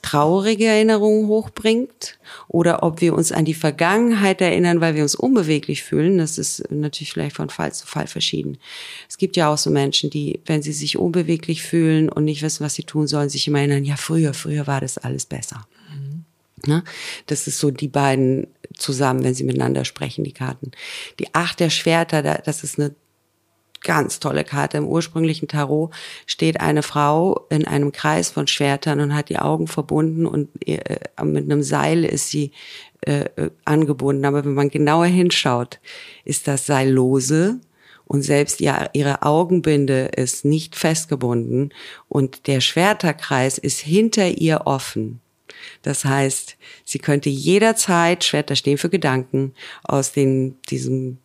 traurige 0.02 0.66
Erinnerungen 0.66 1.26
hochbringt 1.26 2.18
oder 2.48 2.82
ob 2.82 3.00
wir 3.00 3.14
uns 3.14 3.32
an 3.32 3.44
die 3.44 3.54
Vergangenheit 3.54 4.40
erinnern, 4.40 4.80
weil 4.80 4.94
wir 4.94 5.02
uns 5.02 5.14
unbeweglich 5.14 5.82
fühlen. 5.82 6.18
Das 6.18 6.38
ist 6.38 6.70
natürlich 6.70 7.12
vielleicht 7.12 7.36
von 7.36 7.50
Fall 7.50 7.72
zu 7.72 7.86
Fall 7.86 8.06
verschieden. 8.06 8.58
Es 9.08 9.18
gibt 9.18 9.36
ja 9.36 9.52
auch 9.52 9.58
so 9.58 9.70
Menschen, 9.70 10.10
die, 10.10 10.40
wenn 10.46 10.62
sie 10.62 10.72
sich 10.72 10.96
unbeweglich 10.96 11.62
fühlen 11.62 12.08
und 12.08 12.24
nicht 12.24 12.42
wissen, 12.42 12.64
was 12.64 12.74
sie 12.74 12.84
tun 12.84 13.06
sollen, 13.06 13.28
sich 13.28 13.48
immer 13.48 13.58
erinnern, 13.58 13.84
ja, 13.84 13.96
früher, 13.96 14.34
früher 14.34 14.66
war 14.66 14.80
das 14.80 14.98
alles 14.98 15.26
besser. 15.26 15.66
Mhm. 15.92 16.24
Ne? 16.66 16.84
Das 17.26 17.46
ist 17.46 17.58
so 17.58 17.70
die 17.70 17.88
beiden 17.88 18.46
zusammen, 18.76 19.24
wenn 19.24 19.34
sie 19.34 19.44
miteinander 19.44 19.84
sprechen, 19.84 20.24
die 20.24 20.32
Karten. 20.32 20.70
Die 21.18 21.34
Acht 21.34 21.60
der 21.60 21.70
Schwerter, 21.70 22.22
das 22.22 22.62
ist 22.62 22.78
eine 22.78 22.94
ganz 23.86 24.20
tolle 24.20 24.44
Karte. 24.44 24.76
Im 24.76 24.86
ursprünglichen 24.86 25.48
Tarot 25.48 25.94
steht 26.26 26.60
eine 26.60 26.82
Frau 26.82 27.46
in 27.48 27.66
einem 27.66 27.92
Kreis 27.92 28.30
von 28.30 28.46
Schwertern 28.46 29.00
und 29.00 29.14
hat 29.14 29.30
die 29.30 29.38
Augen 29.38 29.68
verbunden 29.68 30.26
und 30.26 30.48
äh, 30.66 30.98
mit 31.22 31.44
einem 31.44 31.62
Seil 31.62 32.04
ist 32.04 32.28
sie 32.28 32.50
äh, 33.06 33.26
äh, 33.36 33.50
angebunden. 33.64 34.24
Aber 34.24 34.44
wenn 34.44 34.54
man 34.54 34.68
genauer 34.68 35.06
hinschaut, 35.06 35.80
ist 36.24 36.48
das 36.48 36.66
Seil 36.66 36.90
lose 36.90 37.60
und 38.04 38.22
selbst 38.22 38.60
ja, 38.60 38.90
ihre 38.92 39.22
Augenbinde 39.22 40.10
ist 40.16 40.44
nicht 40.44 40.76
festgebunden 40.76 41.72
und 42.08 42.48
der 42.48 42.60
Schwerterkreis 42.60 43.56
ist 43.56 43.80
hinter 43.80 44.28
ihr 44.28 44.62
offen. 44.64 45.20
Das 45.82 46.04
heißt, 46.04 46.56
sie 46.84 46.98
könnte 46.98 47.30
jederzeit, 47.30 48.24
Schwerter 48.24 48.56
stehen 48.56 48.78
für 48.78 48.90
Gedanken, 48.90 49.54
aus 49.84 50.12
den, 50.12 50.60
diesem 50.68 51.18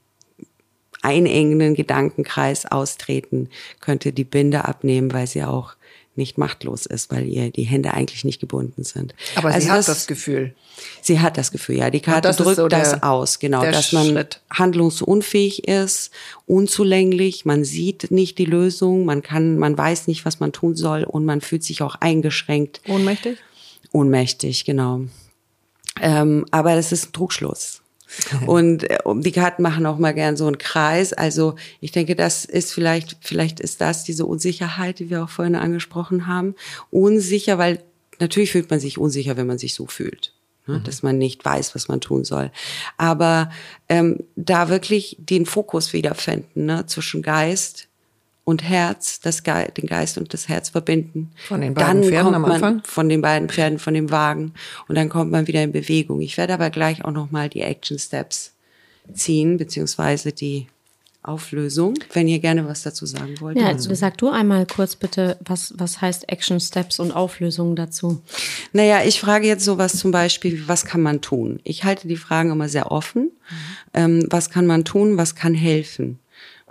einengenden 1.02 1.76
Gedankenkreis 1.76 2.66
austreten, 2.66 3.50
könnte 3.80 4.12
die 4.12 4.24
Binde 4.24 4.66
abnehmen, 4.66 5.14
weil 5.14 5.28
sie 5.28 5.44
auch 5.44 5.76
nicht 6.16 6.38
machtlos 6.38 6.86
ist, 6.86 7.10
weil 7.12 7.26
ihr 7.26 7.52
die 7.52 7.64
Hände 7.64 7.94
eigentlich 7.94 8.26
nicht 8.26 8.40
gebunden 8.42 8.84
sind. 8.84 9.16
Aber 9.36 9.50
also 9.50 9.66
sie 9.66 9.72
hat 9.72 9.80
das, 9.80 9.86
das, 9.86 10.08
Gefühl. 10.08 10.54
Sie 11.02 11.20
hat 11.20 11.38
das 11.38 11.52
Gefühl, 11.52 11.78
ja. 11.78 11.90
Die 11.90 12.02
Karte 12.02 12.32
drückt 12.32 12.58
so 12.58 12.68
das 12.68 12.92
der, 12.92 13.04
aus, 13.04 13.40
genau, 13.40 13.64
dass 13.64 13.94
man 13.94 14.08
Schritt. 14.08 14.42
handlungsunfähig 14.50 15.68
ist, 15.68 16.12
unzulänglich, 16.46 17.46
man 17.46 17.64
sieht 17.64 18.12
nicht 18.12 18.38
die 18.38 18.46
Lösung, 18.46 19.06
man 19.06 19.22
kann, 19.22 19.58
man 19.58 19.78
weiß 19.78 20.08
nicht, 20.08 20.26
was 20.26 20.40
man 20.42 20.52
tun 20.52 20.76
soll 20.76 21.04
und 21.04 21.24
man 21.24 21.40
fühlt 21.40 21.64
sich 21.64 21.82
auch 21.82 21.96
eingeschränkt. 21.96 22.82
Ohnmächtig? 22.88 23.38
Ohnmächtig, 23.94 24.66
genau. 24.66 25.02
Ähm, 26.02 26.46
aber 26.52 26.76
das 26.76 26.92
ist 26.92 27.10
ein 27.10 27.14
Trugschluss. 27.14 27.82
Und 28.46 28.90
äh, 28.90 29.00
die 29.06 29.32
Karten 29.32 29.62
machen 29.62 29.86
auch 29.86 29.98
mal 29.98 30.14
gern 30.14 30.38
so 30.38 30.48
einen 30.48 30.58
Kreis. 30.58 31.14
Also 31.14 31.56
ich 31.80 31.92
denke, 31.92 32.16
das 32.16 32.46
ist 32.46 32.74
vielleicht, 32.74 33.18
vielleicht 33.22 33.60
ist 33.60 33.82
das 33.82 34.04
diese 34.04 34.26
Unsicherheit, 34.26 35.00
die 35.00 35.10
wir 35.10 35.24
auch 35.24 35.30
vorhin 35.30 35.56
angesprochen 35.56 36.28
haben. 36.28 36.56
Unsicher, 36.90 37.58
weil 37.58 37.84
natürlich 38.20 38.52
fühlt 38.52 38.70
man 38.70 38.80
sich 38.80 38.98
unsicher, 38.98 39.38
wenn 39.38 39.48
man 39.48 39.58
sich 39.58 39.74
so 39.74 39.88
fühlt. 39.88 40.34
Ne? 40.68 40.80
Mhm. 40.80 40.84
Dass 40.84 41.04
man 41.04 41.18
nicht 41.18 41.44
weiß, 41.44 41.76
was 41.76 41.88
man 41.88 42.02
tun 42.02 42.24
soll. 42.24 42.52
Aber 42.98 43.52
ähm, 43.90 44.20
da 44.36 44.70
wirklich 44.70 45.18
den 45.20 45.46
Fokus 45.46 45.94
wiederfinden 45.94 46.66
ne? 46.66 46.86
zwischen 46.86 47.22
Geist, 47.22 47.88
und 48.44 48.64
Herz, 48.64 49.20
das 49.20 49.44
Ge 49.44 49.72
den 49.72 49.86
Geist 49.86 50.18
und 50.18 50.34
das 50.34 50.48
Herz 50.50 50.70
verbinden. 50.70 51.32
Von 51.48 51.62
den 51.62 51.74
beiden 51.74 52.02
dann 52.02 52.10
Pferden 52.10 52.34
am 52.34 52.46
Anfang? 52.46 52.76
Man, 52.76 52.84
von 52.84 53.10
den 53.10 53.22
beiden 53.22 53.50
Pferden, 53.50 53.80
von 53.80 53.94
dem 53.94 54.10
Wagen. 54.12 54.54
Und 54.88 54.96
dann 54.96 55.10
kommt 55.10 55.32
man 55.32 55.48
wieder 55.48 55.64
in 55.64 55.72
Bewegung. 55.72 56.22
Ich 56.22 56.38
werde 56.38 56.54
aber 56.54 56.70
gleich 56.70 57.06
auch 57.06 57.12
nochmal 57.12 57.50
die 57.50 57.62
Action 57.62 58.00
Steps 58.00 58.54
ziehen, 59.14 59.58
beziehungsweise 59.58 60.32
die 60.32 60.68
Auflösung, 61.24 61.94
wenn 62.14 62.28
ihr 62.28 62.40
gerne 62.40 62.68
was 62.68 62.82
dazu 62.82 63.06
sagen 63.06 63.40
wollt. 63.42 63.56
Ja, 63.56 63.68
also 63.68 63.94
sag 63.94 64.18
du 64.18 64.30
einmal 64.30 64.66
kurz 64.66 64.96
bitte, 64.96 65.38
was, 65.46 65.72
was 65.78 66.02
heißt 66.02 66.30
Action 66.30 66.60
Steps 66.60 67.00
und 67.00 67.12
Auflösung 67.12 67.76
dazu? 67.76 68.24
Naja, 68.74 69.04
ich 69.06 69.20
frage 69.20 69.46
jetzt 69.46 69.64
sowas 69.64 70.00
zum 70.00 70.10
Beispiel, 70.10 70.68
was 70.68 70.84
kann 70.84 71.02
man 71.02 71.22
tun? 71.22 71.60
Ich 71.64 71.84
halte 71.84 72.08
die 72.08 72.18
Fragen 72.18 72.50
immer 72.50 72.70
sehr 72.70 72.92
offen. 72.92 73.26
Mhm. 73.26 73.32
Ähm, 73.94 74.28
was 74.32 74.50
kann 74.50 74.66
man 74.66 74.84
tun? 74.84 75.18
Was 75.18 75.36
kann 75.36 75.54
helfen? 75.54 76.18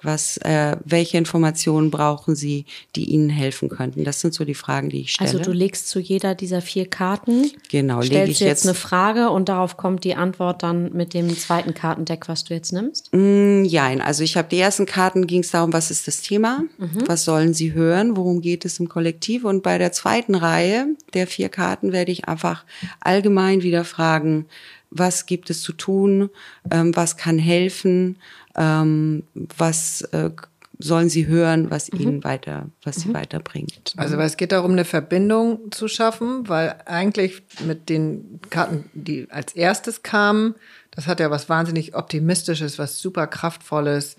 Was, 0.03 0.39
äh, 0.39 0.77
welche 0.85 1.19
Informationen 1.19 1.91
brauchen 1.91 2.35
Sie, 2.35 2.65
die 2.97 3.05
Ihnen 3.11 3.29
helfen 3.29 3.69
könnten? 3.69 4.05
Das 4.05 4.21
sind 4.21 4.33
so 4.33 4.45
die 4.45 4.55
Fragen, 4.55 4.89
die 4.89 5.03
ich 5.03 5.13
stelle. 5.13 5.31
Also 5.31 5.43
du 5.43 5.53
legst 5.53 5.89
zu 5.89 6.01
jeder 6.01 6.35
dieser 6.35 6.63
vier 6.63 6.89
Karten, 6.89 7.51
genau, 7.69 8.01
stellst 8.01 8.33
ich 8.33 8.41
jetzt, 8.41 8.49
jetzt 8.49 8.67
eine 8.67 8.75
Frage 8.75 9.31
und 9.31 9.51
darauf 9.51 9.77
kommt 9.77 10.05
die 10.05 10.15
Antwort 10.15 10.63
dann 10.63 10.93
mit 10.95 11.13
dem 11.13 11.37
zweiten 11.37 11.75
Kartendeck, 11.75 12.29
was 12.29 12.45
du 12.45 12.55
jetzt 12.55 12.73
nimmst? 12.73 13.13
Mm, 13.13 13.67
Nein, 13.91 14.01
also 14.01 14.23
ich 14.23 14.37
habe 14.37 14.49
die 14.49 14.59
ersten 14.59 14.87
Karten 14.87 15.27
ging 15.27 15.41
es 15.41 15.51
darum, 15.51 15.73
was 15.73 15.91
ist 15.91 16.07
das 16.07 16.23
Thema, 16.23 16.65
mhm. 16.79 17.03
was 17.07 17.25
sollen 17.25 17.55
Sie 17.55 17.73
hören, 17.73 18.17
worum 18.17 18.41
geht 18.41 18.65
es 18.65 18.79
im 18.79 18.89
Kollektiv 18.89 19.45
und 19.45 19.65
bei 19.65 19.79
der 19.79 19.91
zweiten 19.91 20.37
Reihe 20.37 20.87
der 21.13 21.27
vier 21.27 21.49
Karten 21.49 21.91
werde 21.91 22.13
ich 22.13 22.29
einfach 22.29 22.65
allgemein 23.01 23.63
wieder 23.63 23.85
fragen, 23.85 24.47
was 24.91 25.27
gibt 25.27 25.51
es 25.51 25.63
zu 25.63 25.73
tun, 25.73 26.31
ähm, 26.71 26.95
was 26.95 27.17
kann 27.17 27.39
helfen 27.39 28.17
ähm, 28.57 29.25
was 29.35 30.03
äh, 30.13 30.31
sollen 30.79 31.09
sie 31.09 31.27
hören, 31.27 31.71
was 31.71 31.93
mhm. 31.93 32.01
ihnen 32.01 32.25
weiter, 32.25 32.67
was 32.83 32.99
mhm. 32.99 33.01
sie 33.01 33.15
weiterbringt. 33.15 33.93
Also 33.97 34.17
weil 34.17 34.27
es 34.27 34.37
geht 34.37 34.53
darum, 34.53 34.73
eine 34.73 34.85
Verbindung 34.85 35.71
zu 35.71 35.89
schaffen, 35.89 36.49
weil 36.49 36.77
eigentlich 36.87 37.43
mit 37.67 37.89
den 37.89 38.41
Karten, 38.51 38.89
die 38.95 39.31
als 39.31 39.53
erstes 39.53 40.03
kamen, 40.03 40.55
das 40.91 41.07
hat 41.07 41.21
ja 41.21 41.31
was 41.31 41.49
wahnsinnig 41.49 41.95
Optimistisches, 41.95 42.79
was 42.79 42.99
super 42.99 43.27
Kraftvolles. 43.27 44.17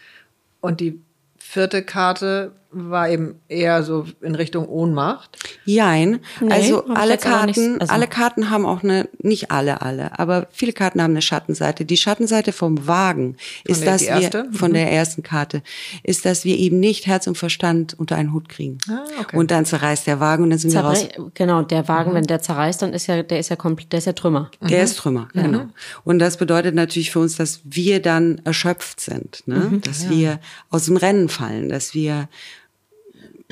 Und 0.62 0.80
die 0.80 1.02
vierte 1.38 1.84
Karte 1.84 2.52
war 2.72 3.10
eben 3.10 3.36
eher 3.50 3.84
so 3.84 4.06
in 4.22 4.36
Richtung 4.36 4.68
Ohnmacht. 4.68 5.38
Jein. 5.66 6.22
Nee, 6.40 6.52
also 6.52 6.86
alle 6.86 7.18
Karten, 7.18 7.82
also 7.82 7.94
alle 7.94 8.08
Karten 8.08 8.50
haben 8.50 8.66
auch 8.66 8.84
eine, 8.84 9.10
nicht 9.20 9.52
alle, 9.52 9.82
alle, 9.82 10.18
aber 10.18 10.48
viele 10.52 10.72
Karten 10.72 11.02
haben 11.02 11.12
eine 11.12 11.22
Schattenseite. 11.22 11.84
Die 11.84 11.98
Schattenseite 11.98 12.54
vom 12.54 12.88
Wagen 12.88 13.36
ist, 13.66 13.86
dass 13.86 14.02
wir, 14.02 14.48
von 14.54 14.72
mhm. 14.72 14.76
der 14.76 14.92
ersten 14.92 15.22
Karte, 15.22 15.64
ist, 16.04 16.26
dass 16.26 16.46
wir 16.46 16.58
eben 16.58 16.80
nicht 16.80 17.08
Herz 17.08 17.28
und 17.28 17.38
Verstand 17.38 17.94
unter 18.00 18.16
einen 18.16 18.32
Hut 18.32 18.48
kriegen. 18.48 18.78
Ah, 18.90 19.04
okay. 19.20 19.38
Und 19.38 19.52
dann 19.52 19.66
zerreißt 19.66 20.08
der 20.08 20.20
Wagen 20.22 20.44
und 20.44 20.52
dann 20.52 20.60
sind 20.60 20.72
Zerre 20.72 20.94
wir 20.94 21.20
raus. 21.20 21.32
Genau, 21.34 21.62
der 21.64 21.88
Wagen, 21.90 22.12
mhm. 22.12 22.16
wenn 22.16 22.24
der 22.24 22.42
zerreißt, 22.42 22.82
dann 22.82 22.94
ist 22.94 23.08
ja, 23.08 23.22
der 23.22 23.40
ist 23.40 23.50
ja 23.50 23.58
komplett, 23.58 23.92
der 23.92 24.00
ist 24.00 24.06
ja 24.06 24.14
Trümmer. 24.14 24.50
Der 24.62 24.78
mhm. 24.78 24.84
ist 24.86 24.98
Trümmer, 24.98 25.28
mhm. 25.34 25.42
genau. 25.42 25.66
Und 26.06 26.20
das 26.20 26.38
bedeutet 26.38 26.74
natürlich 26.74 27.12
für 27.12 27.20
uns, 27.20 27.36
dass 27.36 27.62
wir 27.66 28.02
dann 28.02 28.40
erschöpft 28.46 29.02
sind, 29.02 29.44
ne? 29.46 29.56
Mhm. 29.56 29.82
dass 29.82 30.04
ja. 30.06 30.10
wir 30.10 30.40
aus 30.70 30.86
dem 30.86 30.96
Rennen 30.96 31.28
fallen, 31.28 31.68
dass 31.68 31.94
wir 31.94 32.30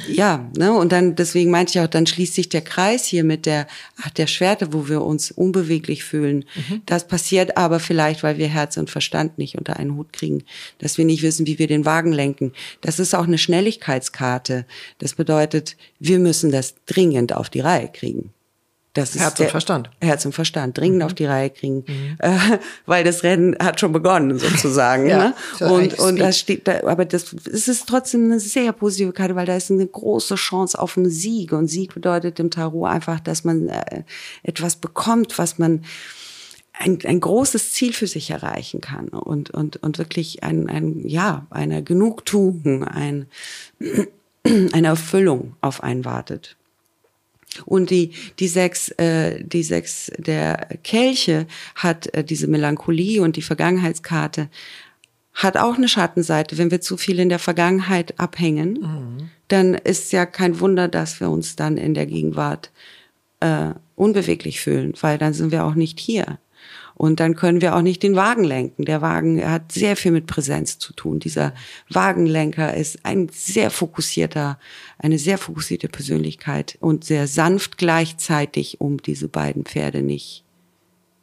ja, 0.07 0.49
ne, 0.57 0.73
und 0.73 0.91
dann, 0.91 1.15
deswegen 1.15 1.51
meinte 1.51 1.71
ich 1.71 1.79
auch, 1.81 1.87
dann 1.87 2.07
schließt 2.07 2.33
sich 2.33 2.49
der 2.49 2.61
Kreis 2.61 3.05
hier 3.05 3.23
mit 3.23 3.45
der, 3.45 3.67
ach, 4.01 4.09
der 4.11 4.27
Schwerte, 4.27 4.73
wo 4.73 4.87
wir 4.87 5.01
uns 5.01 5.31
unbeweglich 5.31 6.03
fühlen. 6.03 6.45
Mhm. 6.55 6.81
Das 6.85 7.07
passiert 7.07 7.57
aber 7.57 7.79
vielleicht, 7.79 8.23
weil 8.23 8.37
wir 8.37 8.47
Herz 8.47 8.77
und 8.77 8.89
Verstand 8.89 9.37
nicht 9.37 9.57
unter 9.57 9.77
einen 9.77 9.95
Hut 9.95 10.13
kriegen, 10.13 10.43
dass 10.79 10.97
wir 10.97 11.05
nicht 11.05 11.21
wissen, 11.21 11.47
wie 11.47 11.59
wir 11.59 11.67
den 11.67 11.85
Wagen 11.85 12.11
lenken. 12.11 12.53
Das 12.81 12.99
ist 12.99 13.15
auch 13.15 13.27
eine 13.27 13.37
Schnelligkeitskarte. 13.37 14.65
Das 14.99 15.15
bedeutet, 15.15 15.77
wir 15.99 16.19
müssen 16.19 16.51
das 16.51 16.75
dringend 16.85 17.33
auf 17.33 17.49
die 17.49 17.61
Reihe 17.61 17.89
kriegen. 17.91 18.31
Das 18.93 19.13
Herz 19.13 19.33
und 19.33 19.39
der, 19.39 19.49
Verstand. 19.49 19.89
Herz 20.01 20.25
und 20.25 20.33
Verstand 20.33 20.77
dringend 20.77 20.99
mhm. 20.99 21.05
auf 21.05 21.13
die 21.13 21.25
Reihe 21.25 21.51
kriegen, 21.51 21.85
mhm. 21.87 22.17
äh, 22.17 22.57
weil 22.87 23.03
das 23.03 23.21
Rennen 23.21 23.55
hat 23.59 23.79
schon 23.79 23.91
begonnen 23.91 24.39
sozusagen. 24.39 25.07
ja, 25.09 25.35
ne? 25.59 25.69
Und 25.71 25.99
und 25.99 26.19
das 26.19 26.39
steht, 26.39 26.67
da, 26.67 26.81
aber 26.87 27.05
das 27.05 27.33
es 27.33 27.67
ist 27.67 27.87
trotzdem 27.87 28.25
eine 28.25 28.39
sehr 28.39 28.71
positive 28.71 29.13
Karte, 29.13 29.35
weil 29.35 29.45
da 29.45 29.55
ist 29.55 29.69
eine 29.69 29.85
große 29.85 30.35
Chance 30.35 30.79
auf 30.79 30.97
einen 30.97 31.09
Sieg 31.09 31.51
und 31.51 31.67
Sieg 31.67 31.93
bedeutet 31.93 32.39
im 32.39 32.49
Tarot 32.49 32.89
einfach, 32.89 33.19
dass 33.19 33.43
man 33.43 33.69
äh, 33.69 34.03
etwas 34.41 34.75
bekommt, 34.75 35.37
was 35.37 35.59
man 35.59 35.83
ein, 36.73 36.97
ein 37.05 37.19
großes 37.19 37.73
Ziel 37.73 37.93
für 37.93 38.07
sich 38.07 38.31
erreichen 38.31 38.81
kann 38.81 39.09
und 39.09 39.51
und 39.51 39.77
und 39.83 39.99
wirklich 39.99 40.43
ein 40.43 40.67
ein 40.67 41.07
ja 41.07 41.45
eine 41.51 41.83
Genugtuung, 41.83 42.85
ein 42.85 43.27
eine 44.43 44.87
Erfüllung 44.87 45.55
auf 45.61 45.83
einen 45.83 46.05
wartet. 46.05 46.55
Und 47.65 47.89
die, 47.89 48.11
die 48.39 48.47
sechs, 48.47 48.89
äh, 48.97 49.43
die 49.43 49.63
sechs 49.63 50.11
der 50.17 50.67
Kelche 50.83 51.47
hat 51.75 52.13
äh, 52.13 52.23
diese 52.23 52.47
Melancholie 52.47 53.21
und 53.21 53.35
die 53.35 53.41
Vergangenheitskarte 53.41 54.49
hat 55.33 55.57
auch 55.57 55.75
eine 55.75 55.87
Schattenseite. 55.87 56.57
Wenn 56.57 56.71
wir 56.71 56.81
zu 56.81 56.97
viel 56.97 57.19
in 57.19 57.29
der 57.29 57.39
Vergangenheit 57.39 58.19
abhängen, 58.19 58.73
mhm. 58.73 59.29
dann 59.47 59.73
ist 59.73 60.11
ja 60.11 60.25
kein 60.25 60.59
Wunder, 60.59 60.87
dass 60.87 61.19
wir 61.19 61.29
uns 61.29 61.55
dann 61.55 61.77
in 61.77 61.93
der 61.93 62.05
Gegenwart 62.05 62.71
äh, 63.39 63.71
unbeweglich 63.95 64.59
fühlen, 64.59 64.93
weil 65.01 65.17
dann 65.17 65.33
sind 65.33 65.51
wir 65.51 65.65
auch 65.65 65.75
nicht 65.75 65.99
hier. 65.99 66.39
Und 66.99 67.21
dann 67.21 67.37
können 67.37 67.61
wir 67.61 67.77
auch 67.77 67.81
nicht 67.81 68.03
den 68.03 68.17
Wagen 68.17 68.43
lenken. 68.43 68.83
Der 68.83 69.01
Wagen 69.01 69.49
hat 69.49 69.71
sehr 69.71 69.95
viel 69.95 70.11
mit 70.11 70.27
Präsenz 70.27 70.79
zu 70.79 70.91
tun. 70.91 71.21
Dieser 71.21 71.53
Wagenlenker 71.87 72.73
ist 72.73 73.05
ein 73.05 73.29
sehr 73.31 73.71
fokussierter, 73.71 74.59
eine 74.97 75.17
sehr 75.17 75.37
fokussierte 75.37 75.87
Persönlichkeit 75.87 76.77
und 76.81 77.05
sehr 77.05 77.27
sanft 77.27 77.77
gleichzeitig, 77.77 78.81
um 78.81 79.01
diese 79.01 79.29
beiden 79.29 79.63
Pferde 79.63 80.01
nicht, 80.01 80.43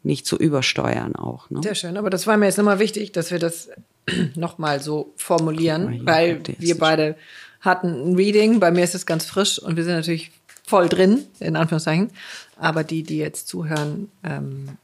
nicht 0.02 0.24
zu 0.24 0.38
übersteuern 0.38 1.14
auch. 1.14 1.50
Ne? 1.50 1.60
Sehr 1.62 1.74
schön. 1.74 1.98
Aber 1.98 2.08
das 2.08 2.26
war 2.26 2.38
mir 2.38 2.46
jetzt 2.46 2.58
immer 2.58 2.78
wichtig, 2.78 3.12
dass 3.12 3.30
wir 3.30 3.38
das 3.38 3.68
nochmal 4.34 4.80
so 4.80 5.12
formulieren, 5.16 6.06
weil 6.06 6.40
wir 6.58 6.78
beide 6.78 7.16
hatten 7.60 7.88
ein 7.88 8.16
Reading. 8.16 8.60
Bei 8.60 8.70
mir 8.70 8.82
ist 8.82 8.94
es 8.94 9.04
ganz 9.04 9.26
frisch 9.26 9.58
und 9.58 9.76
wir 9.76 9.84
sind 9.84 9.92
natürlich 9.92 10.30
voll 10.66 10.88
drin, 10.88 11.26
in 11.38 11.54
Anführungszeichen. 11.54 12.12
Aber 12.56 12.82
die, 12.82 13.02
die 13.02 13.18
jetzt 13.18 13.46
zuhören, 13.48 14.10
ähm, 14.24 14.78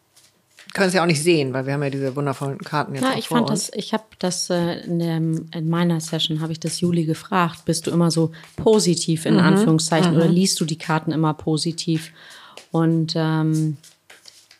können 0.75 0.89
es 0.89 0.95
ja 0.95 1.03
auch 1.03 1.07
nicht 1.07 1.23
sehen, 1.23 1.53
weil 1.53 1.66
wir 1.66 1.75
haben 1.75 1.83
ja 1.83 1.91
diese 1.91 2.16
wundervollen 2.16 2.59
Karten 2.59 2.95
jetzt 2.95 3.05
auch 3.05 3.16
ich 3.16 3.29
vor 3.29 3.39
fand 3.39 3.51
uns. 3.51 3.66
das, 3.66 3.77
ich 3.77 3.93
habe 3.93 4.05
das 4.18 4.49
äh, 4.49 4.81
in, 4.81 4.99
dem, 4.99 5.49
in 5.55 5.68
meiner 5.68 6.01
Session 6.01 6.41
habe 6.41 6.53
ich 6.53 6.61
das 6.61 6.81
Juli 6.81 7.05
gefragt. 7.05 7.64
Bist 7.64 7.87
du 7.87 7.91
immer 7.91 8.11
so 8.11 8.33
positiv 8.57 9.27
in 9.27 9.39
Anführungszeichen 9.39 10.16
oder 10.16 10.27
liest 10.29 10.59
du 10.61 10.64
die 10.64 10.79
Karten 10.79 11.12
immer 11.12 11.35
positiv? 11.35 12.12
Und 12.70 13.12
ähm, 13.16 13.77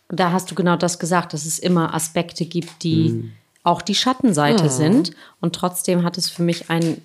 da 0.09 0.33
hast 0.33 0.51
du 0.51 0.55
genau 0.55 0.77
das 0.77 0.99
gesagt, 0.99 1.33
dass 1.33 1.47
es 1.47 1.59
immer 1.59 1.95
Aspekte 1.95 2.45
gibt, 2.45 2.83
die 2.83 3.33
auch 3.65 3.81
die 3.81 3.95
Schattenseite 3.95 4.69
sind. 4.69 5.13
Und 5.41 5.55
trotzdem 5.55 6.03
hat 6.03 6.19
es 6.19 6.29
für 6.29 6.43
mich 6.43 6.69
ein, 6.69 7.01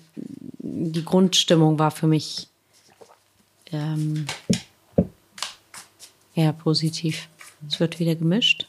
die 0.58 1.04
Grundstimmung 1.04 1.78
war 1.78 1.90
für 1.90 2.06
mich 2.06 2.48
ähm, 3.72 4.26
eher 6.34 6.52
positiv. 6.52 7.28
Es 7.66 7.80
wird 7.80 7.98
wieder 7.98 8.14
gemischt. 8.14 8.68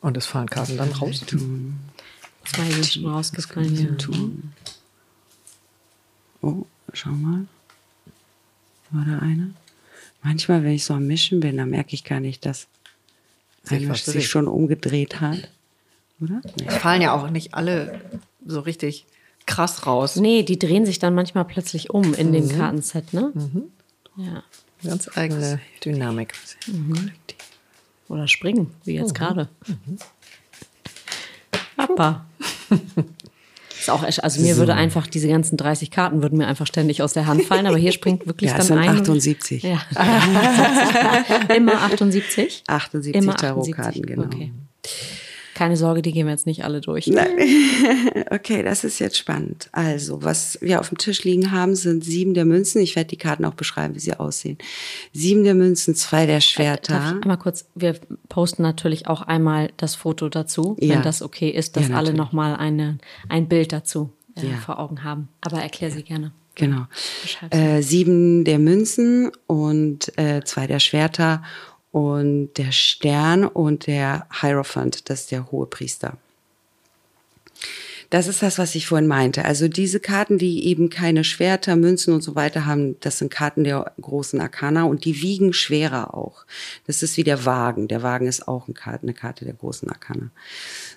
Und 0.00 0.16
es 0.16 0.26
fallen 0.26 0.48
Karten 0.48 0.76
dann 0.76 0.92
raus. 0.92 1.24
Zwei 2.44 2.70
sind 2.70 2.86
schon 2.86 3.06
rausgefallen. 3.06 3.98
Ja. 3.98 4.38
Oh, 6.40 6.64
schau 6.92 7.10
mal. 7.10 7.46
War 8.90 9.04
da 9.04 9.18
eine? 9.18 9.52
Manchmal, 10.22 10.62
wenn 10.64 10.72
ich 10.72 10.84
so 10.84 10.94
am 10.94 11.06
Mischen 11.06 11.40
bin, 11.40 11.56
dann 11.56 11.70
merke 11.70 11.94
ich 11.94 12.04
gar 12.04 12.20
nicht, 12.20 12.46
dass 12.46 12.68
Sich 13.64 13.84
einer 13.84 13.94
sich 13.94 14.06
bewegt. 14.06 14.24
schon 14.28 14.48
umgedreht 14.48 15.20
hat. 15.20 15.50
Oder? 16.20 16.40
Nee. 16.58 16.64
Es 16.66 16.76
fallen 16.76 17.02
ja 17.02 17.12
auch 17.12 17.28
nicht 17.30 17.54
alle 17.54 18.00
so 18.46 18.60
richtig 18.60 19.04
krass 19.46 19.86
raus. 19.86 20.16
Nee, 20.16 20.42
die 20.42 20.58
drehen 20.58 20.86
sich 20.86 20.98
dann 20.98 21.14
manchmal 21.14 21.44
plötzlich 21.44 21.90
um 21.90 22.14
in 22.14 22.32
dem 22.32 22.48
Kartenset, 22.48 23.12
ne? 23.12 23.32
Ja. 24.16 24.42
Ganz 24.84 25.08
eigene 25.16 25.60
Dynamik. 25.84 26.34
Oder 28.08 28.28
springen, 28.28 28.74
wie 28.84 28.94
jetzt 28.94 29.14
gerade. 29.14 29.48
Papa. 31.76 32.26
Ist 33.78 33.90
auch, 33.90 34.02
also 34.02 34.40
mir 34.40 34.56
würde 34.56 34.74
einfach 34.74 35.06
diese 35.06 35.28
ganzen 35.28 35.56
30 35.56 35.90
Karten 35.92 36.20
würden 36.20 36.36
mir 36.36 36.48
einfach 36.48 36.66
ständig 36.66 37.00
aus 37.00 37.12
der 37.12 37.26
Hand 37.26 37.44
fallen, 37.44 37.66
aber 37.66 37.76
hier 37.76 37.92
springt 37.92 38.26
wirklich 38.26 38.50
Ja, 38.50 38.56
dann 38.56 38.62
es 38.62 38.66
sind 38.66 38.78
ein. 38.78 38.88
78. 38.88 39.62
Ja. 39.62 39.80
Immer 41.56 41.82
78? 41.82 42.64
78 42.66 43.22
Immer 43.22 43.36
Tarotkarten, 43.36 44.02
genau. 44.02 44.24
Okay. 44.24 44.52
Keine 45.58 45.76
Sorge, 45.76 46.02
die 46.02 46.12
gehen 46.12 46.26
wir 46.26 46.30
jetzt 46.32 46.46
nicht 46.46 46.62
alle 46.64 46.80
durch. 46.80 47.10
Okay, 48.30 48.62
das 48.62 48.84
ist 48.84 48.98
jetzt 48.98 49.16
spannend. 49.16 49.68
Also, 49.72 50.22
was 50.22 50.58
wir 50.60 50.80
auf 50.80 50.88
dem 50.90 50.98
Tisch 50.98 51.24
liegen 51.24 51.50
haben, 51.50 51.74
sind 51.74 52.04
sieben 52.04 52.34
der 52.34 52.44
Münzen. 52.44 52.80
Ich 52.80 52.94
werde 52.94 53.08
die 53.08 53.16
Karten 53.16 53.44
auch 53.44 53.54
beschreiben, 53.54 53.94
wie 53.94 53.98
sie 54.00 54.14
aussehen. 54.14 54.58
Sieben 55.12 55.42
der 55.44 55.54
Münzen, 55.54 55.94
zwei 55.94 56.26
der 56.26 56.36
Darf 56.36 56.44
Schwerter. 56.44 57.14
ich 57.18 57.22
einmal 57.22 57.38
kurz, 57.38 57.66
wir 57.74 57.94
posten 58.28 58.62
natürlich 58.62 59.06
auch 59.08 59.22
einmal 59.22 59.70
das 59.78 59.94
Foto 59.94 60.28
dazu, 60.28 60.76
Ja. 60.78 60.94
wenn 60.96 61.02
das 61.02 61.22
okay 61.22 61.48
ist, 61.50 61.76
dass 61.76 61.88
Ja, 61.88 61.96
alle 61.96 62.12
nochmal 62.14 62.54
eine, 62.56 62.98
ein 63.28 63.48
Bild 63.48 63.72
dazu 63.72 64.12
äh, 64.36 64.46
Ja. 64.50 64.56
vor 64.58 64.78
Augen 64.78 65.02
haben. 65.02 65.28
Aber 65.40 65.60
erklär 65.60 65.90
sie 65.90 66.02
gerne. 66.04 66.32
Genau. 66.54 66.86
Äh, 67.50 67.82
sieben 67.82 68.44
der 68.44 68.58
Münzen 68.58 69.30
und 69.46 70.16
äh, 70.18 70.42
zwei 70.44 70.66
der 70.66 70.80
Schwerter 70.80 71.42
und 71.98 72.52
der 72.58 72.70
Stern 72.70 73.44
und 73.44 73.88
der 73.88 74.28
Hierophant, 74.40 75.10
das 75.10 75.22
ist 75.22 75.32
der 75.32 75.50
hohe 75.50 75.66
Priester. 75.66 76.16
Das 78.08 78.28
ist 78.28 78.40
das, 78.40 78.56
was 78.56 78.76
ich 78.76 78.86
vorhin 78.86 79.08
meinte. 79.08 79.44
Also 79.44 79.66
diese 79.66 79.98
Karten, 79.98 80.38
die 80.38 80.66
eben 80.66 80.90
keine 80.90 81.24
Schwerter, 81.24 81.74
Münzen 81.74 82.14
und 82.14 82.22
so 82.22 82.36
weiter 82.36 82.66
haben, 82.66 82.98
das 83.00 83.18
sind 83.18 83.32
Karten 83.32 83.64
der 83.64 83.92
großen 84.00 84.40
Arkana 84.40 84.84
und 84.84 85.04
die 85.04 85.20
wiegen 85.20 85.52
schwerer 85.52 86.14
auch. 86.14 86.46
Das 86.86 87.02
ist 87.02 87.16
wie 87.16 87.24
der 87.24 87.44
Wagen. 87.44 87.88
Der 87.88 88.04
Wagen 88.04 88.28
ist 88.28 88.46
auch 88.46 88.68
eine 88.68 89.12
Karte, 89.12 89.44
der 89.44 89.54
großen 89.54 89.90
Arkana. 89.90 90.30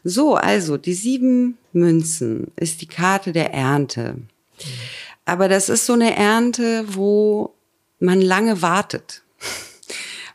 So, 0.03 0.35
also 0.35 0.77
die 0.77 0.93
sieben 0.93 1.57
Münzen 1.73 2.51
ist 2.57 2.81
die 2.81 2.87
Karte 2.87 3.31
der 3.31 3.53
Ernte. 3.53 4.17
Aber 5.25 5.49
das 5.49 5.67
ist 5.67 5.87
so 5.87 5.93
eine 5.93 6.15
Ernte, 6.15 6.85
wo 6.87 7.55
man 7.99 8.21
lange 8.21 8.61
wartet. 8.61 9.23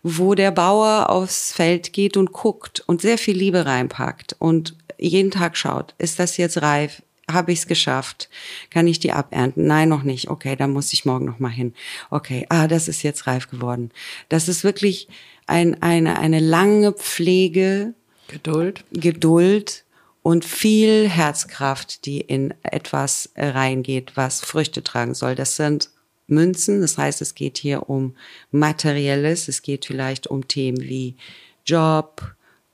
Wo 0.09 0.37
der 0.37 0.53
Bauer 0.53 1.11
aufs 1.11 1.53
Feld 1.53 1.93
geht 1.93 2.17
und 2.17 2.31
guckt 2.31 2.79
und 2.87 3.01
sehr 3.01 3.19
viel 3.19 3.37
Liebe 3.37 3.67
reinpackt 3.67 4.37
und 4.39 4.77
jeden 4.99 5.33
Tag 5.33 5.57
schaut, 5.57 5.97
ist 5.99 6.21
das 6.21 6.37
jetzt 6.37 6.63
reif? 6.63 7.03
Habe 7.29 7.51
ich 7.51 7.59
es 7.59 7.67
geschafft? 7.67 8.29
Kann 8.71 8.87
ich 8.87 9.01
die 9.01 9.11
abernten? 9.11 9.67
Nein, 9.67 9.89
noch 9.89 10.05
nicht. 10.05 10.31
Okay, 10.31 10.55
dann 10.55 10.73
muss 10.73 10.93
ich 10.93 11.07
morgen 11.07 11.25
noch 11.25 11.41
mal 11.41 11.49
hin. 11.49 11.75
Okay, 12.09 12.47
ah, 12.51 12.69
das 12.69 12.87
ist 12.87 13.03
jetzt 13.03 13.27
reif 13.27 13.51
geworden. 13.51 13.91
Das 14.29 14.47
ist 14.47 14.63
wirklich 14.63 15.09
ein, 15.49 15.83
eine, 15.83 16.21
eine 16.21 16.39
lange 16.39 16.93
Pflege, 16.93 17.95
Geduld. 18.29 18.85
Geduld 18.93 19.83
und 20.23 20.45
viel 20.45 21.09
Herzkraft, 21.09 22.07
die 22.07 22.21
in 22.21 22.55
etwas 22.63 23.31
reingeht, 23.37 24.13
was 24.15 24.41
Früchte 24.41 24.85
tragen 24.85 25.15
soll. 25.15 25.35
Das 25.35 25.57
sind 25.57 25.91
Münzen, 26.29 26.81
das 26.81 26.99
heißt, 26.99 27.23
es 27.23 27.35
geht 27.35 27.59
hier 27.59 27.89
um 27.89 28.15
Materielles, 28.51 29.49
es 29.49 29.63
geht 29.63 29.85
vielleicht 29.87 30.27
um 30.27 30.49
Themen 30.49 30.81
wie 30.81 31.17
Job, 31.65 32.23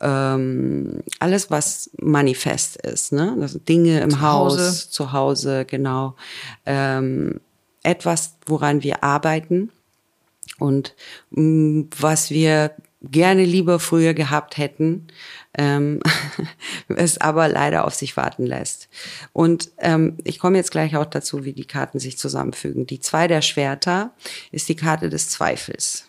ähm, 0.01 1.03
alles, 1.21 1.51
was 1.51 1.91
manifest 2.01 2.77
ist, 2.77 3.13
ne? 3.13 3.37
Also 3.41 3.59
Dinge 3.59 4.01
im 4.01 4.11
Zu 4.11 4.21
Haus, 4.21 4.53
Hause. 4.53 4.91
zu 4.91 5.13
Hause, 5.13 5.65
genau. 5.65 6.17
Ähm, 6.67 7.41
etwas, 7.83 8.37
woran 8.47 8.83
wir 8.83 9.05
arbeiten 9.05 9.71
und 10.59 10.95
mh, 11.31 11.87
was 11.99 12.31
wir 12.31 12.73
gerne 13.03 13.45
lieber 13.45 13.79
früher 13.79 14.15
gehabt 14.15 14.59
hätten, 14.59 15.09
ähm, 15.59 16.01
es 16.89 17.19
aber 17.19 17.49
leider 17.49 17.85
auf 17.87 17.95
sich 17.95 18.17
warten 18.17 18.47
lässt. 18.47 18.89
Und 19.33 19.71
ähm, 19.79 20.19
ich 20.25 20.39
komme 20.39 20.57
jetzt 20.57 20.71
gleich 20.71 20.97
auch 20.97 21.07
dazu, 21.07 21.45
wie 21.45 21.53
die 21.53 21.67
Karten 21.67 21.99
sich 21.99 22.19
zusammenfügen. 22.19 22.87
Die 22.87 23.01
zwei 23.01 23.29
der 23.29 23.43
Schwerter 23.43 24.13
ist 24.51 24.69
die 24.69 24.77
Karte 24.77 25.11
des 25.11 25.29
Zweifels. 25.29 26.07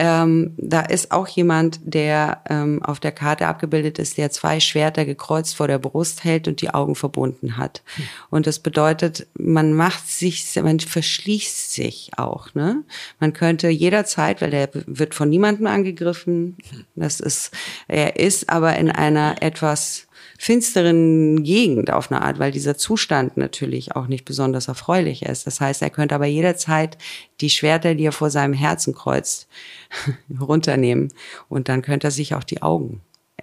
Ähm, 0.00 0.54
da 0.56 0.80
ist 0.80 1.10
auch 1.10 1.26
jemand, 1.26 1.80
der 1.82 2.42
ähm, 2.48 2.82
auf 2.82 3.00
der 3.00 3.12
Karte 3.12 3.48
abgebildet 3.48 3.98
ist, 3.98 4.16
der 4.16 4.30
zwei 4.30 4.60
Schwerter 4.60 5.04
gekreuzt 5.04 5.56
vor 5.56 5.66
der 5.66 5.78
Brust 5.78 6.22
hält 6.22 6.46
und 6.46 6.60
die 6.60 6.70
Augen 6.70 6.94
verbunden 6.94 7.56
hat. 7.56 7.82
Und 8.30 8.46
das 8.46 8.60
bedeutet, 8.60 9.26
man 9.34 9.72
macht 9.72 10.08
sich, 10.08 10.54
man 10.62 10.78
verschließt 10.78 11.72
sich 11.72 12.12
auch. 12.16 12.54
Ne? 12.54 12.84
Man 13.18 13.32
könnte 13.32 13.68
jederzeit, 13.68 14.40
weil 14.40 14.54
er 14.54 14.70
wird 14.72 15.14
von 15.14 15.28
niemandem 15.28 15.66
angegriffen. 15.66 16.56
Das 16.94 17.20
ist, 17.20 17.50
er 17.88 18.16
ist 18.20 18.50
aber 18.50 18.76
in 18.76 18.90
einer 18.90 19.42
etwas 19.42 20.07
finsteren 20.40 21.42
Gegend 21.42 21.90
auf 21.90 22.10
eine 22.10 22.22
Art, 22.22 22.38
weil 22.38 22.52
dieser 22.52 22.78
Zustand 22.78 23.36
natürlich 23.36 23.96
auch 23.96 24.06
nicht 24.06 24.24
besonders 24.24 24.68
erfreulich 24.68 25.24
ist. 25.24 25.48
Das 25.48 25.60
heißt, 25.60 25.82
er 25.82 25.90
könnte 25.90 26.14
aber 26.14 26.26
jederzeit 26.26 26.96
die 27.40 27.50
Schwerter, 27.50 27.96
die 27.96 28.04
er 28.04 28.12
vor 28.12 28.30
seinem 28.30 28.54
Herzen 28.54 28.94
kreuzt, 28.94 29.48
runternehmen 30.40 31.12
und 31.48 31.68
dann 31.68 31.82
könnte 31.82 32.06
er 32.06 32.12
sich 32.12 32.34
auch 32.34 32.44
die 32.44 32.62
Augen 32.62 33.00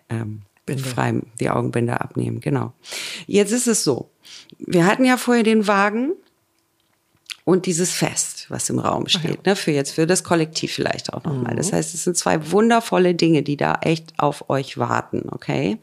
ähm, 0.10 0.44
frei, 0.78 1.22
die 1.40 1.50
Augenbinder 1.50 2.02
abnehmen. 2.02 2.40
Genau. 2.40 2.74
Jetzt 3.28 3.52
ist 3.52 3.68
es 3.68 3.84
so. 3.84 4.10
Wir 4.58 4.86
hatten 4.86 5.04
ja 5.04 5.18
vorher 5.18 5.44
den 5.44 5.68
Wagen 5.68 6.14
und 7.44 7.66
dieses 7.66 7.92
Fest, 7.92 8.35
was 8.50 8.70
im 8.70 8.80
Raum 8.80 9.08
steht, 9.08 9.46
ne, 9.46 9.56
für 9.56 9.72
jetzt 9.72 9.92
für 9.92 10.08
das 10.08 10.24
Kollektiv 10.24 10.74
vielleicht 10.74 11.14
auch 11.14 11.24
nochmal. 11.24 11.56
Das 11.56 11.74
heißt, 11.74 11.94
es 11.94 12.04
sind 12.04 12.18
zwei 12.18 12.52
wundervolle 12.52 13.16
Dinge, 13.16 13.44
die 13.44 13.58
da 13.58 13.80
echt 13.82 14.14
auf 14.18 14.50
euch 14.50 14.78
warten, 14.78 15.28
okay? 15.30 15.78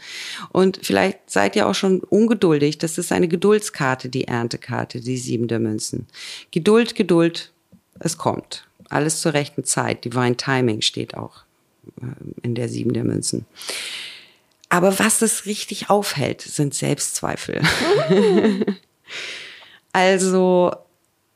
Und 0.51 0.81
vielleicht 0.83 1.31
seid 1.31 1.57
ihr 1.57 1.69
auch 1.69 1.75
schon 1.75 2.01
ungeduldig. 2.01 2.79
Das 2.79 2.99
ist 2.99 3.13
eine 3.13 3.29
Geduldskarte, 3.29 4.09
die 4.09 4.29
Erntekarte, 4.29 5.01
die 5.01 5.17
sieben 5.17 5.49
der 5.49 5.59
Münzen. 5.59 6.07
Geduld, 6.51 6.95
Geduld, 6.95 7.53
es 7.99 8.19
kommt. 8.19 8.67
Alles 8.89 9.21
zur 9.21 9.35
rechten 9.35 9.65
Zeit. 9.65 10.05
Divine 10.05 10.37
Timing 10.37 10.83
steht 10.83 11.17
auch 11.17 11.45
äh, 12.01 12.07
in 12.43 12.55
der 12.55 12.69
sieben 12.69 12.93
der 12.93 13.05
Münzen. 13.05 13.47
Aber 14.69 14.99
was 14.99 15.21
es 15.21 15.45
richtig 15.45 15.91
aufhält, 15.91 16.41
sind 16.41 16.73
Selbstzweifel. 16.75 17.61
also, 19.93 20.73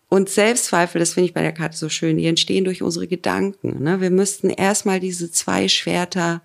und 0.09 0.29
Selbstzweifel, 0.29 1.01
das 1.01 1.15
finde 1.15 1.29
ich 1.29 1.35
bei 1.35 1.43
der 1.43 1.53
Karte 1.53 1.77
so 1.77 1.89
schön, 1.89 2.17
die 2.17 2.27
entstehen 2.27 2.65
durch 2.65 2.83
unsere 2.83 3.09
Gedanken. 3.09 3.83
Ne? 3.83 4.01
Wir 4.01 4.11
müssten 4.11 4.51
erstmal 4.51 5.01
diese 5.01 5.31
zwei 5.33 5.69
Schwerter 5.69 6.43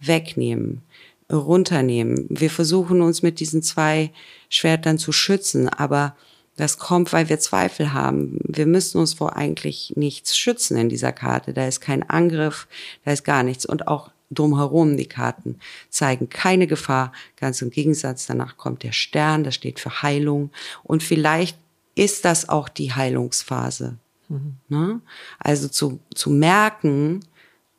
wegnehmen, 0.00 0.82
runternehmen. 1.30 2.26
Wir 2.28 2.50
versuchen 2.50 3.00
uns 3.02 3.22
mit 3.22 3.38
diesen 3.38 3.62
zwei 3.62 4.12
Schwertern 4.48 4.98
zu 4.98 5.12
schützen, 5.12 5.68
aber 5.68 6.16
das 6.56 6.78
kommt, 6.78 7.12
weil 7.12 7.28
wir 7.28 7.38
Zweifel 7.38 7.92
haben. 7.92 8.38
Wir 8.42 8.66
müssen 8.66 8.98
uns 8.98 9.14
vor 9.14 9.36
eigentlich 9.36 9.92
nichts 9.94 10.36
schützen 10.36 10.76
in 10.76 10.88
dieser 10.88 11.12
Karte. 11.12 11.52
Da 11.52 11.68
ist 11.68 11.80
kein 11.80 12.02
Angriff, 12.08 12.66
da 13.04 13.12
ist 13.12 13.24
gar 13.24 13.42
nichts. 13.42 13.66
Und 13.66 13.86
auch 13.86 14.10
drumherum, 14.30 14.96
die 14.96 15.06
Karten 15.06 15.60
zeigen 15.90 16.28
keine 16.28 16.66
Gefahr. 16.66 17.12
Ganz 17.36 17.62
im 17.62 17.70
Gegensatz, 17.70 18.26
danach 18.26 18.56
kommt 18.56 18.82
der 18.82 18.92
Stern, 18.92 19.44
das 19.44 19.54
steht 19.54 19.78
für 19.78 20.02
Heilung. 20.02 20.50
Und 20.82 21.02
vielleicht 21.02 21.58
ist 21.96 22.24
das 22.24 22.48
auch 22.48 22.68
die 22.68 22.92
Heilungsphase. 22.92 23.96
Mhm. 24.28 24.56
Ne? 24.68 25.00
Also 25.40 25.66
zu, 25.66 25.98
zu 26.14 26.30
merken, 26.30 27.20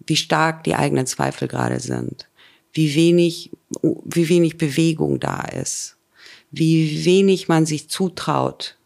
wie 0.05 0.17
stark 0.17 0.65
die 0.65 0.75
eigenen 0.75 1.07
Zweifel 1.07 1.47
gerade 1.47 1.79
sind, 1.79 2.27
wie 2.73 2.93
wenig, 2.95 3.51
wie 3.81 4.27
wenig 4.27 4.57
Bewegung 4.57 5.19
da 5.19 5.41
ist, 5.41 5.97
wie 6.51 7.05
wenig 7.05 7.47
man 7.47 7.65
sich 7.65 7.89
zutraut, 7.89 8.77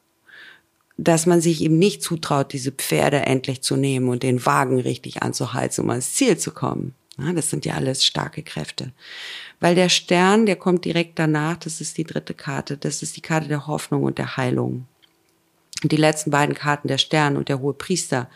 dass 0.97 1.25
man 1.25 1.41
sich 1.41 1.61
eben 1.61 1.79
nicht 1.79 2.03
zutraut, 2.03 2.53
diese 2.53 2.71
Pferde 2.71 3.21
endlich 3.21 3.61
zu 3.61 3.75
nehmen 3.75 4.09
und 4.09 4.23
den 4.23 4.45
Wagen 4.45 4.79
richtig 4.79 5.23
anzuheizen, 5.23 5.84
um 5.84 5.89
ans 5.89 6.13
Ziel 6.13 6.38
zu 6.38 6.51
kommen. 6.51 6.93
Ja, 7.17 7.34
das 7.34 7.49
sind 7.49 7.65
ja 7.65 7.75
alles 7.75 8.05
starke 8.05 8.43
Kräfte. 8.43 8.93
Weil 9.59 9.75
der 9.75 9.89
Stern, 9.89 10.45
der 10.45 10.55
kommt 10.55 10.86
direkt 10.86 11.19
danach, 11.19 11.57
das 11.57 11.82
ist 11.82 11.97
die 11.97 12.03
dritte 12.03 12.34
Karte, 12.34 12.77
das 12.77 13.03
ist 13.03 13.17
die 13.17 13.21
Karte 13.21 13.47
der 13.47 13.67
Hoffnung 13.67 14.03
und 14.03 14.17
der 14.17 14.38
Heilung. 14.38 14.88
Die 15.84 15.97
letzten 15.97 16.32
beiden 16.32 16.55
Karten, 16.55 16.88
der 16.88 16.97
Stern 16.97 17.38
und 17.38 17.49
der 17.49 17.59
hohe 17.59 17.73
Priester, 17.73 18.29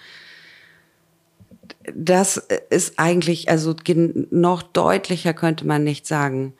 das 1.93 2.37
ist 2.69 2.97
eigentlich, 2.97 3.49
also 3.49 3.75
noch 4.31 4.63
deutlicher 4.63 5.33
könnte 5.33 5.65
man 5.65 5.83
nicht 5.83 6.07
sagen. 6.07 6.53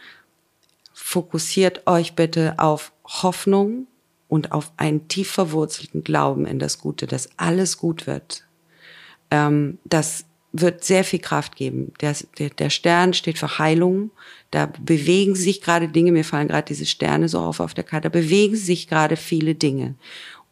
Fokussiert 0.94 1.88
euch 1.88 2.14
bitte 2.14 2.56
auf 2.58 2.92
Hoffnung 3.06 3.88
und 4.28 4.52
auf 4.52 4.72
einen 4.78 5.08
tief 5.08 5.32
verwurzelten 5.32 6.04
Glauben 6.04 6.46
in 6.46 6.60
das 6.60 6.80
Gute, 6.80 7.08
dass 7.08 7.30
alles 7.38 7.78
gut 7.78 8.08
wird. 8.08 8.46
Ähm, 9.32 9.78
das 9.86 10.26
wird 10.52 10.84
sehr 10.84 11.04
viel 11.04 11.20
Kraft 11.20 11.56
geben. 11.56 11.92
Der, 12.00 12.16
der 12.50 12.70
Stern 12.70 13.14
steht 13.14 13.38
für 13.38 13.60
Heilung. 13.60 14.12
Da 14.52 14.72
bewegen 14.80 15.36
sich 15.36 15.62
gerade 15.62 15.90
Dinge, 15.90 16.14
mir 16.14 16.24
fallen 16.24 16.48
gerade 16.48 16.66
diese 16.68 16.86
Sterne 16.86 17.28
so 17.28 17.40
auf 17.40 17.60
auf 17.60 17.74
der 17.74 17.84
Karte, 17.84 18.10
da 18.10 18.20
bewegen 18.20 18.56
sich 18.56 18.88
gerade 18.88 19.18
viele 19.18 19.54
Dinge. 19.54 19.96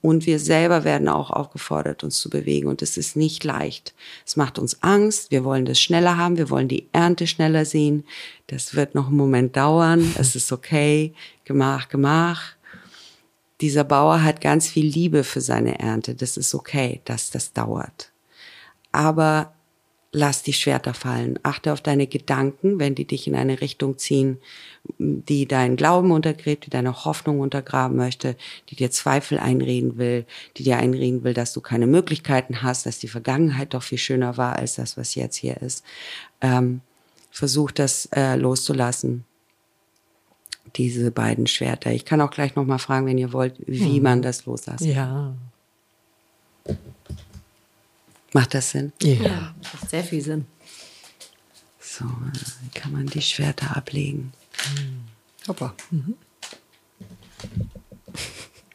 Und 0.04 0.26
wir 0.26 0.38
selber 0.38 0.84
werden 0.84 1.08
auch 1.08 1.32
aufgefordert, 1.32 2.04
uns 2.04 2.20
zu 2.20 2.30
bewegen. 2.30 2.68
Und 2.68 2.82
es 2.82 2.98
ist 2.98 3.16
nicht 3.16 3.46
leicht. 3.46 3.94
Es 4.26 4.36
macht 4.36 4.60
uns 4.60 4.84
Angst. 4.84 5.32
Wir 5.32 5.46
wollen 5.46 5.64
das 5.64 5.80
schneller 5.80 6.18
haben. 6.18 6.36
Wir 6.36 6.50
wollen 6.50 6.68
die 6.68 6.90
Ernte 6.92 7.26
schneller 7.26 7.64
sehen. 7.64 8.04
Das 8.48 8.76
wird 8.76 8.96
noch 8.96 9.08
einen 9.08 9.16
Moment 9.16 9.56
dauern. 9.56 10.14
Es 10.20 10.36
ist 10.36 10.52
okay. 10.52 11.14
Gemach, 11.46 11.88
gemach. 11.88 12.56
Dieser 13.62 13.86
Bauer 13.86 14.22
hat 14.24 14.42
ganz 14.42 14.68
viel 14.68 14.88
Liebe 14.88 15.24
für 15.24 15.40
seine 15.40 15.80
Ernte. 15.80 16.16
Das 16.16 16.36
ist 16.36 16.54
okay, 16.54 17.00
dass 17.06 17.30
das 17.30 17.54
dauert. 17.54 18.12
Aber 18.92 19.53
lass 20.14 20.44
die 20.44 20.54
Schwerter 20.54 20.94
fallen. 20.94 21.40
Achte 21.42 21.74
auf 21.74 21.82
deine 21.82 22.08
Gedanken, 22.08 22.80
wenn 22.80 22.96
die 22.96 23.06
dich 23.06 23.28
in 23.28 23.36
eine 23.36 23.60
Richtung 23.60 23.98
ziehen, 23.98 24.38
die 25.00 25.48
deinen 25.48 25.76
Glauben 25.76 26.12
untergräbt, 26.12 26.68
die 26.68 26.70
deine 26.70 27.04
Hoffnung 27.04 27.40
untergraben 27.40 27.98
möchte, 27.98 28.38
die 28.70 28.76
dir 28.76 28.92
Zweifel 28.92 29.40
einreden 29.40 29.98
will, 29.98 30.26
die 30.56 30.64
dir 30.64 30.78
einreden 30.78 31.24
will, 31.24 31.34
dass 31.34 31.52
du 31.52 31.62
keine 31.62 31.88
Möglichkeiten 31.88 32.62
hast, 32.62 32.86
dass 32.86 33.00
die 33.00 33.08
Vergangenheit 33.08 33.74
doch 33.74 33.84
viel 33.84 33.98
schöner 33.98 34.38
war 34.38 34.56
als 34.56 34.76
das, 34.76 34.98
was 34.98 35.16
jetzt 35.16 35.36
hier 35.36 35.58
ist. 35.62 35.84
Ähm, 36.42 36.82
versuch 37.32 37.72
das 37.72 38.08
äh, 38.16 38.36
loszulassen. 38.36 39.26
Diese 40.76 41.12
beiden 41.12 41.48
Schwerter. 41.48 41.92
Ich 41.92 42.06
kann 42.06 42.22
auch 42.22 42.32
gleich 42.32 42.56
noch 42.56 42.66
mal 42.66 42.78
fragen, 42.78 43.06
wenn 43.08 43.18
ihr 43.18 43.34
wollt, 43.34 43.56
wie 43.66 43.98
hm. 43.98 44.04
man 44.04 44.22
das 44.22 44.46
loslassen. 44.46 44.90
Ja. 44.90 45.34
Macht 48.34 48.54
das 48.54 48.72
Sinn? 48.72 48.92
Ja, 49.02 49.14
ja 49.14 49.56
macht 49.62 49.90
sehr 49.90 50.04
viel 50.04 50.22
Sinn. 50.22 50.46
So, 51.80 52.06
wie 52.06 52.70
kann 52.74 52.92
man 52.92 53.06
die 53.06 53.22
Schwerter 53.22 53.78
ablegen? 53.78 54.34
Hm. 54.76 55.04
Hoppa. 55.48 55.76
Mhm. 55.92 56.16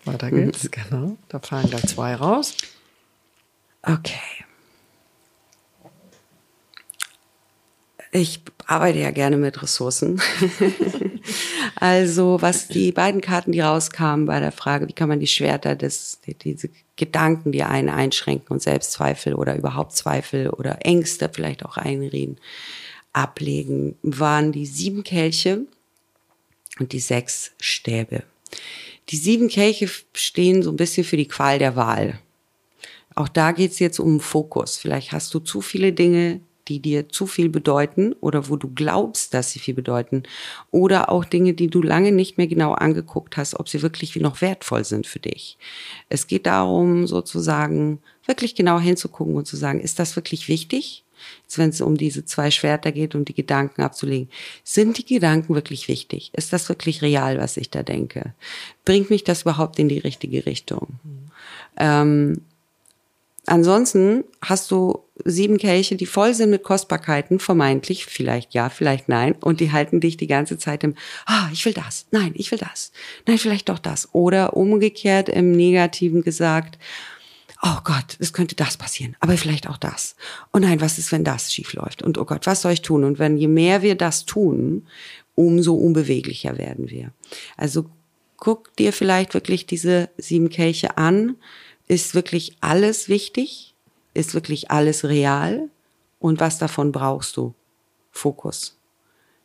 Weiter 0.04 0.30
geht's, 0.30 0.64
mhm. 0.64 0.70
genau. 0.70 1.16
Da 1.28 1.40
fallen 1.40 1.68
gleich 1.68 1.86
zwei 1.86 2.14
raus. 2.14 2.54
Okay. 3.82 4.44
Ich 8.11 8.40
arbeite 8.66 8.98
ja 8.98 9.11
gerne 9.11 9.36
mit 9.36 9.62
Ressourcen. 9.62 10.20
also, 11.76 12.40
was 12.40 12.68
die 12.68 12.92
beiden 12.92 13.20
Karten, 13.20 13.52
die 13.52 13.61
rauskamen 13.61 14.26
bei 14.26 14.40
der 14.40 14.52
Frage, 14.52 14.88
wie 14.88 14.94
kann 14.94 15.09
man 15.09 15.20
die 15.20 15.26
Schwerter 15.26 15.76
des, 15.76 16.20
diese 16.42 16.70
Gedanken, 16.96 17.52
die 17.52 17.62
einen 17.62 17.90
einschränken 17.90 18.48
und 18.48 18.62
Selbstzweifel 18.62 19.34
oder 19.34 19.56
überhaupt 19.56 19.92
Zweifel 19.92 20.48
oder 20.48 20.78
Ängste 20.86 21.30
vielleicht 21.32 21.64
auch 21.64 21.76
einreden, 21.76 22.38
ablegen, 23.12 23.96
waren 24.02 24.52
die 24.52 24.66
sieben 24.66 25.04
Kelche 25.04 25.66
und 26.78 26.92
die 26.92 27.00
sechs 27.00 27.52
Stäbe. 27.61 28.22
Die 29.11 29.16
sieben 29.16 29.48
Kelche 29.48 29.88
stehen 30.14 30.62
so 30.62 30.70
ein 30.70 30.76
bisschen 30.76 31.04
für 31.04 31.16
die 31.16 31.28
Qual 31.28 31.59
der 31.59 31.76
Wahl. 31.76 32.18
Auch 33.14 33.28
da 33.28 33.52
geht 33.52 33.72
es 33.72 33.78
jetzt 33.78 33.98
um 33.98 34.20
Fokus. 34.20 34.76
Vielleicht 34.76 35.12
hast 35.12 35.34
du 35.34 35.40
zu 35.40 35.61
viele 35.61 35.92
Dinge, 35.92 36.40
die 36.68 36.80
dir 36.80 37.08
zu 37.08 37.26
viel 37.26 37.48
bedeuten 37.48 38.12
oder 38.20 38.48
wo 38.48 38.56
du 38.56 38.68
glaubst, 38.68 39.34
dass 39.34 39.52
sie 39.52 39.58
viel 39.58 39.74
bedeuten. 39.74 40.22
Oder 40.70 41.10
auch 41.10 41.24
Dinge, 41.24 41.54
die 41.54 41.68
du 41.68 41.82
lange 41.82 42.12
nicht 42.12 42.38
mehr 42.38 42.46
genau 42.46 42.72
angeguckt 42.72 43.36
hast, 43.36 43.54
ob 43.58 43.68
sie 43.68 43.82
wirklich 43.82 44.14
noch 44.16 44.40
wertvoll 44.40 44.84
sind 44.84 45.06
für 45.06 45.18
dich. 45.18 45.58
Es 46.08 46.26
geht 46.26 46.46
darum, 46.46 47.06
sozusagen 47.06 48.00
wirklich 48.26 48.54
genau 48.54 48.78
hinzugucken 48.78 49.36
und 49.36 49.46
zu 49.46 49.56
sagen, 49.56 49.80
ist 49.80 49.98
das 49.98 50.16
wirklich 50.16 50.48
wichtig? 50.48 51.04
Jetzt, 51.42 51.58
wenn 51.58 51.70
es 51.70 51.80
um 51.80 51.96
diese 51.96 52.24
zwei 52.24 52.50
Schwerter 52.50 52.92
geht, 52.92 53.14
um 53.14 53.24
die 53.24 53.34
Gedanken 53.34 53.82
abzulegen. 53.82 54.28
Sind 54.62 54.98
die 54.98 55.04
Gedanken 55.04 55.54
wirklich 55.54 55.88
wichtig? 55.88 56.30
Ist 56.34 56.52
das 56.52 56.68
wirklich 56.68 57.02
real, 57.02 57.38
was 57.38 57.56
ich 57.56 57.70
da 57.70 57.82
denke? 57.82 58.34
Bringt 58.84 59.10
mich 59.10 59.24
das 59.24 59.42
überhaupt 59.42 59.78
in 59.78 59.88
die 59.88 59.98
richtige 59.98 60.46
Richtung? 60.46 61.00
Mhm. 61.02 61.30
Ähm, 61.76 62.40
ansonsten 63.49 64.24
hast 64.40 64.70
du 64.70 65.05
sieben 65.24 65.59
Kelche, 65.59 65.96
die 65.96 66.07
voll 66.07 66.34
sind 66.34 66.51
mit 66.51 66.62
Kostbarkeiten, 66.62 67.40
vermeintlich, 67.40 68.07
vielleicht 68.07 68.55
ja, 68.55 68.70
vielleicht 68.70 69.09
nein, 69.09 69.34
und 69.40 69.61
die 69.61 69.72
halten 69.72 70.01
dich 70.01 70.16
die 70.16 70.26
ganze 70.26 70.59
Zeit 70.59 70.84
im, 70.84 70.94
ah, 71.26 71.49
ich 71.53 71.64
will 71.64 71.72
das, 71.72 72.07
nein, 72.11 72.32
ich 72.34 72.51
will 72.51 72.59
das, 72.59 72.92
nein, 73.26 73.38
vielleicht 73.38 73.68
doch 73.68 73.78
das. 73.78 74.09
Oder 74.12 74.57
umgekehrt 74.57 75.28
im 75.28 75.53
Negativen 75.53 76.22
gesagt, 76.22 76.78
oh 77.62 77.78
Gott, 77.84 78.16
es 78.18 78.32
könnte 78.32 78.55
das 78.55 78.76
passieren, 78.76 79.16
aber 79.20 79.36
vielleicht 79.36 79.68
auch 79.68 79.78
das. 79.78 80.14
Oh 80.53 80.59
nein, 80.59 80.80
was 80.80 80.99
ist, 80.99 81.11
wenn 81.12 81.24
das 81.24 81.53
schief 81.53 81.72
läuft? 81.72 82.03
Und 82.03 82.18
oh 82.18 82.24
Gott, 82.24 82.46
was 82.46 82.62
soll 82.62 82.72
ich 82.72 82.82
tun? 82.82 83.05
Und 83.05 83.18
wenn 83.18 83.36
je 83.36 83.49
mehr 83.49 83.82
wir 83.82 83.96
das 83.96 84.26
tun, 84.26 84.86
umso 85.34 85.74
unbeweglicher 85.74 86.59
werden 86.59 86.90
wir. 86.90 87.12
Also 87.57 87.86
guck 88.36 88.74
dir 88.76 88.92
vielleicht 88.92 89.34
wirklich 89.34 89.66
diese 89.66 90.09
sieben 90.16 90.49
Kelche 90.49 90.96
an. 90.96 91.36
Ist 91.89 92.14
wirklich 92.14 92.57
alles 92.61 93.09
wichtig? 93.09 93.68
ist 94.18 94.34
wirklich 94.34 94.70
alles 94.70 95.05
real 95.05 95.70
und 96.18 96.41
was 96.41 96.59
davon 96.59 96.93
brauchst 96.93 97.36
du? 97.36 97.55
Fokus. 98.11 98.76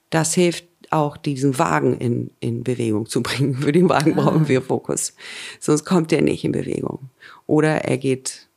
Das 0.09 0.33
hilft 0.33 0.65
auch 0.89 1.15
diesen 1.15 1.59
Wagen 1.59 1.97
in, 1.97 2.31
in 2.39 2.63
Bewegung 2.63 3.05
zu 3.05 3.21
bringen. 3.23 3.55
Für 3.55 3.71
den 3.71 3.87
Wagen 3.87 4.17
ah. 4.17 4.23
brauchen 4.23 4.47
wir 4.47 4.61
Fokus. 4.61 5.13
Sonst 5.59 5.85
kommt 5.85 6.11
er 6.11 6.21
nicht 6.21 6.43
in 6.43 6.51
Bewegung. 6.51 7.09
Oder 7.45 7.85
er 7.85 7.97
geht, 7.97 8.47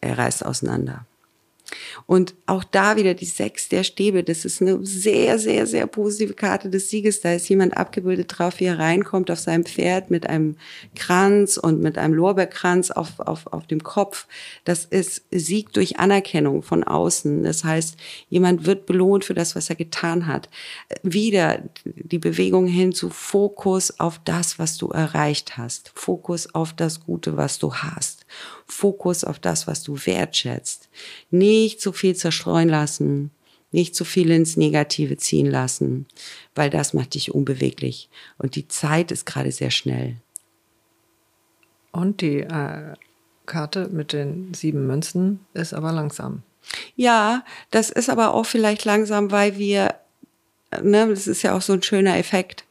er 0.00 0.16
reißt 0.18 0.46
auseinander. 0.46 1.06
Und 2.06 2.34
auch 2.46 2.64
da 2.64 2.96
wieder 2.96 3.14
die 3.14 3.26
sechs 3.26 3.68
der 3.68 3.84
Stäbe. 3.84 4.24
Das 4.24 4.44
ist 4.44 4.62
eine 4.62 4.84
sehr, 4.84 5.38
sehr, 5.38 5.66
sehr 5.66 5.86
positive 5.86 6.34
Karte 6.34 6.70
des 6.70 6.90
Sieges. 6.90 7.20
Da 7.20 7.34
ist 7.34 7.48
jemand 7.48 7.76
abgebildet 7.76 8.34
drauf, 8.36 8.60
wie 8.60 8.64
er 8.64 8.78
reinkommt 8.78 9.30
auf 9.30 9.38
seinem 9.38 9.64
Pferd 9.64 10.10
mit 10.10 10.26
einem 10.26 10.56
Kranz 10.94 11.56
und 11.56 11.80
mit 11.80 11.98
einem 11.98 12.14
Lorbeerkranz 12.14 12.90
auf, 12.90 13.20
auf, 13.20 13.46
auf 13.48 13.66
dem 13.66 13.82
Kopf. 13.82 14.26
Das 14.64 14.84
ist 14.84 15.22
Sieg 15.30 15.72
durch 15.72 15.98
Anerkennung 15.98 16.62
von 16.62 16.84
außen. 16.84 17.42
Das 17.42 17.64
heißt, 17.64 17.96
jemand 18.28 18.66
wird 18.66 18.86
belohnt 18.86 19.24
für 19.24 19.34
das, 19.34 19.54
was 19.56 19.70
er 19.70 19.76
getan 19.76 20.26
hat. 20.26 20.48
Wieder 21.02 21.62
die 21.84 22.18
Bewegung 22.18 22.66
hin 22.66 22.92
zu 22.92 23.10
Fokus 23.10 24.00
auf 24.00 24.20
das, 24.24 24.58
was 24.58 24.78
du 24.78 24.88
erreicht 24.88 25.56
hast. 25.56 25.92
Fokus 25.94 26.54
auf 26.54 26.72
das 26.72 27.00
Gute, 27.00 27.36
was 27.36 27.58
du 27.58 27.74
hast. 27.74 28.17
Fokus 28.66 29.24
auf 29.24 29.38
das, 29.38 29.66
was 29.66 29.82
du 29.82 29.98
wertschätzt. 30.04 30.88
Nicht 31.30 31.80
zu 31.80 31.92
viel 31.92 32.14
zerstreuen 32.16 32.68
lassen, 32.68 33.30
nicht 33.70 33.94
zu 33.94 34.04
viel 34.04 34.30
ins 34.30 34.56
Negative 34.56 35.16
ziehen 35.16 35.46
lassen, 35.50 36.06
weil 36.54 36.70
das 36.70 36.94
macht 36.94 37.14
dich 37.14 37.34
unbeweglich. 37.34 38.08
Und 38.38 38.54
die 38.56 38.68
Zeit 38.68 39.10
ist 39.10 39.26
gerade 39.26 39.52
sehr 39.52 39.70
schnell. 39.70 40.16
Und 41.92 42.20
die 42.20 42.40
äh, 42.40 42.94
Karte 43.46 43.88
mit 43.88 44.12
den 44.12 44.54
sieben 44.54 44.86
Münzen 44.86 45.40
ist 45.54 45.74
aber 45.74 45.92
langsam. 45.92 46.42
Ja, 46.96 47.44
das 47.70 47.90
ist 47.90 48.10
aber 48.10 48.34
auch 48.34 48.46
vielleicht 48.46 48.84
langsam, 48.84 49.30
weil 49.30 49.58
wir, 49.58 49.94
ne, 50.82 51.08
das 51.08 51.26
ist 51.26 51.42
ja 51.42 51.56
auch 51.56 51.62
so 51.62 51.72
ein 51.72 51.82
schöner 51.82 52.18
Effekt 52.18 52.64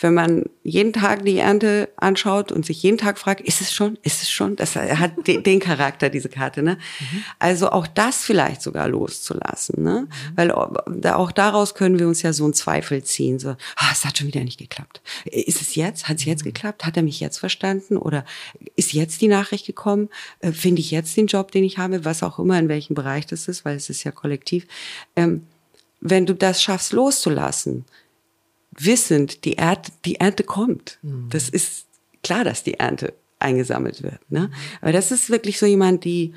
wenn 0.00 0.12
man 0.12 0.44
jeden 0.62 0.92
Tag 0.92 1.24
die 1.24 1.38
Ernte 1.38 1.88
anschaut 1.96 2.52
und 2.52 2.66
sich 2.66 2.82
jeden 2.82 2.98
Tag 2.98 3.18
fragt, 3.18 3.40
ist 3.40 3.62
es 3.62 3.72
schon, 3.72 3.96
ist 4.02 4.22
es 4.22 4.30
schon? 4.30 4.54
Das 4.56 4.76
hat 4.76 5.12
den 5.26 5.60
Charakter, 5.60 6.10
diese 6.10 6.28
Karte. 6.28 6.62
Ne? 6.62 6.74
Mhm. 7.00 7.24
Also 7.38 7.70
auch 7.70 7.86
das 7.86 8.22
vielleicht 8.22 8.60
sogar 8.60 8.88
loszulassen. 8.88 9.82
Ne? 9.82 10.02
Mhm. 10.02 10.36
Weil 10.36 10.52
auch 10.52 11.32
daraus 11.32 11.74
können 11.74 11.98
wir 11.98 12.08
uns 12.08 12.20
ja 12.22 12.34
so 12.34 12.44
einen 12.44 12.52
Zweifel 12.52 13.02
ziehen. 13.04 13.38
So, 13.38 13.50
ah, 13.76 13.90
es 13.90 14.04
hat 14.04 14.18
schon 14.18 14.26
wieder 14.26 14.44
nicht 14.44 14.58
geklappt. 14.58 15.00
Ist 15.24 15.62
es 15.62 15.74
jetzt? 15.76 16.08
Hat 16.08 16.18
es 16.18 16.26
jetzt 16.26 16.42
mhm. 16.42 16.50
geklappt? 16.50 16.84
Hat 16.84 16.96
er 16.96 17.02
mich 17.02 17.20
jetzt 17.20 17.38
verstanden? 17.38 17.96
Oder 17.96 18.26
ist 18.76 18.92
jetzt 18.92 19.22
die 19.22 19.28
Nachricht 19.28 19.64
gekommen? 19.64 20.10
Äh, 20.40 20.52
finde 20.52 20.80
ich 20.80 20.90
jetzt 20.90 21.16
den 21.16 21.26
Job, 21.26 21.52
den 21.52 21.64
ich 21.64 21.78
habe? 21.78 22.04
Was 22.04 22.22
auch 22.22 22.38
immer, 22.38 22.58
in 22.58 22.68
welchem 22.68 22.94
Bereich 22.94 23.26
das 23.26 23.48
ist, 23.48 23.64
weil 23.64 23.76
es 23.76 23.88
ist 23.88 24.04
ja 24.04 24.10
kollektiv. 24.10 24.66
Ähm, 25.16 25.46
wenn 26.00 26.26
du 26.26 26.34
das 26.34 26.62
schaffst 26.62 26.92
loszulassen, 26.92 27.86
wissend, 28.78 29.44
die 29.44 29.58
Ernte, 29.58 29.92
die 30.04 30.16
Ernte 30.16 30.44
kommt. 30.44 30.98
Mhm. 31.02 31.28
Das 31.30 31.48
ist 31.48 31.86
klar, 32.22 32.44
dass 32.44 32.62
die 32.62 32.74
Ernte 32.74 33.14
eingesammelt 33.38 34.02
wird. 34.02 34.20
Ne? 34.30 34.50
Aber 34.80 34.92
das 34.92 35.12
ist 35.12 35.30
wirklich 35.30 35.58
so 35.58 35.66
jemand, 35.66 36.04
die 36.04 36.32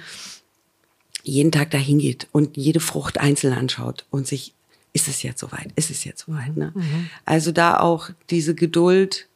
jeden 1.23 1.51
Tag 1.51 1.71
dahin 1.71 1.99
geht 1.99 2.27
und 2.31 2.57
jede 2.57 2.79
Frucht 2.79 3.19
einzeln 3.19 3.53
anschaut 3.53 4.05
und 4.09 4.27
sich, 4.27 4.53
ist 4.93 5.07
es 5.07 5.21
jetzt 5.23 5.39
soweit? 5.39 5.71
Ist 5.75 5.91
es 5.91 6.03
jetzt 6.03 6.25
soweit? 6.25 6.55
Ne? 6.55 6.71
Mhm. 6.75 7.09
Also 7.25 7.51
da 7.51 7.79
auch 7.79 8.09
diese 8.29 8.55
Geduld 8.55 9.27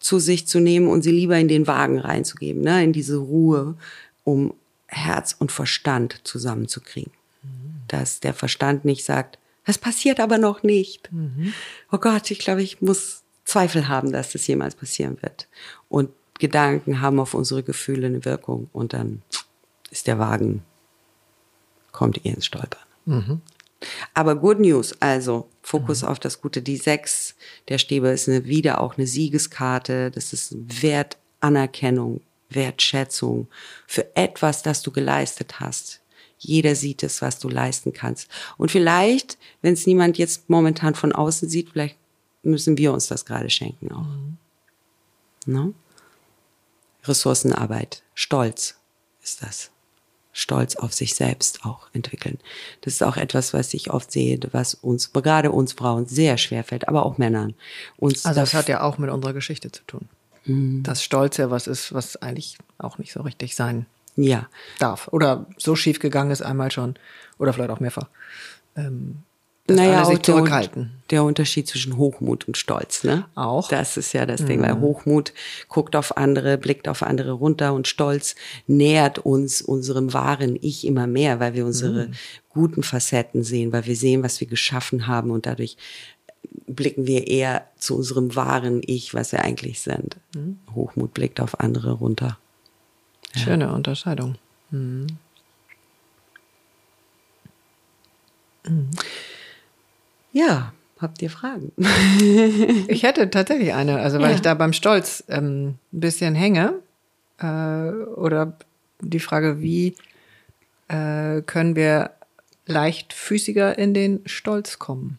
zu 0.00 0.18
sich 0.18 0.46
zu 0.46 0.58
nehmen 0.58 0.88
und 0.88 1.02
sie 1.02 1.12
lieber 1.12 1.38
in 1.38 1.48
den 1.48 1.66
Wagen 1.66 1.98
reinzugeben, 1.98 2.62
ne? 2.62 2.82
in 2.82 2.92
diese 2.92 3.16
Ruhe, 3.16 3.76
um 4.24 4.54
Herz 4.88 5.36
und 5.38 5.52
Verstand 5.52 6.20
zusammenzukriegen. 6.24 7.12
Mhm. 7.42 7.82
Dass 7.88 8.20
der 8.20 8.34
Verstand 8.34 8.84
nicht 8.84 9.04
sagt, 9.04 9.38
das 9.64 9.78
passiert 9.78 10.20
aber 10.20 10.38
noch 10.38 10.62
nicht. 10.62 11.12
Mhm. 11.12 11.52
Oh 11.90 11.98
Gott, 11.98 12.30
ich 12.30 12.38
glaube, 12.38 12.62
ich 12.62 12.80
muss 12.80 13.22
Zweifel 13.44 13.88
haben, 13.88 14.12
dass 14.12 14.32
das 14.32 14.46
jemals 14.46 14.74
passieren 14.74 15.18
wird. 15.22 15.48
Und 15.88 16.10
Gedanken 16.38 17.00
haben 17.00 17.20
auf 17.20 17.34
unsere 17.34 17.62
Gefühle 17.62 18.06
eine 18.06 18.24
Wirkung 18.24 18.68
und 18.72 18.92
dann 18.92 19.22
ist 19.90 20.06
der 20.06 20.18
Wagen, 20.18 20.62
kommt 21.92 22.24
ihr 22.24 22.34
ins 22.34 22.46
Stolpern. 22.46 22.80
Mhm. 23.04 23.40
Aber 24.14 24.36
Good 24.36 24.60
News, 24.60 24.94
also 25.00 25.48
Fokus 25.60 26.02
mhm. 26.02 26.08
auf 26.08 26.18
das 26.18 26.40
Gute. 26.40 26.62
Die 26.62 26.76
sechs 26.76 27.34
der 27.68 27.78
Stäbe 27.78 28.08
ist 28.08 28.28
eine, 28.28 28.44
wieder 28.44 28.80
auch 28.80 28.96
eine 28.96 29.06
Siegeskarte. 29.06 30.10
Das 30.10 30.32
ist 30.32 30.54
Wertanerkennung, 30.82 32.20
Wertschätzung 32.48 33.48
für 33.86 34.14
etwas, 34.16 34.62
das 34.62 34.82
du 34.82 34.90
geleistet 34.90 35.60
hast. 35.60 36.01
Jeder 36.42 36.74
sieht 36.74 37.02
es, 37.02 37.22
was 37.22 37.38
du 37.38 37.48
leisten 37.48 37.92
kannst. 37.92 38.28
Und 38.58 38.70
vielleicht, 38.70 39.38
wenn 39.62 39.74
es 39.74 39.86
niemand 39.86 40.18
jetzt 40.18 40.50
momentan 40.50 40.94
von 40.94 41.12
außen 41.12 41.48
sieht, 41.48 41.70
vielleicht 41.70 41.96
müssen 42.42 42.76
wir 42.76 42.92
uns 42.92 43.06
das 43.06 43.24
gerade 43.24 43.48
schenken 43.48 43.92
auch. 43.92 44.02
Mhm. 44.02 44.36
Ne? 45.46 45.74
Ressourcenarbeit, 47.04 48.02
Stolz 48.14 48.76
ist 49.22 49.42
das. 49.42 49.70
Stolz 50.32 50.76
auf 50.76 50.94
sich 50.94 51.14
selbst 51.14 51.64
auch 51.64 51.88
entwickeln. 51.92 52.38
Das 52.80 52.94
ist 52.94 53.02
auch 53.02 53.18
etwas, 53.18 53.52
was 53.52 53.74
ich 53.74 53.90
oft 53.90 54.10
sehe, 54.10 54.40
was 54.52 54.74
uns, 54.74 55.12
gerade 55.12 55.52
uns 55.52 55.74
Frauen 55.74 56.06
sehr 56.06 56.38
schwer 56.38 56.64
fällt, 56.64 56.88
aber 56.88 57.04
auch 57.04 57.18
Männern. 57.18 57.54
Uns 57.98 58.24
also 58.24 58.40
das 58.40 58.54
hat 58.54 58.68
ja 58.68 58.80
auch 58.80 58.98
mit 58.98 59.10
unserer 59.10 59.34
Geschichte 59.34 59.70
zu 59.70 59.82
tun. 59.86 60.08
Mhm. 60.46 60.82
Dass 60.82 61.04
Stolz 61.04 61.36
ja 61.36 61.50
was 61.50 61.66
ist, 61.66 61.92
was 61.92 62.16
eigentlich 62.16 62.56
auch 62.78 62.98
nicht 62.98 63.12
so 63.12 63.20
richtig 63.20 63.54
sein 63.54 63.86
ja. 64.16 64.48
darf. 64.78 65.08
Oder 65.08 65.46
so 65.56 65.76
schief 65.76 65.98
gegangen 65.98 66.30
ist 66.30 66.42
einmal 66.42 66.70
schon. 66.70 66.96
Oder 67.38 67.52
vielleicht 67.52 67.70
auch 67.70 67.80
mehrfach. 67.80 68.08
Ähm, 68.76 69.22
naja, 69.68 70.02
auch 70.02 70.18
der, 70.18 70.68
der, 71.10 71.24
Unterschied 71.24 71.68
zwischen 71.68 71.96
Hochmut 71.96 72.48
und 72.48 72.56
Stolz, 72.56 73.04
ne? 73.04 73.26
Auch. 73.36 73.68
Das 73.68 73.96
ist 73.96 74.12
ja 74.12 74.26
das 74.26 74.42
mhm. 74.42 74.46
Ding, 74.46 74.62
weil. 74.62 74.80
Hochmut 74.80 75.32
guckt 75.68 75.94
auf 75.94 76.16
andere, 76.16 76.58
blickt 76.58 76.88
auf 76.88 77.02
andere 77.02 77.32
runter 77.32 77.72
und 77.72 77.86
Stolz 77.86 78.34
nähert 78.66 79.20
uns 79.20 79.62
unserem 79.62 80.12
wahren 80.12 80.58
Ich 80.60 80.84
immer 80.84 81.06
mehr, 81.06 81.38
weil 81.38 81.54
wir 81.54 81.64
unsere 81.64 82.08
mhm. 82.08 82.12
guten 82.48 82.82
Facetten 82.82 83.44
sehen, 83.44 83.72
weil 83.72 83.86
wir 83.86 83.96
sehen, 83.96 84.24
was 84.24 84.40
wir 84.40 84.48
geschaffen 84.48 85.06
haben 85.06 85.30
und 85.30 85.46
dadurch 85.46 85.76
blicken 86.66 87.06
wir 87.06 87.28
eher 87.28 87.66
zu 87.76 87.96
unserem 87.96 88.34
wahren 88.34 88.80
Ich, 88.84 89.14
was 89.14 89.30
wir 89.30 89.44
eigentlich 89.44 89.80
sind. 89.80 90.16
Mhm. 90.34 90.58
Hochmut 90.74 91.14
blickt 91.14 91.40
auf 91.40 91.60
andere 91.60 91.92
runter. 91.92 92.38
Schöne 93.36 93.72
Unterscheidung. 93.72 94.36
Mhm. 94.70 95.06
Ja, 100.32 100.72
habt 100.98 101.20
ihr 101.22 101.30
Fragen? 101.30 101.72
ich 102.88 103.02
hätte 103.02 103.28
tatsächlich 103.30 103.74
eine, 103.74 103.98
also 103.98 104.18
weil 104.18 104.30
ja. 104.30 104.34
ich 104.36 104.42
da 104.42 104.54
beim 104.54 104.72
Stolz 104.72 105.24
ähm, 105.28 105.74
ein 105.92 106.00
bisschen 106.00 106.34
hänge. 106.34 106.74
Äh, 107.38 107.44
oder 107.44 108.56
die 109.00 109.20
Frage, 109.20 109.60
wie 109.60 109.96
äh, 110.88 111.42
können 111.42 111.76
wir 111.76 112.12
leichtfüßiger 112.66 113.76
in 113.78 113.94
den 113.94 114.20
Stolz 114.26 114.78
kommen? 114.78 115.18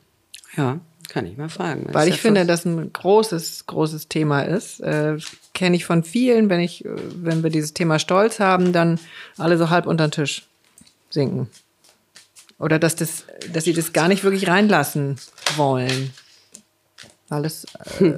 Ja. 0.56 0.80
Kann 1.10 1.26
ich 1.26 1.38
mal 1.38 1.50
fragen. 1.50 1.88
Weil 1.92 2.08
ich 2.08 2.22
finde, 2.22 2.46
dass 2.46 2.66
ein 2.66 2.92
großes, 2.94 3.66
großes 3.68 4.08
Thema 4.08 4.44
ist. 4.44 4.80
Äh, 4.80 5.18
Kenne 5.54 5.76
ich 5.76 5.86
von 5.86 6.04
vielen, 6.04 6.50
wenn 6.50 6.60
ich, 6.60 6.84
äh, 6.86 6.90
wenn 7.16 7.44
wir 7.44 7.50
dieses 7.50 7.74
Thema 7.74 8.00
Stolz 8.00 8.40
haben, 8.40 8.74
dann 8.74 9.00
alle 9.38 9.58
so 9.58 9.70
halb 9.70 9.86
unter 9.86 10.08
den 10.08 10.12
Tisch 10.12 10.44
sinken. 11.10 11.48
Oder 12.60 12.80
dass 12.80 12.96
das, 12.96 13.26
dass 13.52 13.66
sie 13.66 13.74
das 13.74 13.94
gar 13.94 14.08
nicht 14.08 14.24
wirklich 14.24 14.48
reinlassen 14.48 15.18
wollen. 15.58 16.14
Alles. 17.30 17.66
Äh, 18.00 18.14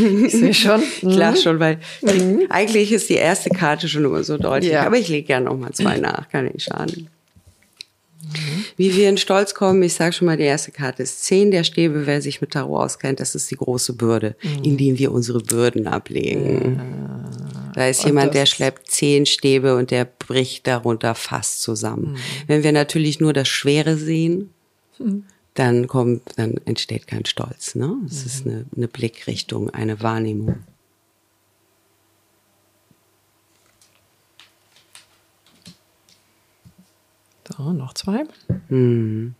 ich 0.26 0.32
sehe 0.32 0.54
schon. 0.54 0.82
Klar 1.00 1.36
schon, 1.36 1.60
weil 1.60 1.78
mhm. 2.02 2.46
eigentlich 2.48 2.92
ist 2.92 3.08
die 3.08 3.14
erste 3.14 3.50
Karte 3.50 3.88
schon 3.88 4.04
immer 4.04 4.24
so 4.24 4.36
deutlich. 4.36 4.72
Ja. 4.72 4.84
Aber 4.86 4.96
ich 4.96 5.08
lege 5.08 5.26
gerne 5.26 5.46
noch 5.46 5.56
mal 5.56 5.72
zwei 5.72 5.98
nach, 5.98 6.28
kann 6.28 6.46
nicht 6.46 6.62
schaden. 6.62 7.08
Wie 8.80 8.96
wir 8.96 9.10
in 9.10 9.18
Stolz 9.18 9.52
kommen, 9.52 9.82
ich 9.82 9.92
sage 9.92 10.14
schon 10.14 10.24
mal, 10.24 10.38
die 10.38 10.44
erste 10.44 10.72
Karte 10.72 11.02
ist 11.02 11.22
10 11.24 11.50
der 11.50 11.64
Stäbe. 11.64 12.06
Wer 12.06 12.22
sich 12.22 12.40
mit 12.40 12.52
Tarot 12.52 12.80
auskennt, 12.80 13.20
das 13.20 13.34
ist 13.34 13.50
die 13.50 13.56
große 13.56 13.92
Bürde, 13.92 14.36
mhm. 14.42 14.64
indem 14.64 14.98
wir 14.98 15.12
unsere 15.12 15.40
Bürden 15.40 15.86
ablegen. 15.86 16.76
Ja. 16.78 17.72
Da 17.74 17.88
ist 17.88 18.00
und 18.00 18.06
jemand, 18.06 18.32
der 18.32 18.46
schleppt 18.46 18.90
zehn 18.90 19.26
Stäbe 19.26 19.76
und 19.76 19.90
der 19.90 20.06
bricht 20.06 20.66
darunter 20.66 21.14
fast 21.14 21.60
zusammen. 21.60 22.12
Mhm. 22.12 22.16
Wenn 22.46 22.62
wir 22.62 22.72
natürlich 22.72 23.20
nur 23.20 23.34
das 23.34 23.48
Schwere 23.48 23.98
sehen, 23.98 24.48
mhm. 24.98 25.24
dann 25.52 25.86
kommt, 25.86 26.22
dann 26.36 26.54
entsteht 26.64 27.06
kein 27.06 27.26
Stolz. 27.26 27.74
Ne? 27.74 27.94
Es 28.06 28.24
ist 28.24 28.46
mhm. 28.46 28.52
eine, 28.52 28.64
eine 28.74 28.88
Blickrichtung, 28.88 29.68
eine 29.68 30.00
Wahrnehmung. 30.00 30.54
So, 37.56 37.72
noch 37.72 37.94
zwei. 37.94 38.24
Hm. 38.68 39.34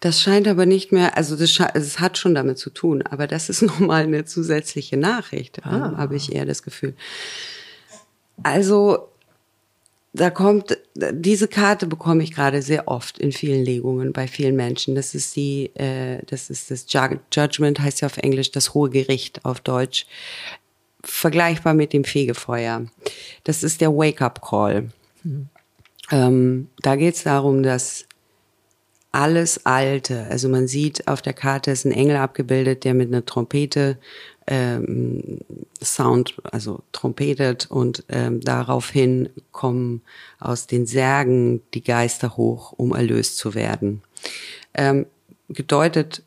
Das 0.00 0.20
scheint 0.20 0.48
aber 0.48 0.64
nicht 0.64 0.92
mehr, 0.92 1.16
also 1.16 1.36
das, 1.36 1.58
es 1.74 2.00
hat 2.00 2.16
schon 2.16 2.34
damit 2.34 2.58
zu 2.58 2.70
tun, 2.70 3.02
aber 3.02 3.26
das 3.26 3.50
ist 3.50 3.62
nochmal 3.62 4.04
eine 4.04 4.24
zusätzliche 4.24 4.96
Nachricht, 4.96 5.64
ah. 5.64 5.96
habe 5.96 6.16
ich 6.16 6.34
eher 6.34 6.46
das 6.46 6.62
Gefühl. 6.62 6.94
Also 8.42 9.10
da 10.12 10.30
kommt, 10.30 10.76
diese 10.94 11.46
Karte 11.46 11.86
bekomme 11.86 12.24
ich 12.24 12.32
gerade 12.32 12.62
sehr 12.62 12.88
oft 12.88 13.18
in 13.18 13.30
vielen 13.30 13.64
Legungen 13.64 14.12
bei 14.12 14.26
vielen 14.26 14.56
Menschen. 14.56 14.96
Das 14.96 15.14
ist 15.14 15.36
die, 15.36 15.70
äh, 15.76 16.22
das 16.26 16.50
ist 16.50 16.70
das 16.70 16.86
Judgment, 16.90 17.78
heißt 17.78 18.00
ja 18.00 18.06
auf 18.06 18.16
Englisch 18.16 18.50
das 18.50 18.74
Hohe 18.74 18.90
Gericht 18.90 19.44
auf 19.44 19.60
Deutsch 19.60 20.06
vergleichbar 21.02 21.74
mit 21.74 21.92
dem 21.92 22.04
Fegefeuer. 22.04 22.86
Das 23.44 23.62
ist 23.62 23.80
der 23.80 23.90
Wake-up-Call. 23.90 24.90
Mhm. 25.22 25.48
Ähm, 26.10 26.68
da 26.82 26.96
geht 26.96 27.14
es 27.14 27.22
darum, 27.22 27.62
dass 27.62 28.06
alles 29.12 29.66
Alte, 29.66 30.26
also 30.30 30.48
man 30.48 30.68
sieht 30.68 31.08
auf 31.08 31.20
der 31.20 31.32
Karte 31.32 31.72
ist 31.72 31.84
ein 31.84 31.92
Engel 31.92 32.16
abgebildet, 32.16 32.84
der 32.84 32.94
mit 32.94 33.08
einer 33.08 33.24
Trompete 33.24 33.98
ähm, 34.46 35.40
Sound, 35.82 36.36
also 36.44 36.82
trompetet 36.92 37.70
und 37.70 38.04
ähm, 38.08 38.40
daraufhin 38.40 39.28
kommen 39.50 40.02
aus 40.38 40.66
den 40.66 40.86
Särgen 40.86 41.62
die 41.74 41.82
Geister 41.82 42.36
hoch, 42.36 42.72
um 42.76 42.94
erlöst 42.94 43.36
zu 43.36 43.54
werden. 43.54 44.02
Ähm, 44.74 45.06
gedeutet 45.48 46.22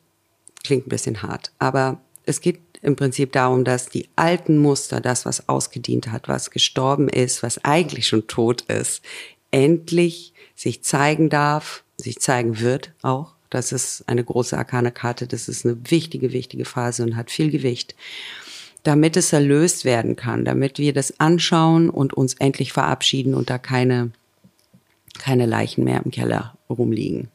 klingt 0.62 0.86
ein 0.86 0.90
bisschen 0.90 1.22
hart, 1.22 1.52
aber 1.58 2.00
es 2.26 2.40
geht 2.40 2.60
im 2.84 2.96
Prinzip 2.96 3.32
darum, 3.32 3.64
dass 3.64 3.88
die 3.88 4.08
alten 4.14 4.58
Muster, 4.58 5.00
das, 5.00 5.24
was 5.24 5.48
ausgedient 5.48 6.12
hat, 6.12 6.28
was 6.28 6.50
gestorben 6.50 7.08
ist, 7.08 7.42
was 7.42 7.64
eigentlich 7.64 8.06
schon 8.06 8.26
tot 8.26 8.62
ist, 8.62 9.02
endlich 9.50 10.34
sich 10.54 10.82
zeigen 10.82 11.30
darf, 11.30 11.82
sich 11.96 12.20
zeigen 12.20 12.60
wird 12.60 12.92
auch. 13.02 13.32
Das 13.48 13.72
ist 13.72 14.04
eine 14.06 14.22
große 14.22 14.58
Arkane-Karte. 14.58 15.26
Das 15.26 15.48
ist 15.48 15.64
eine 15.64 15.78
wichtige, 15.88 16.32
wichtige 16.32 16.64
Phase 16.64 17.04
und 17.04 17.16
hat 17.16 17.30
viel 17.30 17.50
Gewicht. 17.50 17.94
Damit 18.82 19.16
es 19.16 19.32
erlöst 19.32 19.84
werden 19.84 20.14
kann, 20.16 20.44
damit 20.44 20.78
wir 20.78 20.92
das 20.92 21.18
anschauen 21.20 21.88
und 21.88 22.12
uns 22.12 22.34
endlich 22.34 22.72
verabschieden 22.72 23.34
und 23.34 23.48
da 23.48 23.56
keine, 23.56 24.10
keine 25.18 25.46
Leichen 25.46 25.84
mehr 25.84 26.02
im 26.04 26.10
Keller 26.10 26.58
rumliegen. 26.68 27.28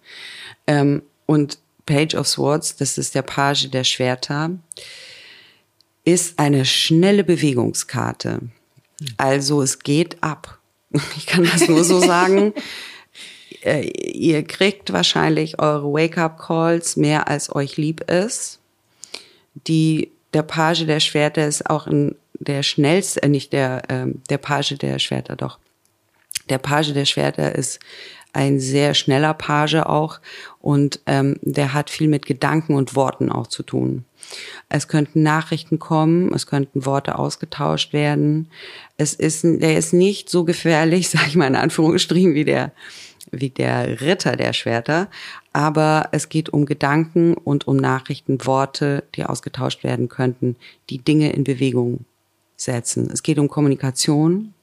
Ähm, 0.68 1.02
und 1.26 1.58
Page 1.88 2.14
of 2.14 2.28
Swords, 2.28 2.76
das 2.76 3.00
ist 3.00 3.16
der 3.16 3.24
Page 3.24 3.72
der 3.72 3.84
Schwerter, 3.84 4.52
ist 6.06 6.40
eine 6.40 6.66
schnelle 6.66 7.24
Bewegungskarte. 7.24 8.42
Also 9.18 9.62
es 9.62 9.80
geht 9.80 10.22
ab. 10.22 10.58
Ich 11.18 11.28
kann 11.28 11.44
das 11.44 11.68
nur 11.68 11.84
so 11.84 12.00
sagen. 12.14 12.54
Äh, 13.62 13.88
ihr 13.88 14.44
kriegt 14.44 14.92
wahrscheinlich 14.94 15.60
eure 15.60 15.92
Wake-up-Calls 15.92 16.96
mehr 16.96 17.28
als 17.28 17.54
euch 17.54 17.78
lieb 17.78 18.10
ist. 18.10 18.60
Die, 19.68 20.12
der 20.34 20.44
Page 20.44 20.86
der 20.86 21.00
Schwerter 21.00 21.46
ist 21.46 21.70
auch 21.70 21.88
ein, 21.88 22.16
der 22.34 22.64
schnellste, 22.64 23.22
äh, 23.24 23.28
nicht 23.28 23.54
der, 23.54 23.84
ähm, 23.90 24.22
der 24.30 24.38
Page 24.38 24.78
der 24.78 24.98
Schwerter, 25.00 25.36
doch. 25.36 25.60
Der 26.50 26.58
Page 26.58 26.94
der 26.94 27.06
Schwerter 27.06 27.54
ist 27.54 27.80
ein 28.34 28.60
sehr 28.60 28.94
schneller 28.94 29.34
Page 29.34 29.76
auch 29.76 30.20
und 30.62 31.00
ähm, 31.06 31.38
der 31.42 31.74
hat 31.74 31.90
viel 31.90 32.08
mit 32.08 32.26
Gedanken 32.26 32.76
und 32.76 32.96
Worten 32.96 33.32
auch 33.32 33.48
zu 33.48 33.64
tun. 33.64 34.06
Es 34.68 34.88
könnten 34.88 35.24
Nachrichten 35.24 35.80
kommen, 35.80 36.34
es 36.34 36.46
könnten 36.46 36.86
Worte 36.86 37.18
ausgetauscht 37.18 37.94
werden. 37.94 38.50
Es 38.98 39.14
ist, 39.14 39.44
der 39.44 39.78
ist 39.78 39.94
nicht 39.94 40.30
so 40.30 40.44
gefährlich, 40.44 41.10
sage 41.10 41.26
ich 41.28 41.36
mal 41.36 41.48
in 41.48 41.56
Anführungsstrichen, 41.56 42.34
wie 42.34 42.46
der 42.46 42.72
wie 43.32 43.50
der 43.50 44.02
Ritter 44.02 44.36
der 44.36 44.54
Schwerter, 44.54 45.08
aber 45.54 46.10
es 46.12 46.30
geht 46.30 46.50
um 46.50 46.66
Gedanken 46.66 47.36
und 47.36 47.68
um 47.68 47.78
Nachrichten, 47.78 48.46
Worte, 48.46 49.04
die 49.16 49.24
ausgetauscht 49.24 49.84
werden 49.84 50.10
könnten, 50.10 50.56
die 50.90 50.98
Dinge 51.00 51.32
in 51.34 51.44
Bewegung 51.44 52.06
setzen. 52.56 53.10
Es 53.12 53.24
geht 53.24 53.38
um 53.38 53.48
Kommunikation, 53.48 54.54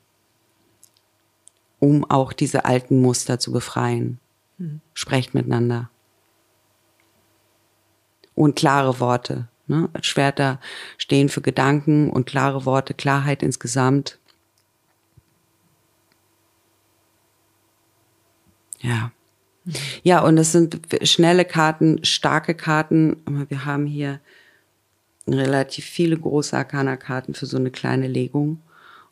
um 1.78 2.04
auch 2.08 2.32
diese 2.32 2.64
alten 2.64 3.00
Muster 3.00 3.38
zu 3.38 3.52
befreien. 3.52 4.18
Mhm. 4.58 4.80
Sprecht 4.94 5.34
miteinander. 5.34 5.90
Und 8.34 8.56
klare 8.56 9.00
Worte. 9.00 9.48
Ne? 9.66 9.88
Schwerter 10.00 10.60
stehen 10.98 11.28
für 11.28 11.40
Gedanken 11.40 12.10
und 12.10 12.26
klare 12.26 12.64
Worte, 12.64 12.94
Klarheit 12.94 13.42
insgesamt. 13.42 14.18
Ja. 18.80 19.10
Ja, 20.04 20.20
und 20.20 20.38
es 20.38 20.52
sind 20.52 20.80
schnelle 21.02 21.44
Karten, 21.44 22.04
starke 22.04 22.54
Karten. 22.54 23.16
Wir 23.48 23.64
haben 23.64 23.86
hier 23.86 24.20
relativ 25.26 25.84
viele 25.84 26.16
große 26.16 26.56
Arcana-Karten 26.56 27.34
für 27.34 27.46
so 27.46 27.56
eine 27.56 27.72
kleine 27.72 28.06
Legung. 28.06 28.62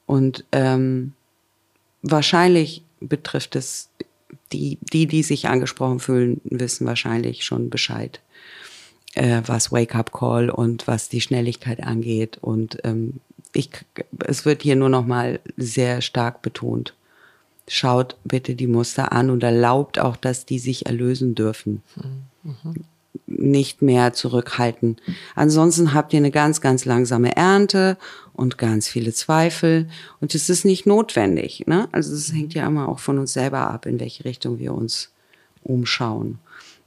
Und 0.06 0.44
ähm, 0.52 1.14
wahrscheinlich 2.04 2.84
betrifft 3.00 3.56
es 3.56 3.88
die, 4.52 4.78
die, 4.92 5.06
die 5.06 5.22
sich 5.22 5.48
angesprochen 5.48 5.98
fühlen, 5.98 6.40
wissen 6.44 6.86
wahrscheinlich 6.86 7.44
schon 7.44 7.70
Bescheid, 7.70 8.20
äh, 9.14 9.42
was 9.46 9.72
Wake-up 9.72 10.12
Call 10.12 10.50
und 10.50 10.86
was 10.86 11.08
die 11.08 11.20
Schnelligkeit 11.20 11.82
angeht. 11.82 12.38
Und 12.40 12.78
ähm, 12.84 13.20
ich, 13.52 13.70
es 14.24 14.44
wird 14.44 14.62
hier 14.62 14.76
nur 14.76 14.90
noch 14.90 15.06
mal 15.06 15.40
sehr 15.56 16.02
stark 16.02 16.42
betont. 16.42 16.94
Schaut 17.66 18.16
bitte 18.24 18.54
die 18.54 18.66
Muster 18.66 19.12
an 19.12 19.30
und 19.30 19.42
erlaubt 19.42 19.98
auch, 19.98 20.16
dass 20.16 20.44
die 20.44 20.58
sich 20.58 20.86
erlösen 20.86 21.34
dürfen. 21.34 21.82
Mhm 22.44 22.84
nicht 23.26 23.82
mehr 23.82 24.12
zurückhalten. 24.12 24.96
Ansonsten 25.34 25.94
habt 25.94 26.12
ihr 26.12 26.18
eine 26.18 26.30
ganz, 26.30 26.60
ganz 26.60 26.84
langsame 26.84 27.36
Ernte 27.36 27.96
und 28.34 28.58
ganz 28.58 28.88
viele 28.88 29.12
Zweifel. 29.12 29.88
Und 30.20 30.34
es 30.34 30.50
ist 30.50 30.64
nicht 30.64 30.86
notwendig. 30.86 31.64
Ne? 31.66 31.88
Also 31.92 32.14
es 32.14 32.32
hängt 32.32 32.54
ja 32.54 32.66
immer 32.66 32.88
auch 32.88 32.98
von 32.98 33.18
uns 33.18 33.32
selber 33.32 33.70
ab, 33.70 33.86
in 33.86 33.98
welche 34.00 34.24
Richtung 34.24 34.58
wir 34.58 34.74
uns 34.74 35.10
umschauen. 35.62 36.38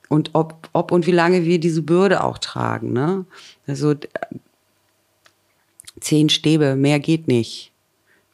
Und 0.09 0.31
ob, 0.33 0.69
ob 0.73 0.91
und 0.91 1.07
wie 1.07 1.11
lange 1.11 1.43
wir 1.43 1.59
diese 1.59 1.81
Bürde 1.81 2.23
auch 2.23 2.37
tragen. 2.37 2.93
Ne? 2.93 3.25
Also 3.65 3.95
zehn 5.99 6.29
Stäbe, 6.29 6.75
mehr 6.75 6.99
geht 6.99 7.27
nicht 7.27 7.71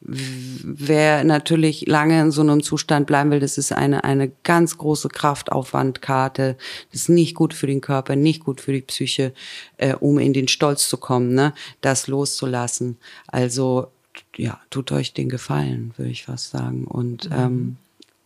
wer 0.06 1.24
natürlich 1.24 1.86
lange 1.86 2.20
in 2.20 2.30
so 2.30 2.42
einem 2.42 2.62
Zustand 2.62 3.06
bleiben 3.06 3.30
will, 3.30 3.40
das 3.40 3.56
ist 3.56 3.72
eine, 3.72 4.04
eine 4.04 4.30
ganz 4.42 4.76
große 4.76 5.08
Kraftaufwandkarte. 5.08 6.56
Das 6.92 7.02
ist 7.02 7.08
nicht 7.08 7.34
gut 7.34 7.54
für 7.54 7.66
den 7.66 7.80
Körper, 7.80 8.14
nicht 8.14 8.44
gut 8.44 8.60
für 8.60 8.72
die 8.72 8.82
Psyche, 8.82 9.32
äh, 9.78 9.94
um 9.94 10.18
in 10.18 10.34
den 10.34 10.48
Stolz 10.48 10.88
zu 10.88 10.98
kommen, 10.98 11.34
ne? 11.34 11.54
das 11.80 12.06
loszulassen. 12.06 12.98
Also 13.28 13.88
ja, 14.36 14.60
tut 14.70 14.92
euch 14.92 15.14
den 15.14 15.28
Gefallen, 15.28 15.94
würde 15.96 16.10
ich 16.10 16.24
fast 16.24 16.50
sagen. 16.50 16.84
Und 16.84 17.30
mhm. 17.30 17.36
ähm, 17.36 17.76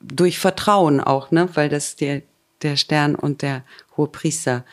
durch 0.00 0.38
Vertrauen 0.38 1.00
auch, 1.00 1.30
ne? 1.30 1.48
weil 1.54 1.68
das 1.68 1.94
der, 1.94 2.22
der 2.62 2.76
Stern 2.76 3.14
und 3.14 3.42
der 3.42 3.62
hohe 3.96 4.08
Priester, 4.08 4.64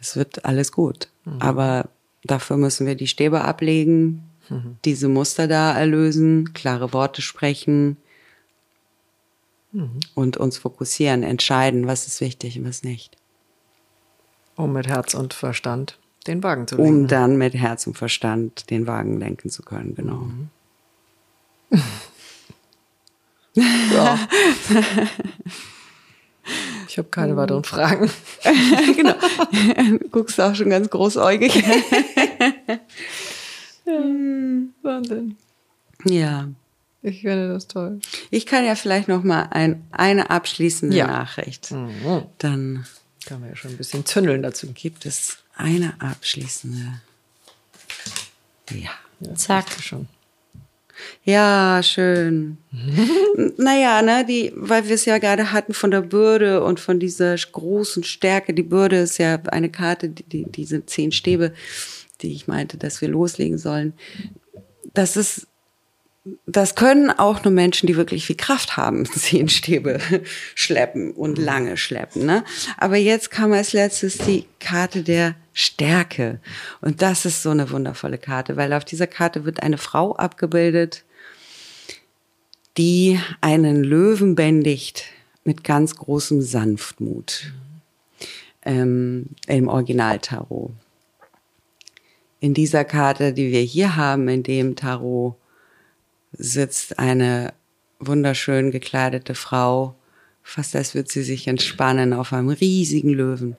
es 0.00 0.16
wird 0.16 0.46
alles 0.46 0.72
gut. 0.72 1.08
Mhm. 1.26 1.42
Aber 1.42 1.88
dafür 2.24 2.56
müssen 2.56 2.86
wir 2.86 2.94
die 2.94 3.08
Stäbe 3.08 3.42
ablegen, 3.42 4.22
mhm. 4.48 4.76
diese 4.84 5.08
Muster 5.08 5.48
da 5.48 5.72
erlösen, 5.76 6.52
klare 6.52 6.92
Worte 6.92 7.22
sprechen 7.22 7.96
mhm. 9.72 10.00
und 10.14 10.36
uns 10.36 10.58
fokussieren, 10.58 11.22
entscheiden, 11.22 11.86
was 11.86 12.06
ist 12.06 12.20
wichtig 12.20 12.58
und 12.58 12.68
was 12.68 12.82
nicht. 12.82 13.16
Um 14.56 14.72
mit 14.72 14.88
Herz 14.88 15.14
und 15.14 15.34
Verstand 15.34 15.98
den 16.26 16.42
Wagen 16.42 16.66
zu 16.66 16.76
lenken. 16.76 17.02
Um 17.02 17.08
dann 17.08 17.36
mit 17.36 17.54
Herz 17.54 17.86
und 17.86 17.96
Verstand 17.96 18.70
den 18.70 18.86
Wagen 18.86 19.18
lenken 19.18 19.50
zu 19.50 19.62
können, 19.62 19.94
genau. 19.94 20.16
Mhm. 20.16 20.48
ja. 23.92 24.18
Ich 26.88 26.98
habe 26.98 27.08
keine 27.08 27.36
weiteren 27.36 27.64
Fragen. 27.64 28.10
genau. 28.96 29.14
Du 29.98 30.08
guckst 30.10 30.40
auch 30.40 30.54
schon 30.54 30.70
ganz 30.70 30.88
großäugig. 30.88 31.52
Hm, 33.86 34.74
Wahnsinn. 34.82 35.36
Ja. 36.04 36.48
Ich 37.02 37.20
finde 37.20 37.48
das 37.48 37.68
toll. 37.68 38.00
Ich 38.30 38.46
kann 38.46 38.64
ja 38.64 38.74
vielleicht 38.74 39.06
noch 39.06 39.22
mal 39.22 39.44
ein, 39.50 39.84
eine 39.92 40.30
abschließende 40.30 40.96
ja. 40.96 41.06
Nachricht. 41.06 41.70
Mhm. 41.70 42.24
Dann 42.38 42.86
kann 43.26 43.40
man 43.40 43.50
ja 43.50 43.56
schon 43.56 43.70
ein 43.70 43.76
bisschen 43.76 44.04
zündeln 44.04 44.42
dazu. 44.42 44.72
Gibt 44.72 45.06
es 45.06 45.38
eine 45.54 45.94
abschließende? 46.00 47.00
Ja. 48.72 48.90
ja 49.20 49.34
Zack. 49.36 49.66
Schon. 49.80 50.08
Ja, 51.24 51.80
schön. 51.82 52.58
naja, 53.56 54.02
ne, 54.02 54.24
die, 54.24 54.52
weil 54.56 54.88
wir 54.88 54.94
es 54.94 55.04
ja 55.04 55.18
gerade 55.18 55.52
hatten 55.52 55.74
von 55.74 55.90
der 55.90 56.00
Bürde 56.00 56.64
und 56.64 56.80
von 56.80 56.98
dieser 56.98 57.36
großen 57.36 58.04
Stärke. 58.04 58.54
Die 58.54 58.62
Bürde 58.62 58.98
ist 58.98 59.18
ja 59.18 59.38
eine 59.46 59.70
Karte, 59.70 60.08
die, 60.08 60.22
die, 60.22 60.44
diese 60.50 60.86
zehn 60.86 61.12
Stäbe 61.12 61.52
die 62.22 62.32
ich 62.32 62.48
meinte, 62.48 62.76
dass 62.76 63.00
wir 63.00 63.08
loslegen 63.08 63.58
sollen. 63.58 63.92
Das 64.94 65.16
ist, 65.16 65.46
das 66.46 66.74
können 66.74 67.10
auch 67.10 67.44
nur 67.44 67.52
Menschen, 67.52 67.86
die 67.86 67.96
wirklich 67.96 68.26
viel 68.26 68.36
Kraft 68.36 68.76
haben, 68.76 69.04
zehn 69.10 69.48
Stäbe 69.48 70.00
schleppen 70.54 71.12
und 71.12 71.38
lange 71.38 71.76
schleppen. 71.76 72.26
Ne? 72.26 72.44
Aber 72.76 72.96
jetzt 72.96 73.30
kam 73.30 73.52
als 73.52 73.72
letztes 73.72 74.18
die 74.18 74.46
Karte 74.58 75.02
der 75.02 75.34
Stärke. 75.52 76.40
Und 76.80 77.02
das 77.02 77.24
ist 77.24 77.42
so 77.42 77.50
eine 77.50 77.70
wundervolle 77.70 78.18
Karte, 78.18 78.56
weil 78.56 78.72
auf 78.72 78.84
dieser 78.84 79.06
Karte 79.06 79.44
wird 79.44 79.62
eine 79.62 79.78
Frau 79.78 80.14
abgebildet, 80.14 81.04
die 82.76 83.18
einen 83.40 83.82
Löwen 83.82 84.34
bändigt 84.34 85.04
mit 85.44 85.64
ganz 85.64 85.96
großem 85.96 86.42
Sanftmut. 86.42 87.52
Ähm, 88.62 89.26
Im 89.46 89.68
Original-Tarot 89.68 90.72
in 92.46 92.54
dieser 92.54 92.84
Karte, 92.84 93.32
die 93.32 93.50
wir 93.50 93.62
hier 93.62 93.96
haben, 93.96 94.28
in 94.28 94.44
dem 94.44 94.76
Tarot, 94.76 95.34
sitzt 96.30 97.00
eine 97.00 97.52
wunderschön 97.98 98.70
gekleidete 98.70 99.34
Frau, 99.34 99.96
fast 100.44 100.76
als 100.76 100.94
würde 100.94 101.10
sie 101.10 101.24
sich 101.24 101.48
entspannen 101.48 102.12
auf 102.12 102.32
einem 102.32 102.50
riesigen 102.50 103.10
Löwen. 103.10 103.56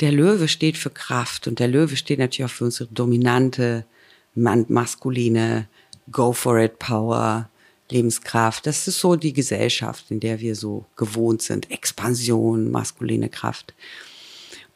Der 0.00 0.12
Löwe 0.12 0.46
steht 0.46 0.76
für 0.76 0.90
Kraft 0.90 1.48
und 1.48 1.58
der 1.58 1.68
Löwe 1.68 1.96
steht 1.96 2.18
natürlich 2.18 2.50
auch 2.50 2.54
für 2.54 2.64
unsere 2.66 2.92
dominante, 2.92 3.86
maskuline, 4.34 5.66
go 6.12 6.34
for 6.34 6.58
it 6.58 6.78
Power, 6.78 7.48
Lebenskraft. 7.90 8.66
Das 8.66 8.86
ist 8.86 9.00
so 9.00 9.16
die 9.16 9.32
Gesellschaft, 9.32 10.10
in 10.10 10.20
der 10.20 10.38
wir 10.40 10.54
so 10.54 10.84
gewohnt 10.96 11.40
sind. 11.40 11.70
Expansion, 11.70 12.70
maskuline 12.70 13.30
Kraft. 13.30 13.72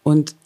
Und 0.03 0.37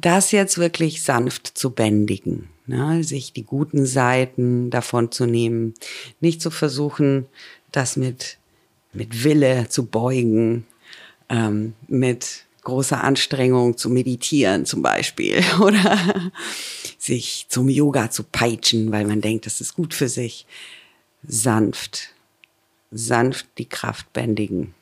das 0.00 0.30
jetzt 0.32 0.58
wirklich 0.58 1.02
sanft 1.02 1.58
zu 1.58 1.70
bändigen, 1.70 2.48
ne? 2.66 3.02
sich 3.02 3.32
die 3.32 3.42
guten 3.42 3.84
Seiten 3.84 4.70
davon 4.70 5.10
zu 5.10 5.26
nehmen, 5.26 5.74
nicht 6.20 6.40
zu 6.40 6.50
versuchen, 6.50 7.26
das 7.72 7.96
mit, 7.96 8.38
mit 8.92 9.24
Wille 9.24 9.68
zu 9.68 9.86
beugen, 9.86 10.66
ähm, 11.28 11.74
mit 11.88 12.44
großer 12.62 13.02
Anstrengung 13.02 13.76
zu 13.76 13.90
meditieren 13.90 14.66
zum 14.66 14.82
Beispiel 14.82 15.42
oder 15.60 16.30
sich 16.98 17.46
zum 17.48 17.68
Yoga 17.68 18.10
zu 18.10 18.22
peitschen, 18.22 18.92
weil 18.92 19.06
man 19.06 19.20
denkt, 19.20 19.46
das 19.46 19.60
ist 19.60 19.74
gut 19.74 19.94
für 19.94 20.08
sich. 20.08 20.46
Sanft, 21.26 22.10
sanft 22.92 23.46
die 23.58 23.68
Kraft 23.68 24.12
bändigen. 24.12 24.74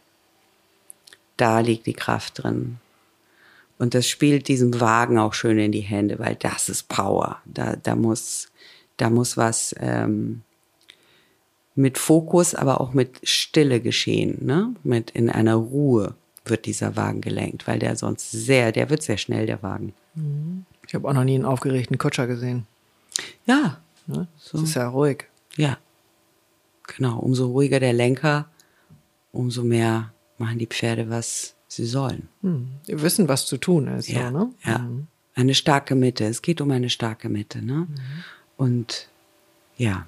Da 1.37 1.61
liegt 1.61 1.87
die 1.87 1.95
Kraft 1.95 2.43
drin. 2.43 2.79
Und 3.79 3.95
das 3.95 4.09
spielt 4.09 4.49
diesem 4.49 4.81
Wagen 4.81 5.19
auch 5.19 5.35
schön 5.35 5.59
in 5.59 5.73
die 5.73 5.81
Hände, 5.81 6.19
weil 6.19 6.35
das 6.37 6.69
ist 6.69 6.89
Power. 6.89 7.41
Da, 7.45 7.77
da 7.77 7.95
muss, 7.95 8.49
da 8.97 9.11
muss 9.11 9.37
was 9.37 9.75
ähm, 9.79 10.43
mit 11.75 11.99
Fokus, 11.99 12.55
aber 12.55 12.81
auch 12.81 12.95
mit 12.95 13.21
Stille 13.23 13.81
geschehen, 13.81 14.39
ne? 14.47 14.75
Mit 14.83 15.11
in 15.11 15.29
einer 15.29 15.57
Ruhe 15.57 16.15
wird 16.45 16.65
dieser 16.65 16.97
Wagen 16.97 17.21
gelenkt, 17.21 17.67
weil 17.67 17.79
der 17.79 17.97
sonst 17.97 18.31
sehr, 18.31 18.73
der 18.73 18.89
wird 18.89 19.03
sehr 19.03 19.19
schnell, 19.19 19.47
der 19.47 19.63
Wagen. 19.63 19.93
Ich 20.87 20.95
habe 20.95 21.09
auch 21.09 21.13
noch 21.13 21.25
nie 21.25 21.35
einen 21.35 21.45
aufgeregten 21.45 21.99
Kutscher 21.99 22.27
gesehen. 22.27 22.67
Ja. 23.47 23.81
Ne? 24.07 24.29
Das 24.53 24.63
ist 24.63 24.75
ja 24.75 24.89
ruhig. 24.89 25.25
Ja. 25.57 25.79
Genau. 26.97 27.19
Umso 27.19 27.47
ruhiger 27.47 27.81
der 27.81 27.93
Lenker, 27.93 28.49
umso 29.33 29.65
mehr 29.65 30.13
machen 30.39 30.59
die 30.59 30.69
Pferde, 30.69 31.11
was 31.11 31.56
sie 31.69 31.87
sollen. 31.87 32.29
Hm. 32.43 32.69
Wir 32.87 33.03
wissen, 33.03 33.29
was 33.29 33.47
zu 33.47 33.57
tun 33.57 33.89
ist. 33.89 34.09
Ja. 34.09 34.31
So, 34.31 34.39
ne? 34.39 34.51
ja. 34.65 34.89
Eine 35.35 35.55
starke 35.55 35.95
Mitte. 35.95 36.25
Es 36.25 36.43
geht 36.43 36.61
um 36.61 36.71
eine 36.71 36.89
starke 36.89 37.29
Mitte, 37.29 37.63
ne? 37.63 37.87
Und 38.57 39.09
ja. 39.77 40.07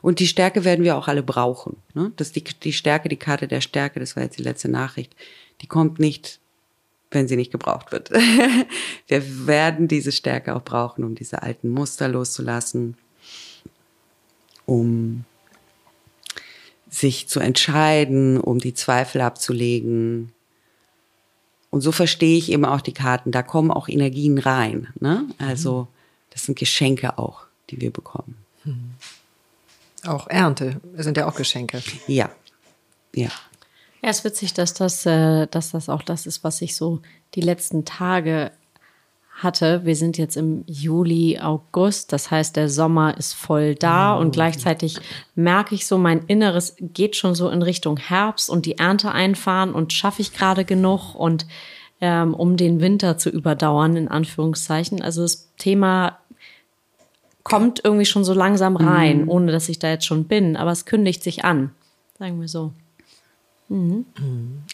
Und 0.00 0.20
die 0.20 0.26
Stärke 0.26 0.64
werden 0.64 0.84
wir 0.84 0.96
auch 0.96 1.08
alle 1.08 1.22
brauchen. 1.22 1.76
Ne? 1.94 2.12
Das 2.16 2.32
die, 2.32 2.44
die 2.44 2.72
Stärke, 2.72 3.08
die 3.08 3.16
Karte 3.16 3.48
der 3.48 3.60
Stärke, 3.60 4.00
das 4.00 4.16
war 4.16 4.22
jetzt 4.22 4.38
die 4.38 4.42
letzte 4.42 4.68
Nachricht, 4.68 5.14
die 5.60 5.66
kommt 5.66 5.98
nicht, 5.98 6.40
wenn 7.10 7.26
sie 7.26 7.36
nicht 7.36 7.50
gebraucht 7.50 7.90
wird. 7.90 8.10
wir 9.08 9.46
werden 9.46 9.88
diese 9.88 10.12
Stärke 10.12 10.54
auch 10.54 10.62
brauchen, 10.62 11.04
um 11.04 11.14
diese 11.14 11.42
alten 11.42 11.68
Muster 11.68 12.08
loszulassen, 12.08 12.96
um 14.66 15.24
sich 16.90 17.28
zu 17.28 17.40
entscheiden, 17.40 18.40
um 18.40 18.58
die 18.58 18.74
Zweifel 18.74 19.20
abzulegen. 19.20 20.32
Und 21.70 21.80
so 21.82 21.92
verstehe 21.92 22.38
ich 22.38 22.50
eben 22.50 22.64
auch 22.64 22.80
die 22.80 22.94
Karten. 22.94 23.30
Da 23.30 23.42
kommen 23.42 23.70
auch 23.70 23.88
Energien 23.88 24.38
rein. 24.38 24.88
Ne? 25.00 25.26
Also 25.38 25.88
das 26.30 26.44
sind 26.44 26.58
Geschenke 26.58 27.18
auch, 27.18 27.42
die 27.70 27.80
wir 27.80 27.90
bekommen. 27.90 28.36
Auch 30.06 30.28
Ernte 30.28 30.80
sind 30.96 31.16
ja 31.16 31.26
auch 31.26 31.34
Geschenke. 31.34 31.82
Ja, 32.06 32.30
ja. 33.14 33.30
Ja, 34.02 34.10
es 34.10 34.18
ist 34.18 34.24
witzig, 34.24 34.54
dass 34.54 34.74
das, 34.74 35.04
äh, 35.06 35.46
dass 35.48 35.72
das 35.72 35.88
auch 35.88 36.02
das 36.02 36.26
ist, 36.26 36.44
was 36.44 36.62
ich 36.62 36.76
so 36.76 37.00
die 37.34 37.40
letzten 37.40 37.84
Tage 37.84 38.52
hatte. 39.38 39.84
Wir 39.84 39.96
sind 39.96 40.18
jetzt 40.18 40.36
im 40.36 40.64
Juli, 40.66 41.38
August, 41.40 42.12
das 42.12 42.30
heißt, 42.30 42.56
der 42.56 42.68
Sommer 42.68 43.16
ist 43.16 43.34
voll 43.34 43.74
da. 43.74 44.14
Und 44.14 44.32
gleichzeitig 44.32 44.98
merke 45.34 45.74
ich 45.74 45.86
so, 45.86 45.96
mein 45.96 46.24
Inneres 46.26 46.76
geht 46.80 47.16
schon 47.16 47.34
so 47.34 47.48
in 47.48 47.62
Richtung 47.62 47.96
Herbst 47.96 48.50
und 48.50 48.66
die 48.66 48.78
Ernte 48.78 49.12
einfahren 49.12 49.72
und 49.72 49.92
schaffe 49.92 50.22
ich 50.22 50.32
gerade 50.32 50.64
genug 50.64 51.14
und 51.14 51.46
ähm, 52.00 52.34
um 52.34 52.56
den 52.56 52.80
Winter 52.80 53.18
zu 53.18 53.30
überdauern, 53.30 53.96
in 53.96 54.08
Anführungszeichen. 54.08 55.02
Also 55.02 55.22
das 55.22 55.48
Thema 55.56 56.18
kommt 57.42 57.80
irgendwie 57.82 58.06
schon 58.06 58.24
so 58.24 58.34
langsam 58.34 58.76
rein, 58.76 59.26
ohne 59.28 59.52
dass 59.52 59.68
ich 59.68 59.78
da 59.78 59.88
jetzt 59.88 60.04
schon 60.04 60.24
bin, 60.24 60.56
aber 60.56 60.70
es 60.70 60.84
kündigt 60.84 61.22
sich 61.22 61.44
an, 61.44 61.70
sagen 62.18 62.40
wir 62.40 62.48
so. 62.48 62.72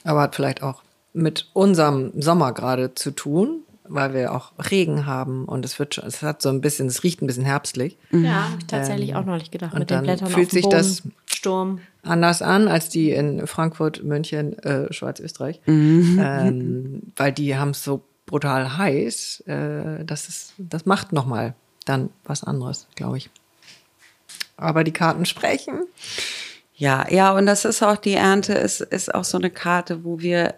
Aber 0.05 0.23
hat 0.23 0.35
vielleicht 0.35 0.63
auch 0.63 0.83
mit 1.13 1.49
unserem 1.53 2.13
Sommer 2.21 2.53
gerade 2.53 2.95
zu 2.95 3.13
tun, 3.13 3.64
weil 3.87 4.15
wir 4.15 4.33
auch 4.33 4.53
Regen 4.71 5.07
haben 5.07 5.45
und 5.45 5.65
es 5.65 5.79
wird 5.79 5.95
schon, 5.95 6.05
es 6.07 6.23
hat 6.23 6.41
so 6.43 6.49
ein 6.49 6.61
bisschen, 6.61 6.87
es 6.87 7.03
riecht 7.03 7.21
ein 7.23 7.27
bisschen 7.27 7.45
herbstlich. 7.45 7.99
Ja, 8.13 8.45
habe 8.51 8.57
ich 8.61 8.67
tatsächlich 8.67 9.15
auch 9.15 9.25
neulich 9.25 9.51
gedacht. 9.51 9.73
und 9.75 9.81
Mit 9.81 9.91
den 9.91 9.97
dann 9.97 10.05
Blättern 10.05 10.29
fühlt 10.29 10.47
auf 10.47 10.51
dem 10.51 10.55
sich 10.55 10.63
Boden, 10.65 10.77
das- 10.77 11.03
Sturm. 11.27 11.81
Anders 12.03 12.43
an 12.43 12.69
als 12.69 12.89
die 12.89 13.11
in 13.13 13.47
Frankfurt, 13.47 14.03
München, 14.05 14.59
äh, 14.61 14.93
Schweiz, 14.93 15.21
Österreich, 15.21 15.61
ähm, 15.67 17.03
weil 17.17 17.33
die 17.33 17.57
haben 17.57 17.71
es 17.71 17.83
so 17.85 18.03
brutal 18.27 18.77
heiß. 18.79 19.41
Äh, 19.47 20.05
das 20.05 20.29
ist, 20.29 20.53
das 20.59 20.87
macht 20.87 21.13
noch 21.13 21.27
mal 21.27 21.55
dann 21.87 22.11
was 22.25 22.45
anderes, 22.45 22.87
glaube 22.95 23.19
ich. 23.19 23.31
Aber 24.57 24.85
die 24.85 24.93
Karten 24.93 25.27
sprechen. 25.27 25.83
Ja, 26.77 27.07
ja, 27.11 27.33
und 27.33 27.47
das 27.47 27.65
ist 27.65 27.83
auch 27.83 27.97
die 27.97 28.15
Ernte, 28.15 28.53
ist, 28.55 28.81
ist 28.81 29.15
auch 29.15 29.25
so 29.25 29.39
eine 29.39 29.51
Karte, 29.51 30.05
wo 30.05 30.21
wir 30.21 30.55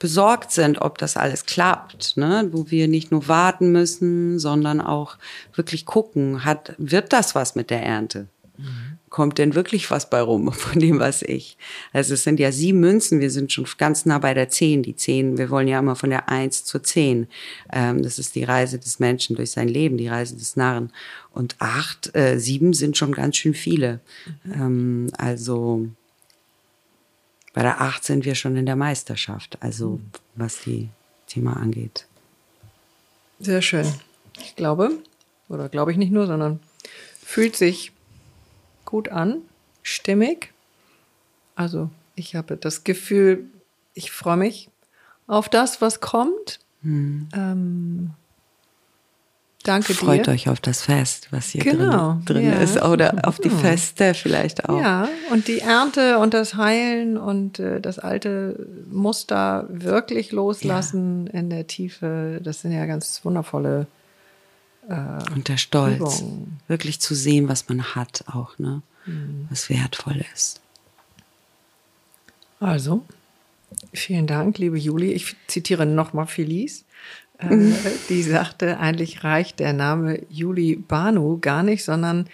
besorgt 0.00 0.50
sind, 0.50 0.80
ob 0.80 0.98
das 0.98 1.16
alles 1.16 1.46
klappt, 1.46 2.16
ne? 2.16 2.48
wo 2.50 2.70
wir 2.70 2.88
nicht 2.88 3.12
nur 3.12 3.28
warten 3.28 3.70
müssen, 3.70 4.40
sondern 4.40 4.80
auch 4.80 5.16
wirklich 5.54 5.86
gucken, 5.86 6.44
hat, 6.44 6.74
wird 6.78 7.12
das 7.12 7.36
was 7.36 7.54
mit 7.54 7.70
der 7.70 7.82
Ernte? 7.84 8.26
Kommt 9.08 9.38
denn 9.38 9.54
wirklich 9.54 9.90
was 9.90 10.08
bei 10.08 10.20
rum 10.20 10.52
von 10.52 10.80
dem, 10.80 10.98
was 10.98 11.22
ich? 11.22 11.58
Also 11.92 12.14
es 12.14 12.24
sind 12.24 12.40
ja 12.40 12.52
sieben 12.52 12.80
Münzen, 12.80 13.20
wir 13.20 13.30
sind 13.30 13.52
schon 13.52 13.66
ganz 13.76 14.06
nah 14.06 14.18
bei 14.18 14.34
der 14.34 14.48
zehn. 14.48 14.82
Die 14.82 14.94
zehn, 14.94 15.36
wir 15.36 15.50
wollen 15.50 15.68
ja 15.68 15.78
immer 15.78 15.96
von 15.96 16.10
der 16.10 16.28
eins 16.28 16.64
zur 16.64 16.82
zehn. 16.82 17.26
Ähm, 17.72 18.02
das 18.02 18.18
ist 18.18 18.36
die 18.36 18.44
Reise 18.44 18.78
des 18.78 19.00
Menschen 19.00 19.36
durch 19.36 19.50
sein 19.50 19.68
Leben, 19.68 19.96
die 19.96 20.08
Reise 20.08 20.36
des 20.36 20.56
Narren. 20.56 20.92
Und 21.32 21.56
acht, 21.58 22.14
äh, 22.14 22.38
sieben 22.38 22.72
sind 22.72 22.96
schon 22.96 23.12
ganz 23.12 23.36
schön 23.36 23.54
viele. 23.54 24.00
Ähm, 24.44 25.08
also 25.18 25.88
bei 27.60 27.64
der 27.64 27.82
acht 27.82 28.04
sind 28.04 28.24
wir 28.24 28.34
schon 28.36 28.56
in 28.56 28.64
der 28.64 28.74
Meisterschaft, 28.74 29.58
also 29.60 30.00
was 30.34 30.62
die 30.62 30.88
Thema 31.26 31.58
angeht. 31.58 32.06
Sehr 33.38 33.60
schön. 33.60 33.86
Ich 34.38 34.56
glaube, 34.56 34.92
oder 35.46 35.68
glaube 35.68 35.92
ich 35.92 35.98
nicht 35.98 36.10
nur, 36.10 36.26
sondern 36.26 36.60
fühlt 37.22 37.56
sich 37.56 37.92
gut 38.86 39.10
an, 39.10 39.42
stimmig. 39.82 40.54
Also 41.54 41.90
ich 42.14 42.34
habe 42.34 42.56
das 42.56 42.82
Gefühl, 42.82 43.44
ich 43.92 44.10
freue 44.10 44.38
mich 44.38 44.70
auf 45.26 45.50
das, 45.50 45.82
was 45.82 46.00
kommt. 46.00 46.60
Ähm, 46.82 48.10
danke 49.62 49.94
Freut 49.94 50.26
dir. 50.26 50.32
euch 50.32 50.48
auf 50.48 50.60
das 50.60 50.82
Fest, 50.82 51.28
was 51.30 51.48
hier 51.50 51.62
Genau, 51.62 52.18
drin, 52.24 52.36
drin 52.42 52.44
ja. 52.46 52.58
ist. 52.60 52.80
Oder 52.82 53.26
auf 53.26 53.38
die 53.38 53.50
Feste 53.50 54.14
vielleicht 54.14 54.68
auch. 54.68 54.80
Ja, 54.80 55.08
und 55.30 55.48
die 55.48 55.60
Ernte 55.60 56.18
und 56.18 56.34
das 56.34 56.54
Heilen 56.54 57.16
und 57.16 57.58
äh, 57.58 57.80
das 57.80 57.98
alte 57.98 58.66
Muster 58.90 59.66
wirklich 59.68 60.32
loslassen 60.32 61.26
in 61.28 61.50
der 61.50 61.66
Tiefe, 61.66 62.40
das 62.42 62.62
sind 62.62 62.72
ja 62.72 62.86
ganz 62.86 63.20
wundervolle 63.24 63.86
Und 65.34 65.46
der 65.48 65.56
Stolz. 65.58 65.96
Übung. 66.20 66.58
Wirklich 66.66 66.98
zu 67.00 67.14
sehen, 67.14 67.48
was 67.48 67.68
man 67.68 67.94
hat 67.94 68.24
auch, 68.26 68.58
ne? 68.58 68.82
Mhm. 69.06 69.46
Was 69.50 69.70
wertvoll 69.70 70.24
ist. 70.34 70.60
Also, 72.58 73.04
vielen 73.92 74.26
Dank, 74.26 74.58
liebe 74.58 74.78
Juli. 74.78 75.12
Ich 75.12 75.36
zitiere 75.46 75.86
nochmal 75.86 76.26
Felice. 76.26 76.84
Äh, 77.40 77.72
die 78.08 78.22
sagte, 78.22 78.78
eigentlich 78.78 79.24
reicht 79.24 79.60
der 79.60 79.72
Name 79.72 80.20
Juli 80.28 80.76
Banu 80.76 81.38
gar 81.40 81.62
nicht, 81.62 81.84
sondern 81.84 82.26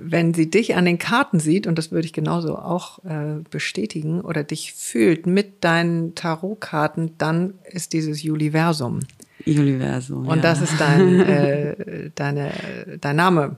wenn 0.00 0.32
sie 0.32 0.48
dich 0.48 0.76
an 0.76 0.84
den 0.84 0.98
Karten 0.98 1.40
sieht, 1.40 1.66
und 1.66 1.76
das 1.76 1.90
würde 1.90 2.06
ich 2.06 2.12
genauso 2.12 2.56
auch 2.56 3.04
äh, 3.04 3.42
bestätigen, 3.50 4.20
oder 4.20 4.44
dich 4.44 4.72
fühlt 4.72 5.26
mit 5.26 5.64
deinen 5.64 6.14
Tarotkarten, 6.14 7.14
dann 7.18 7.54
ist 7.64 7.92
dieses 7.92 8.22
Juliversum. 8.22 9.00
Universum. 9.44 10.28
Und 10.28 10.36
ja. 10.36 10.42
das 10.42 10.60
ist 10.60 10.80
dein, 10.80 11.20
äh, 11.20 12.10
deine, 12.14 12.52
dein 13.00 13.16
Name, 13.16 13.56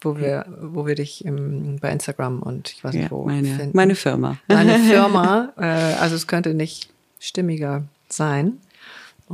wo 0.00 0.16
wir, 0.16 0.46
wo 0.60 0.86
wir 0.86 0.94
dich 0.94 1.24
im, 1.24 1.78
bei 1.80 1.90
Instagram 1.90 2.42
und 2.42 2.70
ich 2.70 2.82
weiß 2.82 2.94
ja, 2.94 3.00
nicht 3.02 3.10
wo 3.10 3.24
meine, 3.24 3.48
finden. 3.48 3.76
meine 3.76 3.94
Firma. 3.94 4.38
Deine 4.48 4.78
Firma, 4.90 5.52
äh, 5.58 5.64
also 5.64 6.14
es 6.14 6.26
könnte 6.26 6.54
nicht 6.54 6.90
stimmiger 7.18 7.84
sein. 8.08 8.58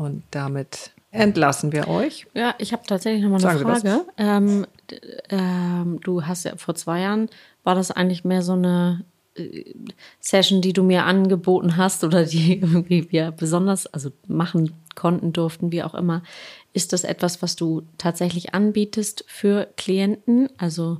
Und 0.01 0.22
damit 0.30 0.92
entlassen 1.11 1.72
wir 1.72 1.86
euch. 1.86 2.26
Ja, 2.32 2.55
ich 2.57 2.72
habe 2.72 2.84
tatsächlich 2.86 3.22
noch 3.22 3.38
mal 3.38 3.44
eine 3.44 3.61
Frage. 3.61 4.07
Ähm, 4.16 4.66
ähm, 5.28 6.01
du 6.03 6.24
hast 6.24 6.46
ja 6.46 6.57
vor 6.57 6.74
zwei 6.74 7.01
Jahren, 7.01 7.28
war 7.64 7.74
das 7.74 7.90
eigentlich 7.90 8.24
mehr 8.24 8.40
so 8.40 8.55
eine 8.55 9.05
äh, 9.34 9.74
Session, 10.18 10.62
die 10.62 10.72
du 10.72 10.82
mir 10.82 11.05
angeboten 11.05 11.76
hast 11.76 12.03
oder 12.03 12.24
die 12.24 12.59
irgendwie 12.62 13.12
wir 13.12 13.30
besonders, 13.30 13.86
also 13.88 14.11
machen 14.26 14.72
konnten, 14.94 15.34
durften, 15.34 15.70
wie 15.70 15.82
auch 15.82 15.94
immer. 15.94 16.22
Ist 16.72 16.94
das 16.94 17.05
etwas, 17.05 17.42
was 17.42 17.57
du 17.57 17.82
tatsächlich 17.98 18.55
anbietest 18.55 19.26
für 19.28 19.68
Klienten, 19.76 20.48
also 20.57 20.96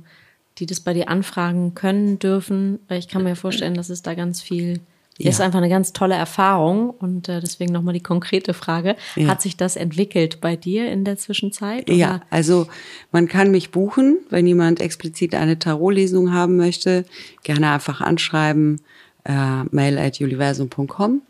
die 0.59 0.67
das 0.67 0.79
bei 0.79 0.93
dir 0.93 1.09
anfragen 1.09 1.73
können, 1.73 2.19
dürfen? 2.19 2.77
Weil 2.87 2.99
ich 2.99 3.07
kann 3.07 3.23
mir 3.23 3.35
vorstellen, 3.35 3.73
dass 3.73 3.89
es 3.89 4.03
da 4.03 4.13
ganz 4.13 4.43
viel 4.43 4.79
Ja. 5.23 5.29
ist 5.29 5.41
einfach 5.41 5.59
eine 5.59 5.69
ganz 5.69 5.93
tolle 5.93 6.15
Erfahrung 6.15 6.89
und 6.89 7.29
äh, 7.29 7.39
deswegen 7.39 7.73
nochmal 7.73 7.93
die 7.93 8.03
konkrete 8.03 8.53
Frage. 8.53 8.95
Ja. 9.15 9.27
Hat 9.27 9.41
sich 9.41 9.57
das 9.57 9.75
entwickelt 9.75 10.41
bei 10.41 10.55
dir 10.55 10.91
in 10.91 11.03
der 11.03 11.17
Zwischenzeit? 11.17 11.89
oder? 11.89 11.97
Ja, 11.97 12.21
also 12.29 12.67
man 13.11 13.27
kann 13.27 13.51
mich 13.51 13.71
buchen, 13.71 14.19
wenn 14.29 14.47
jemand 14.47 14.81
explizit 14.81 15.35
eine 15.35 15.59
Tarotlesung 15.59 16.33
haben 16.33 16.57
möchte. 16.57 17.05
Gerne 17.43 17.71
einfach 17.71 18.01
anschreiben, 18.01 18.81
äh, 19.25 19.63
mail 19.71 19.97
at 19.97 20.19
universum.com. 20.19 21.21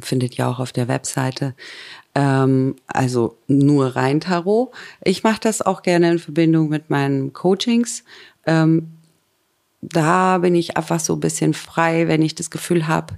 Findet 0.00 0.36
ja 0.36 0.48
auch 0.48 0.60
auf 0.60 0.72
der 0.72 0.86
Webseite. 0.86 1.54
Ähm, 2.14 2.76
also 2.86 3.36
nur 3.48 3.96
rein 3.96 4.20
Tarot. 4.20 4.70
Ich 5.02 5.24
mache 5.24 5.40
das 5.40 5.62
auch 5.62 5.82
gerne 5.82 6.12
in 6.12 6.18
Verbindung 6.18 6.68
mit 6.68 6.90
meinen 6.90 7.32
Coachings. 7.32 8.04
Ähm, 8.46 8.88
da 9.82 10.38
bin 10.38 10.54
ich 10.54 10.76
einfach 10.76 11.00
so 11.00 11.14
ein 11.14 11.20
bisschen 11.20 11.54
frei, 11.54 12.08
wenn 12.08 12.22
ich 12.22 12.34
das 12.34 12.50
Gefühl 12.50 12.86
habe, 12.86 13.14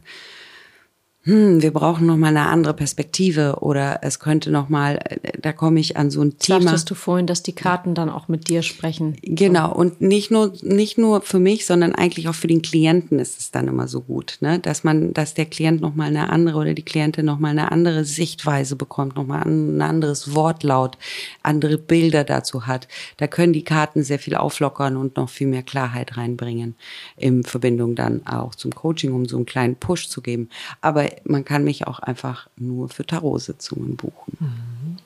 hm, 1.26 1.62
wir 1.62 1.72
brauchen 1.72 2.06
noch 2.06 2.18
mal 2.18 2.28
eine 2.28 2.48
andere 2.48 2.74
Perspektive 2.74 3.56
oder 3.60 4.00
es 4.02 4.18
könnte 4.18 4.50
noch 4.50 4.68
mal, 4.68 5.00
da 5.40 5.54
komme 5.54 5.80
ich 5.80 5.96
an 5.96 6.10
so 6.10 6.20
ein 6.20 6.38
Thema. 6.38 6.60
Sagtest 6.60 6.90
du 6.90 6.94
vorhin, 6.94 7.26
dass 7.26 7.42
die 7.42 7.54
Karten 7.54 7.94
dann 7.94 8.10
auch 8.10 8.28
mit 8.28 8.48
dir 8.48 8.62
sprechen? 8.62 9.16
Genau 9.22 9.72
und 9.72 10.02
nicht 10.02 10.30
nur 10.30 10.52
nicht 10.60 10.98
nur 10.98 11.22
für 11.22 11.38
mich, 11.38 11.64
sondern 11.64 11.94
eigentlich 11.94 12.28
auch 12.28 12.34
für 12.34 12.46
den 12.46 12.60
Klienten 12.60 13.18
ist 13.18 13.40
es 13.40 13.50
dann 13.50 13.68
immer 13.68 13.88
so 13.88 14.02
gut, 14.02 14.36
ne, 14.40 14.58
dass 14.58 14.84
man, 14.84 15.14
dass 15.14 15.32
der 15.32 15.46
Klient 15.46 15.80
noch 15.80 15.94
mal 15.94 16.08
eine 16.08 16.28
andere 16.28 16.58
oder 16.58 16.74
die 16.74 16.82
Klientin 16.82 17.24
noch 17.24 17.38
mal 17.38 17.48
eine 17.48 17.72
andere 17.72 18.04
Sichtweise 18.04 18.76
bekommt, 18.76 19.16
noch 19.16 19.26
mal 19.26 19.40
ein 19.42 19.80
anderes 19.80 20.34
Wortlaut, 20.34 20.98
andere 21.42 21.78
Bilder 21.78 22.24
dazu 22.24 22.66
hat. 22.66 22.86
Da 23.16 23.28
können 23.28 23.54
die 23.54 23.64
Karten 23.64 24.02
sehr 24.02 24.18
viel 24.18 24.34
auflockern 24.34 24.98
und 24.98 25.16
noch 25.16 25.30
viel 25.30 25.46
mehr 25.46 25.62
Klarheit 25.62 26.18
reinbringen 26.18 26.74
in 27.16 27.44
Verbindung 27.44 27.94
dann 27.94 28.26
auch 28.26 28.54
zum 28.54 28.74
Coaching, 28.74 29.14
um 29.14 29.24
so 29.24 29.36
einen 29.36 29.46
kleinen 29.46 29.76
Push 29.76 30.08
zu 30.08 30.20
geben. 30.20 30.50
Aber 30.82 31.13
man 31.24 31.44
kann 31.44 31.64
mich 31.64 31.86
auch 31.86 31.98
einfach 31.98 32.48
nur 32.56 32.88
für 32.88 33.06
Tarotsitzungen 33.06 33.96
buchen. 33.96 34.36
Mhm. 34.40 34.98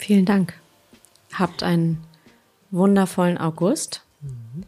Vielen 0.00 0.24
Dank. 0.24 0.54
Habt 1.32 1.62
einen 1.62 2.02
wundervollen 2.70 3.38
August. 3.38 4.02
Mhm. 4.22 4.64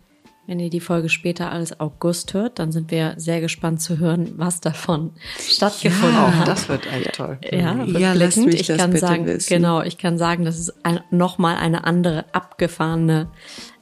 Wenn 0.47 0.61
ihr 0.61 0.71
die 0.71 0.81
Folge 0.81 1.09
später 1.09 1.51
als 1.51 1.81
August 1.81 2.35
hört, 2.35 2.59
dann 2.59 2.71
sind 2.71 2.91
wir 2.91 3.15
sehr 3.17 3.41
gespannt 3.41 3.81
zu 3.81 3.99
hören, 3.99 4.35
was 4.37 4.61
davon 4.61 5.13
stattgefunden 5.39 6.15
ja, 6.15 6.35
hat. 6.35 6.49
Das 6.49 6.69
wird 6.69 6.87
echt 6.93 7.15
toll. 7.15 7.39
Ja, 7.51 7.83
ja 7.85 8.13
lass 8.13 8.37
mich 8.37 8.61
ich 8.61 8.67
das 8.67 8.77
kann 8.77 8.91
bitte 8.91 9.07
sagen, 9.07 9.27
wissen. 9.27 9.49
Genau, 9.49 9.83
ich 9.83 9.99
kann 9.99 10.19
sagen, 10.19 10.45
dass 10.45 10.59
es 10.59 10.85
ein, 10.85 11.01
nochmal 11.11 11.57
eine 11.57 11.85
andere 11.85 12.27
abgefahrene 12.33 13.29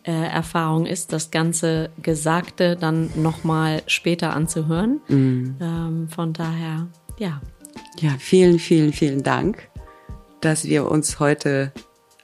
äh, 0.04 0.12
Erfahrung 0.12 0.86
ist, 0.86 1.12
das 1.12 1.30
ganze 1.30 1.90
Gesagte 2.02 2.76
dann 2.76 3.10
nochmal 3.16 3.82
später 3.86 4.34
anzuhören. 4.34 5.00
Mhm. 5.08 5.56
Ähm, 5.60 6.08
von 6.08 6.32
daher, 6.32 6.86
ja. 7.18 7.40
Ja, 7.98 8.16
vielen, 8.18 8.58
vielen, 8.58 8.92
vielen 8.92 9.22
Dank, 9.22 9.68
dass 10.40 10.64
wir 10.64 10.90
uns 10.90 11.20
heute 11.20 11.72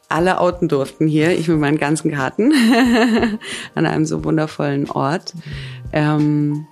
alle 0.09 0.41
outen 0.41 0.69
durften 0.69 1.09
hier, 1.09 1.37
ich 1.37 1.49
mit 1.49 1.59
meinen 1.59 1.79
ganzen 1.79 2.13
Karten, 2.13 2.53
an 3.75 3.87
einem 3.87 4.07
so 4.07 4.25
wundervollen 4.25 4.89
Ort. 4.91 5.35
Ähm, 5.93 6.67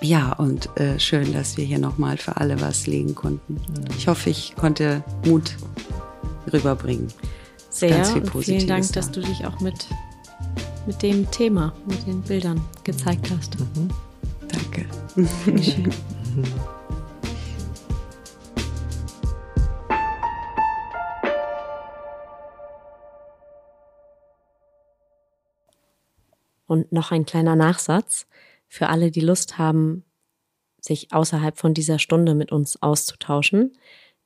ja, 0.00 0.32
und 0.32 0.68
äh, 0.78 0.98
schön, 0.98 1.32
dass 1.32 1.56
wir 1.56 1.64
hier 1.64 1.78
nochmal 1.78 2.18
für 2.18 2.36
alle 2.36 2.60
was 2.60 2.86
legen 2.86 3.14
konnten. 3.14 3.60
Ich 3.96 4.06
hoffe, 4.06 4.28
ich 4.28 4.54
konnte 4.56 5.02
Mut 5.24 5.56
rüberbringen. 6.52 7.08
Sehr 7.74 8.04
viel 8.04 8.22
und 8.22 8.44
vielen 8.44 8.68
Dank, 8.68 8.86
da. 8.86 8.92
dass 8.92 9.10
du 9.10 9.20
dich 9.20 9.44
auch 9.44 9.58
mit, 9.58 9.88
mit 10.86 11.02
dem 11.02 11.28
Thema, 11.32 11.74
mit 11.86 12.06
den 12.06 12.22
Bildern 12.22 12.64
gezeigt 12.84 13.32
hast. 13.32 13.58
Mhm. 13.58 13.90
Danke. 14.46 14.86
Und 26.66 26.92
noch 26.92 27.10
ein 27.10 27.26
kleiner 27.26 27.56
Nachsatz 27.56 28.26
für 28.68 28.88
alle, 28.88 29.10
die 29.10 29.20
Lust 29.20 29.58
haben, 29.58 30.04
sich 30.80 31.12
außerhalb 31.12 31.58
von 31.58 31.74
dieser 31.74 31.98
Stunde 31.98 32.34
mit 32.34 32.52
uns 32.52 32.80
auszutauschen. 32.80 33.76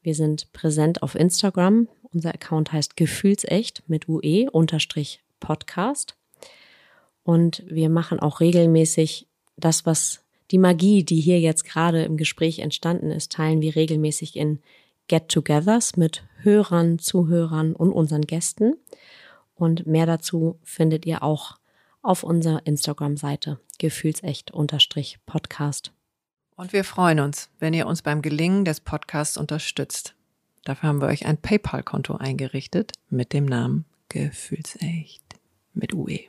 Wir 0.03 0.15
sind 0.15 0.53
präsent 0.53 1.03
auf 1.03 1.15
Instagram. 1.15 1.89
Unser 2.13 2.35
Account 2.35 2.73
heißt 2.73 2.97
Gefühlsecht 2.97 3.83
mit 3.87 4.09
UE 4.09 4.51
unterstrich 4.51 5.23
Podcast. 5.41 6.17
Und 7.23 7.63
wir 7.67 7.91
machen 7.91 8.21
auch 8.21 8.41
regelmäßig 8.41 9.27
das, 9.57 9.87
was 9.87 10.25
die 10.51 10.59
Magie, 10.59 11.05
die 11.05 11.21
hier 11.21 11.41
jetzt 11.41 11.65
gerade 11.65 12.05
im 12.05 12.17
Gespräch 12.17 12.61
entstanden 12.61 13.11
ist, 13.11 13.33
teilen 13.33 13.61
wir 13.61 13.77
regelmäßig 13.77 14.37
in 14.37 14.61
Get-togethers 15.09 15.97
mit 15.97 16.25
Hörern, 16.43 16.99
Zuhörern 16.99 17.75
und 17.75 17.93
unseren 17.93 18.23
Gästen. 18.23 18.77
Und 19.55 19.87
mehr 19.87 20.07
dazu 20.07 20.59
findet 20.63 21.05
ihr 21.05 21.23
auch 21.23 21.59
auf 22.03 22.23
unserer 22.23 22.67
Instagram-Seite 22.67 23.59
gefühlsecht-podcast. 23.79 25.93
Und 26.57 26.73
wir 26.73 26.85
freuen 26.85 27.21
uns, 27.21 27.51
wenn 27.59 27.75
ihr 27.75 27.87
uns 27.87 28.03
beim 28.03 28.23
Gelingen 28.23 28.65
des 28.65 28.81
Podcasts 28.81 29.37
unterstützt. 29.37 30.15
Dafür 30.69 30.91
haben 30.91 31.01
wir 31.01 31.09
euch 31.09 31.25
ein 31.25 31.39
PayPal-Konto 31.39 32.17
eingerichtet 32.17 32.93
mit 33.09 33.33
dem 33.33 33.47
Namen 33.47 33.87
Gefühlsecht 34.11 35.25
mit 35.73 35.95
UE. 35.95 36.29